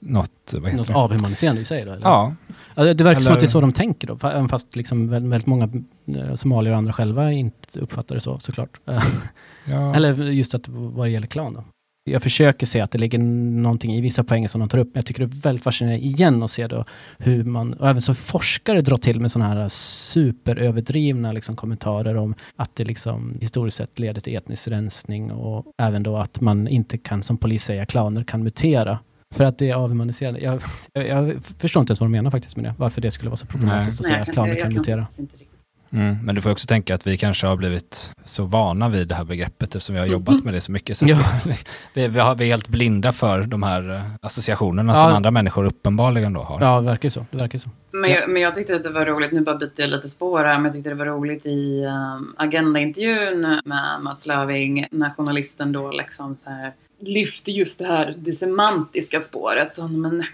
något, 0.00 0.30
vad 0.52 0.62
heter 0.64 0.76
Något 0.76 0.88
det? 0.88 0.94
avhumaniserande 0.94 1.60
i 1.60 1.64
sig 1.64 1.84
då? 1.84 1.92
Eller? 1.92 2.02
Ja, 2.06 2.34
Ja, 2.74 2.94
det 2.94 3.04
verkar 3.04 3.20
som 3.20 3.26
Eller- 3.30 3.36
att 3.36 3.40
det 3.40 3.46
är 3.46 3.48
så 3.48 3.60
de 3.60 3.72
tänker 3.72 4.06
då, 4.06 4.18
även 4.28 4.48
fast 4.48 4.76
liksom 4.76 5.08
väldigt, 5.08 5.46
många 5.46 5.68
eh, 6.16 6.34
somalier 6.34 6.72
och 6.72 6.78
andra 6.78 6.92
själva 6.92 7.32
inte 7.32 7.80
uppfattar 7.80 8.14
det 8.14 8.20
så 8.20 8.38
såklart. 8.38 8.80
Ja. 9.64 9.94
Eller 9.94 10.14
just 10.30 10.54
att 10.54 10.68
vad 10.68 11.06
det 11.06 11.10
gäller 11.10 11.26
klan 11.26 11.54
då. 11.54 11.64
Jag 12.10 12.22
försöker 12.22 12.66
se 12.66 12.80
att 12.80 12.90
det 12.90 12.98
ligger 12.98 13.18
någonting 13.18 13.94
i 13.94 14.00
vissa 14.00 14.24
poänger 14.24 14.48
som 14.48 14.58
de 14.60 14.68
tar 14.68 14.78
upp, 14.78 14.86
men 14.86 14.92
jag 14.98 15.06
tycker 15.06 15.26
det 15.26 15.36
är 15.36 15.42
väldigt 15.42 15.62
fascinerande 15.64 16.06
igen 16.06 16.42
att 16.42 16.50
se 16.50 16.66
då 16.66 16.84
hur 17.18 17.44
man, 17.44 17.72
och 17.74 17.88
även 17.88 18.02
som 18.02 18.14
forskare 18.14 18.80
drar 18.80 18.96
till 18.96 19.20
med 19.20 19.32
sådana 19.32 19.54
här 19.54 19.68
superöverdrivna 19.68 21.32
liksom 21.32 21.56
kommentarer 21.56 22.16
om 22.16 22.34
att 22.56 22.76
det 22.76 22.84
liksom 22.84 23.38
historiskt 23.40 23.76
sett 23.76 23.98
leder 23.98 24.20
till 24.20 24.36
etnisk 24.36 24.68
rensning 24.68 25.32
och 25.32 25.66
även 25.78 26.02
då 26.02 26.16
att 26.16 26.40
man 26.40 26.68
inte 26.68 26.98
kan, 26.98 27.22
som 27.22 27.36
polis 27.36 27.64
säga, 27.64 27.86
klaner 27.86 28.24
kan 28.24 28.42
mutera. 28.42 28.98
För 29.34 29.44
att 29.44 29.58
det 29.58 29.70
är 29.70 29.74
avhumaniserande. 29.74 30.40
Jag, 30.40 30.60
jag, 30.92 31.06
jag 31.06 31.36
förstår 31.58 31.80
inte 31.80 31.90
ens 31.90 32.00
vad 32.00 32.06
de 32.06 32.12
menar 32.12 32.30
faktiskt 32.30 32.56
med 32.56 32.64
det. 32.64 32.74
Varför 32.78 33.00
det 33.00 33.10
skulle 33.10 33.28
vara 33.30 33.36
så 33.36 33.46
problematiskt 33.46 34.00
att 34.00 34.04
Nej, 34.06 34.08
säga 34.08 34.18
jag 34.18 34.28
att 34.28 34.34
klaner 34.34 34.54
jag 34.54 34.62
kan 34.62 34.74
mutera. 34.74 35.06
Mm, 35.90 36.16
men 36.22 36.34
du 36.34 36.40
får 36.40 36.50
också 36.50 36.66
tänka 36.66 36.94
att 36.94 37.06
vi 37.06 37.16
kanske 37.18 37.46
har 37.46 37.56
blivit 37.56 38.10
så 38.24 38.44
vana 38.44 38.88
vid 38.88 39.08
det 39.08 39.14
här 39.14 39.24
begreppet 39.24 39.68
eftersom 39.74 39.94
vi 39.94 39.98
har 39.98 40.06
Mm. 40.06 40.12
jobbat 40.12 40.44
med 40.44 40.54
det 40.54 40.60
så 40.60 40.72
mycket. 40.72 40.98
Så 40.98 41.04
att 41.04 41.10
Ja. 41.10 41.18
vi, 41.94 42.08
vi, 42.08 42.18
har, 42.18 42.34
vi 42.34 42.44
är 42.44 42.48
helt 42.48 42.68
blinda 42.68 43.12
för 43.12 43.42
de 43.42 43.62
här 43.62 43.94
eh, 43.94 44.02
associationerna 44.22 44.92
Ja. 44.92 44.96
som 45.02 45.12
andra 45.12 45.30
människor 45.30 45.64
uppenbarligen 45.64 46.32
då 46.32 46.40
har. 46.42 46.60
Ja, 46.60 46.80
det 46.80 46.86
verkar 46.86 47.08
så. 47.08 47.26
Det 47.30 47.36
verkar 47.42 47.58
så. 47.58 47.70
Men, 47.90 48.10
jag, 48.10 48.30
men 48.30 48.42
jag 48.42 48.54
tyckte 48.54 48.74
att 48.76 48.82
det 48.84 48.90
var 48.90 49.04
roligt, 49.06 49.32
nu 49.32 49.40
bara 49.40 49.56
byter 49.56 49.70
jag 49.76 49.90
lite 49.90 50.08
spår 50.08 50.44
här, 50.44 50.54
men 50.54 50.64
jag 50.64 50.72
tyckte 50.72 50.88
det 50.88 50.94
var 50.94 51.06
roligt 51.06 51.46
i 51.46 51.84
um, 52.16 52.34
Agenda-intervjun 52.38 53.60
med 53.64 54.00
Mats 54.02 54.26
Löfving 54.26 54.86
när 54.90 55.10
journalisten 55.10 55.72
då 55.72 55.90
liksom 55.90 56.36
så 56.36 56.50
här 56.50 56.72
lyfter 56.98 57.52
just 57.52 57.78
det 57.78 57.86
här, 57.86 58.14
det 58.18 58.32
semantiska 58.32 59.20
spåret. 59.20 59.72
Så, 59.72 59.88
men, 59.88 60.24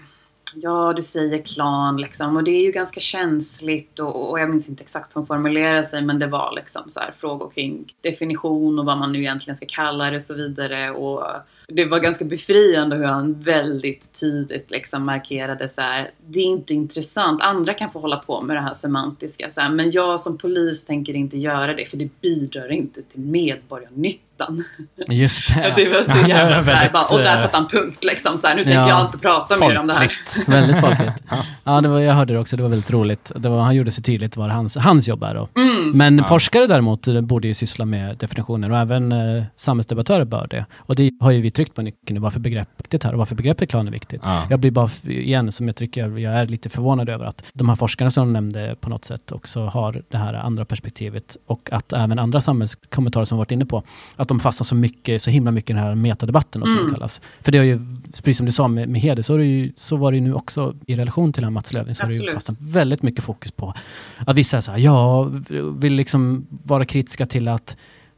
ja, 0.55 0.93
du 0.95 1.03
säger 1.03 1.37
klan 1.37 1.97
liksom, 1.97 2.37
och 2.37 2.43
det 2.43 2.51
är 2.51 2.61
ju 2.61 2.71
ganska 2.71 2.99
känsligt 2.99 3.99
och, 3.99 4.29
och 4.31 4.39
jag 4.39 4.49
minns 4.49 4.69
inte 4.69 4.83
exakt 4.83 5.15
hur 5.15 5.19
hon 5.19 5.27
formulerade 5.27 5.83
sig, 5.83 6.01
men 6.01 6.19
det 6.19 6.27
var 6.27 6.53
liksom 6.55 6.83
så 6.87 6.99
här 6.99 7.13
frågor 7.19 7.49
kring 7.49 7.93
definition 8.01 8.79
och 8.79 8.85
vad 8.85 8.97
man 8.97 9.11
nu 9.11 9.19
egentligen 9.19 9.57
ska 9.57 9.65
kalla 9.65 10.09
det 10.09 10.15
och 10.15 10.21
så 10.21 10.33
vidare. 10.33 10.91
Och 10.91 11.23
det 11.67 11.85
var 11.85 11.99
ganska 11.99 12.25
befriande 12.25 12.95
hur 12.95 13.03
han 13.03 13.33
väldigt 13.39 14.19
tydligt 14.19 14.71
liksom 14.71 15.05
markerade 15.05 15.69
så 15.69 15.81
här, 15.81 16.09
det 16.27 16.39
är 16.39 16.43
inte 16.45 16.73
intressant, 16.73 17.41
andra 17.41 17.73
kan 17.73 17.91
få 17.91 17.99
hålla 17.99 18.17
på 18.17 18.41
med 18.41 18.55
det 18.55 18.61
här 18.61 18.73
semantiska, 18.73 19.49
så 19.49 19.61
här, 19.61 19.69
men 19.69 19.91
jag 19.91 20.21
som 20.21 20.37
polis 20.37 20.85
tänker 20.85 21.13
inte 21.13 21.37
göra 21.37 21.73
det 21.73 21.85
för 21.85 21.97
det 21.97 22.21
bidrar 22.21 22.71
inte 22.71 23.01
till 23.01 23.19
medborgarnyttan. 23.19 24.63
Just 25.09 25.47
det. 25.47 25.73
Det 25.75 25.89
var 25.89 26.03
så 26.03 26.27
jävla 26.27 26.63
så 26.63 26.71
här, 26.71 26.75
väldigt, 26.75 26.93
bara, 26.93 27.03
och 27.13 27.19
där 27.19 27.35
eh, 27.35 27.41
satte 27.41 27.57
han 27.57 27.67
punkt 27.67 28.03
liksom, 28.03 28.37
så 28.37 28.47
här, 28.47 28.55
nu 28.55 28.63
tänker 28.63 28.79
ja, 28.79 28.89
jag 28.89 29.05
inte 29.07 29.17
prata 29.17 29.57
mer 29.57 29.77
om 29.77 29.87
det 29.87 29.93
här. 29.93 29.99
Folkligt. 29.99 30.47
Väldigt 30.49 30.81
folkligt. 30.81 31.23
ja, 31.63 31.81
det 31.81 31.87
var, 31.87 31.99
jag 31.99 32.13
hörde 32.13 32.33
det 32.33 32.39
också. 32.39 32.57
Det 32.57 32.63
var 32.63 32.69
väldigt 32.69 32.91
roligt. 32.91 33.31
Det 33.35 33.49
var, 33.49 33.61
han 33.61 33.75
gjorde 33.75 33.91
sig 33.91 34.03
tydligt 34.03 34.37
vad 34.37 34.49
hans, 34.49 34.75
hans 34.77 35.07
jobb 35.07 35.23
är. 35.23 35.35
Då. 35.35 35.47
Mm. 35.61 35.91
Men 35.91 36.17
Ja. 36.17 36.27
forskare 36.27 36.67
däremot 36.67 37.07
borde 37.23 37.47
ju 37.47 37.53
syssla 37.53 37.85
med 37.85 38.17
definitioner 38.17 38.71
och 38.71 38.77
även 38.77 39.11
eh, 39.11 39.43
samhällsdebattörer 39.55 40.25
bör 40.25 40.47
det. 40.49 40.65
Och 40.77 40.95
det 40.95 41.11
har 41.19 41.31
ju 41.31 41.41
vi 41.41 41.51
tryckt 41.55 41.73
på 41.75 41.81
mycket 41.81 42.09
nu, 42.09 42.19
varför 42.19 42.39
begreppet 42.39 43.03
här 43.03 43.11
och 43.13 43.19
varför 43.19 43.35
begreppet 43.35 43.69
klan 43.69 43.87
är 43.87 43.91
viktigt. 43.91 44.21
Ja. 44.23 44.47
Jag 44.49 44.59
blir 44.59 44.71
bara, 44.71 44.89
igen, 45.03 45.51
som 45.51 45.67
jag 45.67 45.75
tycker 45.75 46.01
jag, 46.01 46.19
jag 46.19 46.33
är 46.33 46.45
lite 46.45 46.69
förvånad 46.69 47.09
över 47.09 47.25
att 47.25 47.43
de 47.53 47.69
här 47.69 47.75
forskarna 47.75 48.11
som 48.11 48.27
de 48.27 48.33
nämnde 48.33 48.75
på 48.79 48.89
något 48.89 49.05
sätt 49.05 49.31
också 49.31 49.65
har 49.65 50.01
det 50.09 50.17
här 50.17 50.33
andra 50.33 50.65
perspektivet 50.65 51.37
och 51.45 51.69
att 51.71 51.93
även 51.93 52.19
andra 52.19 52.41
samhällskommentarer 52.41 53.25
som 53.25 53.37
varit 53.37 53.51
inne 53.51 53.65
på, 53.65 53.83
att 54.15 54.27
de 54.27 54.39
fastnar 54.39 54.65
så 54.65 54.75
mycket, 54.75 55.21
så 55.21 55.31
himla 55.31 55.51
mycket 55.51 55.69
i 55.69 55.73
den 55.73 55.83
här 55.83 55.95
metadebatten 55.95 56.61
och 56.61 56.67
som 56.67 56.77
Mm. 56.77 56.87
det 56.87 56.93
kallas. 56.93 57.21
För 57.41 57.51
det 57.51 57.57
har 57.57 57.65
ju, 57.65 57.79
precis 58.11 58.37
som 58.37 58.45
du 58.45 58.51
sa 58.51 58.67
med, 58.67 58.89
med 58.89 59.01
heder, 59.01 59.23
så, 59.23 59.33
är 59.33 59.37
det 59.37 59.45
ju, 59.45 59.71
så 59.75 59.95
var 59.95 60.11
det 60.11 60.17
ju 60.17 60.23
nu 60.23 60.33
också 60.33 60.75
i 60.87 60.95
relation 60.95 61.33
till 61.33 61.41
den 61.41 61.47
här 61.47 61.51
Mats 61.51 61.73
Löfving, 61.73 61.95
så 61.95 62.03
har 62.03 62.09
det 62.09 62.17
ju 62.17 62.33
fastnat 62.33 62.57
väldigt 62.59 63.01
mycket 63.03 63.23
fokus 63.23 63.51
på 63.51 63.73
att 64.25 64.35
vissa 64.35 64.57
är 64.57 64.61
så 64.61 64.71
här, 64.71 64.79
ja, 64.79 65.29
vill 65.75 65.93
liksom 65.93 66.47
vara 66.49 66.85
kritiska 66.85 67.25
till 67.25 67.47
att 67.47 67.75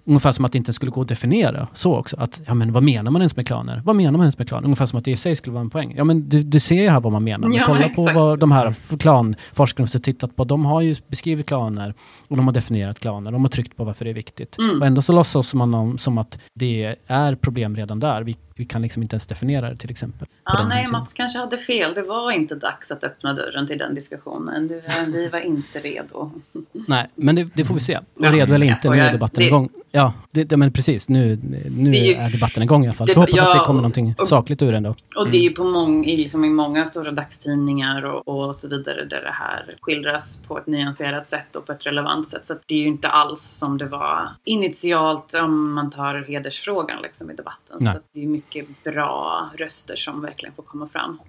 Ungefär 0.07 0.31
som 0.31 0.45
att 0.45 0.51
det 0.51 0.57
inte 0.57 0.73
skulle 0.73 0.91
gå 0.91 1.01
att 1.01 1.07
definiera 1.07 1.67
så 1.73 1.95
också. 1.95 2.17
Att, 2.19 2.41
ja 2.45 2.53
men 2.53 2.73
vad 2.73 2.83
menar 2.83 3.11
man 3.11 3.21
ens 3.21 3.35
med 3.35 3.47
klaner? 3.47 3.81
Vad 3.85 3.95
menar 3.95 4.11
man 4.11 4.21
ens 4.21 4.37
med 4.37 4.47
klaner? 4.47 4.65
Ungefär 4.65 4.85
som 4.85 4.99
att 4.99 5.05
det 5.05 5.11
i 5.11 5.17
sig 5.17 5.35
skulle 5.35 5.53
vara 5.53 5.61
en 5.61 5.69
poäng. 5.69 5.93
Ja 5.97 6.03
men 6.03 6.29
du, 6.29 6.41
du 6.41 6.59
ser 6.59 6.81
ju 6.81 6.89
här 6.89 6.99
vad 6.99 7.11
man 7.11 7.23
menar. 7.23 7.47
Men 7.47 7.57
Ja, 7.57 7.63
kolla 7.65 7.89
på 7.89 8.01
exakt. 8.01 8.15
vad 8.15 8.39
de 8.39 8.51
här 8.51 8.75
klanforskarna 8.99 9.87
som 9.87 10.01
tittat 10.01 10.35
på. 10.35 10.43
De 10.43 10.65
har 10.65 10.81
ju 10.81 10.95
beskrivit 11.09 11.45
klaner 11.45 11.93
och 12.27 12.37
de 12.37 12.45
har 12.47 12.53
definierat 12.53 12.99
klaner. 12.99 13.31
De 13.31 13.41
har 13.41 13.49
tryckt 13.49 13.77
på 13.77 13.83
varför 13.83 14.05
det 14.05 14.11
är 14.11 14.15
viktigt. 14.15 14.57
Mm. 14.59 14.81
Och 14.81 14.87
ändå 14.87 15.01
så 15.01 15.13
låtsas 15.13 15.53
man 15.53 15.73
om, 15.73 15.97
som 15.97 16.17
att 16.17 16.39
det 16.53 16.95
är 17.07 17.35
problem 17.35 17.75
redan 17.75 17.99
där. 17.99 18.21
Vi, 18.23 18.37
vi 18.57 18.65
kan 18.65 18.81
liksom 18.81 19.01
inte 19.03 19.13
ens 19.13 19.27
definiera 19.27 19.69
det 19.69 19.75
till 19.75 19.91
exempel. 19.91 20.27
Ja, 20.45 20.53
nej, 20.67 20.77
hemsidan. 20.77 20.99
Mats 21.01 21.13
kanske 21.13 21.39
hade 21.39 21.57
fel. 21.57 21.93
Det 21.93 22.01
var 22.01 22.31
inte 22.31 22.55
dags 22.55 22.91
att 22.91 23.03
öppna 23.03 23.33
dörren 23.33 23.67
till 23.67 23.77
den 23.77 23.95
diskussionen. 23.95 24.67
Du, 24.67 24.81
vi 25.13 25.27
var 25.27 25.39
inte 25.39 25.79
redo. 25.79 26.31
Nej, 26.87 27.07
men 27.15 27.35
det, 27.35 27.43
det 27.53 27.65
får 27.65 27.73
vi 27.73 27.79
se. 27.81 27.99
Ja, 28.19 28.31
redo 28.31 28.53
eller 28.53 28.65
jag 28.65 28.73
inte, 28.75 28.89
nu 28.89 28.99
är 28.99 29.11
debatten 29.11 29.39
Det- 29.39 29.47
igång. 29.47 29.69
Ja, 29.91 30.13
det, 30.31 30.57
men 30.57 30.71
precis. 30.73 31.09
Nu, 31.09 31.39
nu 31.69 31.91
Det 31.91 31.97
är 31.97 32.05
ju- 32.05 32.13
är 32.13 32.29
debatten 32.29 32.63
igång 32.63 32.83
i 32.85 32.87
alla 32.87 32.93
fall. 32.95 33.07
det- 33.07 33.13
Får 33.13 33.21
hoppas 33.21 33.39
att 33.41 33.47
ja, 33.47 33.53
det 33.53 33.59
kommer 33.65 33.81
någonting 33.81 34.15
och- 34.17 34.27
sakligt 34.27 34.61
ur 34.61 34.71
den 34.71 34.83
då. 34.83 34.95
Och 35.15 35.29
det 35.31 35.37
är 35.37 35.41
ju 35.41 35.49
på 35.49 35.63
mång, 35.63 36.05
i, 36.05 36.17
liksom 36.17 36.45
i 36.45 36.49
många 36.49 36.85
stora 36.85 37.11
dagstidningar 37.11 38.05
och, 38.05 38.27
och 38.47 38.55
så 38.55 38.69
vidare 38.69 39.05
där 39.05 39.21
det 39.21 39.31
här 39.33 39.75
skildras 39.81 40.41
på 40.47 40.57
ett 40.57 40.67
nyanserat 40.67 41.25
sätt 41.25 41.55
och 41.55 41.65
på 41.65 41.71
ett 41.71 41.85
relevant 41.85 42.29
sätt. 42.29 42.45
Så 42.45 42.53
att 42.53 42.61
det 42.65 42.75
är 42.75 42.79
ju 42.79 42.87
inte 42.87 43.07
alls 43.07 43.41
som 43.43 43.77
det 43.77 43.85
var 43.85 44.29
initialt 44.43 45.33
om 45.43 45.73
man 45.73 45.89
tar 45.89 46.25
hedersfrågan 46.27 47.01
liksom 47.03 47.31
i 47.31 47.33
debatten. 47.35 47.77
Nej. 47.79 47.91
Så 47.93 47.97
att 47.97 48.03
det 48.13 48.19
är 48.19 48.23
ju 48.23 48.29
mycket 48.55 48.83
bra 48.83 49.49
röster 49.57 49.95
som 49.95 50.21
verkligen 50.21 50.55
får 50.55 50.63
komma 50.63 50.87
fram. 50.87 51.19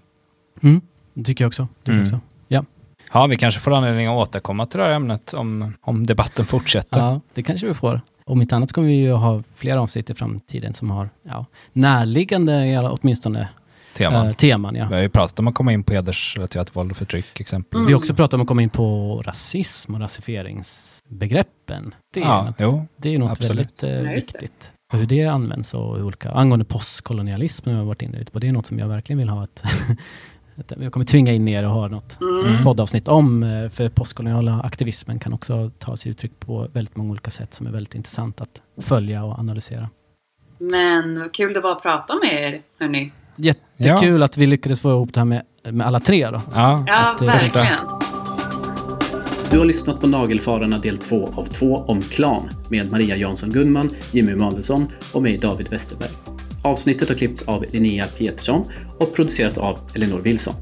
Mm, 0.63 0.81
det 1.15 1.25
tycker 1.25 1.45
jag 1.45 1.49
också. 1.49 1.69
Tycker 1.79 1.93
Mm. 1.93 2.05
också. 2.05 2.21
Ja. 2.49 2.65
ja, 3.13 3.27
vi 3.27 3.37
kanske 3.37 3.61
får 3.61 3.75
anledning 3.75 4.07
att 4.07 4.29
återkomma 4.29 4.67
till 4.67 4.79
det 4.79 4.87
här 4.87 4.93
ämnet 4.93 5.35
om, 5.35 5.75
om 5.81 6.07
debatten 6.07 6.47
fortsätter. 6.47 6.99
ja, 6.99 7.21
det 7.35 7.43
kanske 7.43 7.67
vi 7.67 7.75
får. 7.75 8.01
Om 8.25 8.43
inte 8.43 8.57
annat 8.57 8.73
kommer 8.73 8.89
vi 8.89 8.95
ju 8.95 9.13
ha 9.13 9.43
fler 9.55 9.77
avsnitt 9.77 10.11
i 10.11 10.15
framtiden 10.15 10.73
som 10.73 10.91
har 10.91 11.11
ja, 11.23 11.47
närliggande, 11.73 12.89
åtminstone, 12.89 13.49
Teman. 13.97 14.27
eh, 14.27 14.33
teman. 14.33 14.75
Ja. 14.75 14.89
Vi 14.89 14.95
har 14.95 15.03
ju 15.03 15.09
pratat 15.09 15.39
om 15.39 15.49
att 15.49 15.55
komma 15.55 15.73
in 15.73 15.83
på 15.85 15.93
hedersrelaterat 15.93 16.77
våld 16.77 16.91
och 16.91 16.97
förtryck 16.97 17.41
exempelvis. 17.41 17.77
Mm. 17.79 17.87
Vi 17.87 17.93
har 17.93 17.99
också 18.01 18.15
pratat 18.15 18.35
om 18.35 18.41
att 18.41 18.47
komma 18.49 18.63
in 18.63 18.71
på 18.71 19.23
rasism 19.27 19.95
och 19.95 20.01
rasifieringsbegreppen. 20.01 21.95
Det 22.15 22.21
är, 22.21 22.25
Ja, 22.25 22.45
något, 22.45 22.55
jo. 22.59 22.87
det 22.97 23.15
är 23.15 23.19
något 23.19 23.31
absolut. 23.31 23.83
väldigt 23.83 24.07
det. 24.07 24.15
viktigt. 24.15 24.73
Hur 24.93 25.07
det 25.07 25.25
används 25.27 25.75
och 25.75 25.97
hur 25.97 26.05
olika, 26.05 26.31
angående 26.31 26.65
postkolonialism 26.65 27.69
nu 27.69 27.73
har 27.75 27.81
jag 27.81 27.87
varit 27.87 28.03
inne 28.03 28.19
lite 28.19 28.33
på. 28.33 28.39
Det 28.39 28.49
är 28.49 28.53
något 28.53 28.67
som 28.67 28.79
jag 28.79 28.89
verkligen 28.89 29.19
vill 29.19 29.29
ha 29.29 29.45
ett, 29.45 29.63
jag 30.81 30.93
kommer 30.93 31.07
tvinga 31.07 31.33
in 31.33 31.49
er 31.49 31.65
och 31.65 31.71
ha 31.71 31.89
något 31.89 32.19
Mm. 32.21 32.53
ett 32.53 32.65
poddavsnitt 32.65 33.09
om. 33.09 33.43
eh, 33.43 33.69
För 33.69 33.89
postkoloniala 33.89 34.61
aktivismen 34.65 35.19
kan 35.19 35.33
också 35.33 35.71
ta 35.79 35.97
sig 35.97 36.11
uttryck 36.11 36.41
på 36.41 36.69
väldigt 36.73 36.97
många 36.97 37.11
olika 37.11 37.31
sätt 37.31 37.55
som 37.55 37.67
är 37.67 37.71
väldigt 37.71 37.95
intressant 37.95 38.41
att 38.41 38.61
följa 38.81 39.25
och 39.25 39.39
analysera. 39.39 39.89
Men 40.59 41.19
vad 41.21 41.33
kul 41.33 41.53
det 41.53 41.61
var 41.61 41.73
att 41.73 41.83
prata 41.83 42.15
med 42.15 42.33
er, 42.55 42.61
hörni. 42.79 43.13
Jättekul 43.37 44.23
att 44.23 44.37
vi 44.37 44.47
lyckades 44.47 44.81
få 44.81 44.91
ihop 44.91 45.15
det 45.15 45.21
här 45.21 45.25
med, 45.25 45.43
med 45.71 45.87
alla 45.87 46.01
tre 46.01 46.31
då. 46.31 46.41
Ja, 46.55 46.85
Ja, 46.87 47.11
Att, 47.15 47.21
eh, 47.21 47.27
verkligen. 47.27 47.79
Du 49.51 49.59
har 49.59 49.65
lyssnat 49.65 50.01
på 50.01 50.07
Nagelfararna 50.07 50.79
del 50.79 50.99
2 50.99 51.33
av 51.37 51.45
2 51.45 51.77
om 51.77 52.03
klan 52.03 52.51
med 52.71 52.91
Maria 52.91 53.17
Jansson 53.17 53.51
Gunnman, 53.51 53.91
Jimmy 54.13 54.35
Madelsson 54.35 54.87
och 55.13 55.23
mig 55.23 55.39
David 55.39 55.69
Westerberg. 55.71 56.11
Avsnittet 56.65 57.09
har 57.09 57.17
klippts 57.17 57.43
av 57.43 57.65
Linnea 57.73 58.07
Petersson 58.07 58.65
och 58.99 59.15
producerats 59.15 59.59
av 59.59 59.79
Elinor 59.95 60.21
Wilson. 60.21 60.55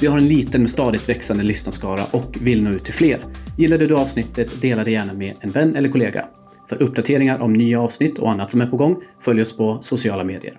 Vi 0.00 0.06
har 0.06 0.18
en 0.18 0.28
liten 0.28 0.60
men 0.60 0.68
stadigt 0.68 1.08
växande 1.08 1.42
lyssnarskara 1.42 2.04
och 2.10 2.36
vill 2.40 2.62
nå 2.62 2.70
ut 2.70 2.84
till 2.84 2.94
fler. 2.94 3.18
Gillade 3.58 3.86
du 3.86 3.96
avsnittet, 3.96 4.60
dela 4.60 4.84
det 4.84 4.90
gärna 4.90 5.12
med 5.12 5.34
en 5.40 5.50
vän 5.50 5.76
eller 5.76 5.88
kollega. 5.88 6.26
För 6.68 6.82
uppdateringar 6.82 7.38
om 7.38 7.52
nya 7.52 7.80
avsnitt 7.80 8.18
och 8.18 8.30
annat 8.30 8.50
som 8.50 8.60
är 8.60 8.66
på 8.66 8.76
gång, 8.76 8.96
följ 9.20 9.40
oss 9.40 9.56
på 9.56 9.78
sociala 9.80 10.24
medier. 10.24 10.58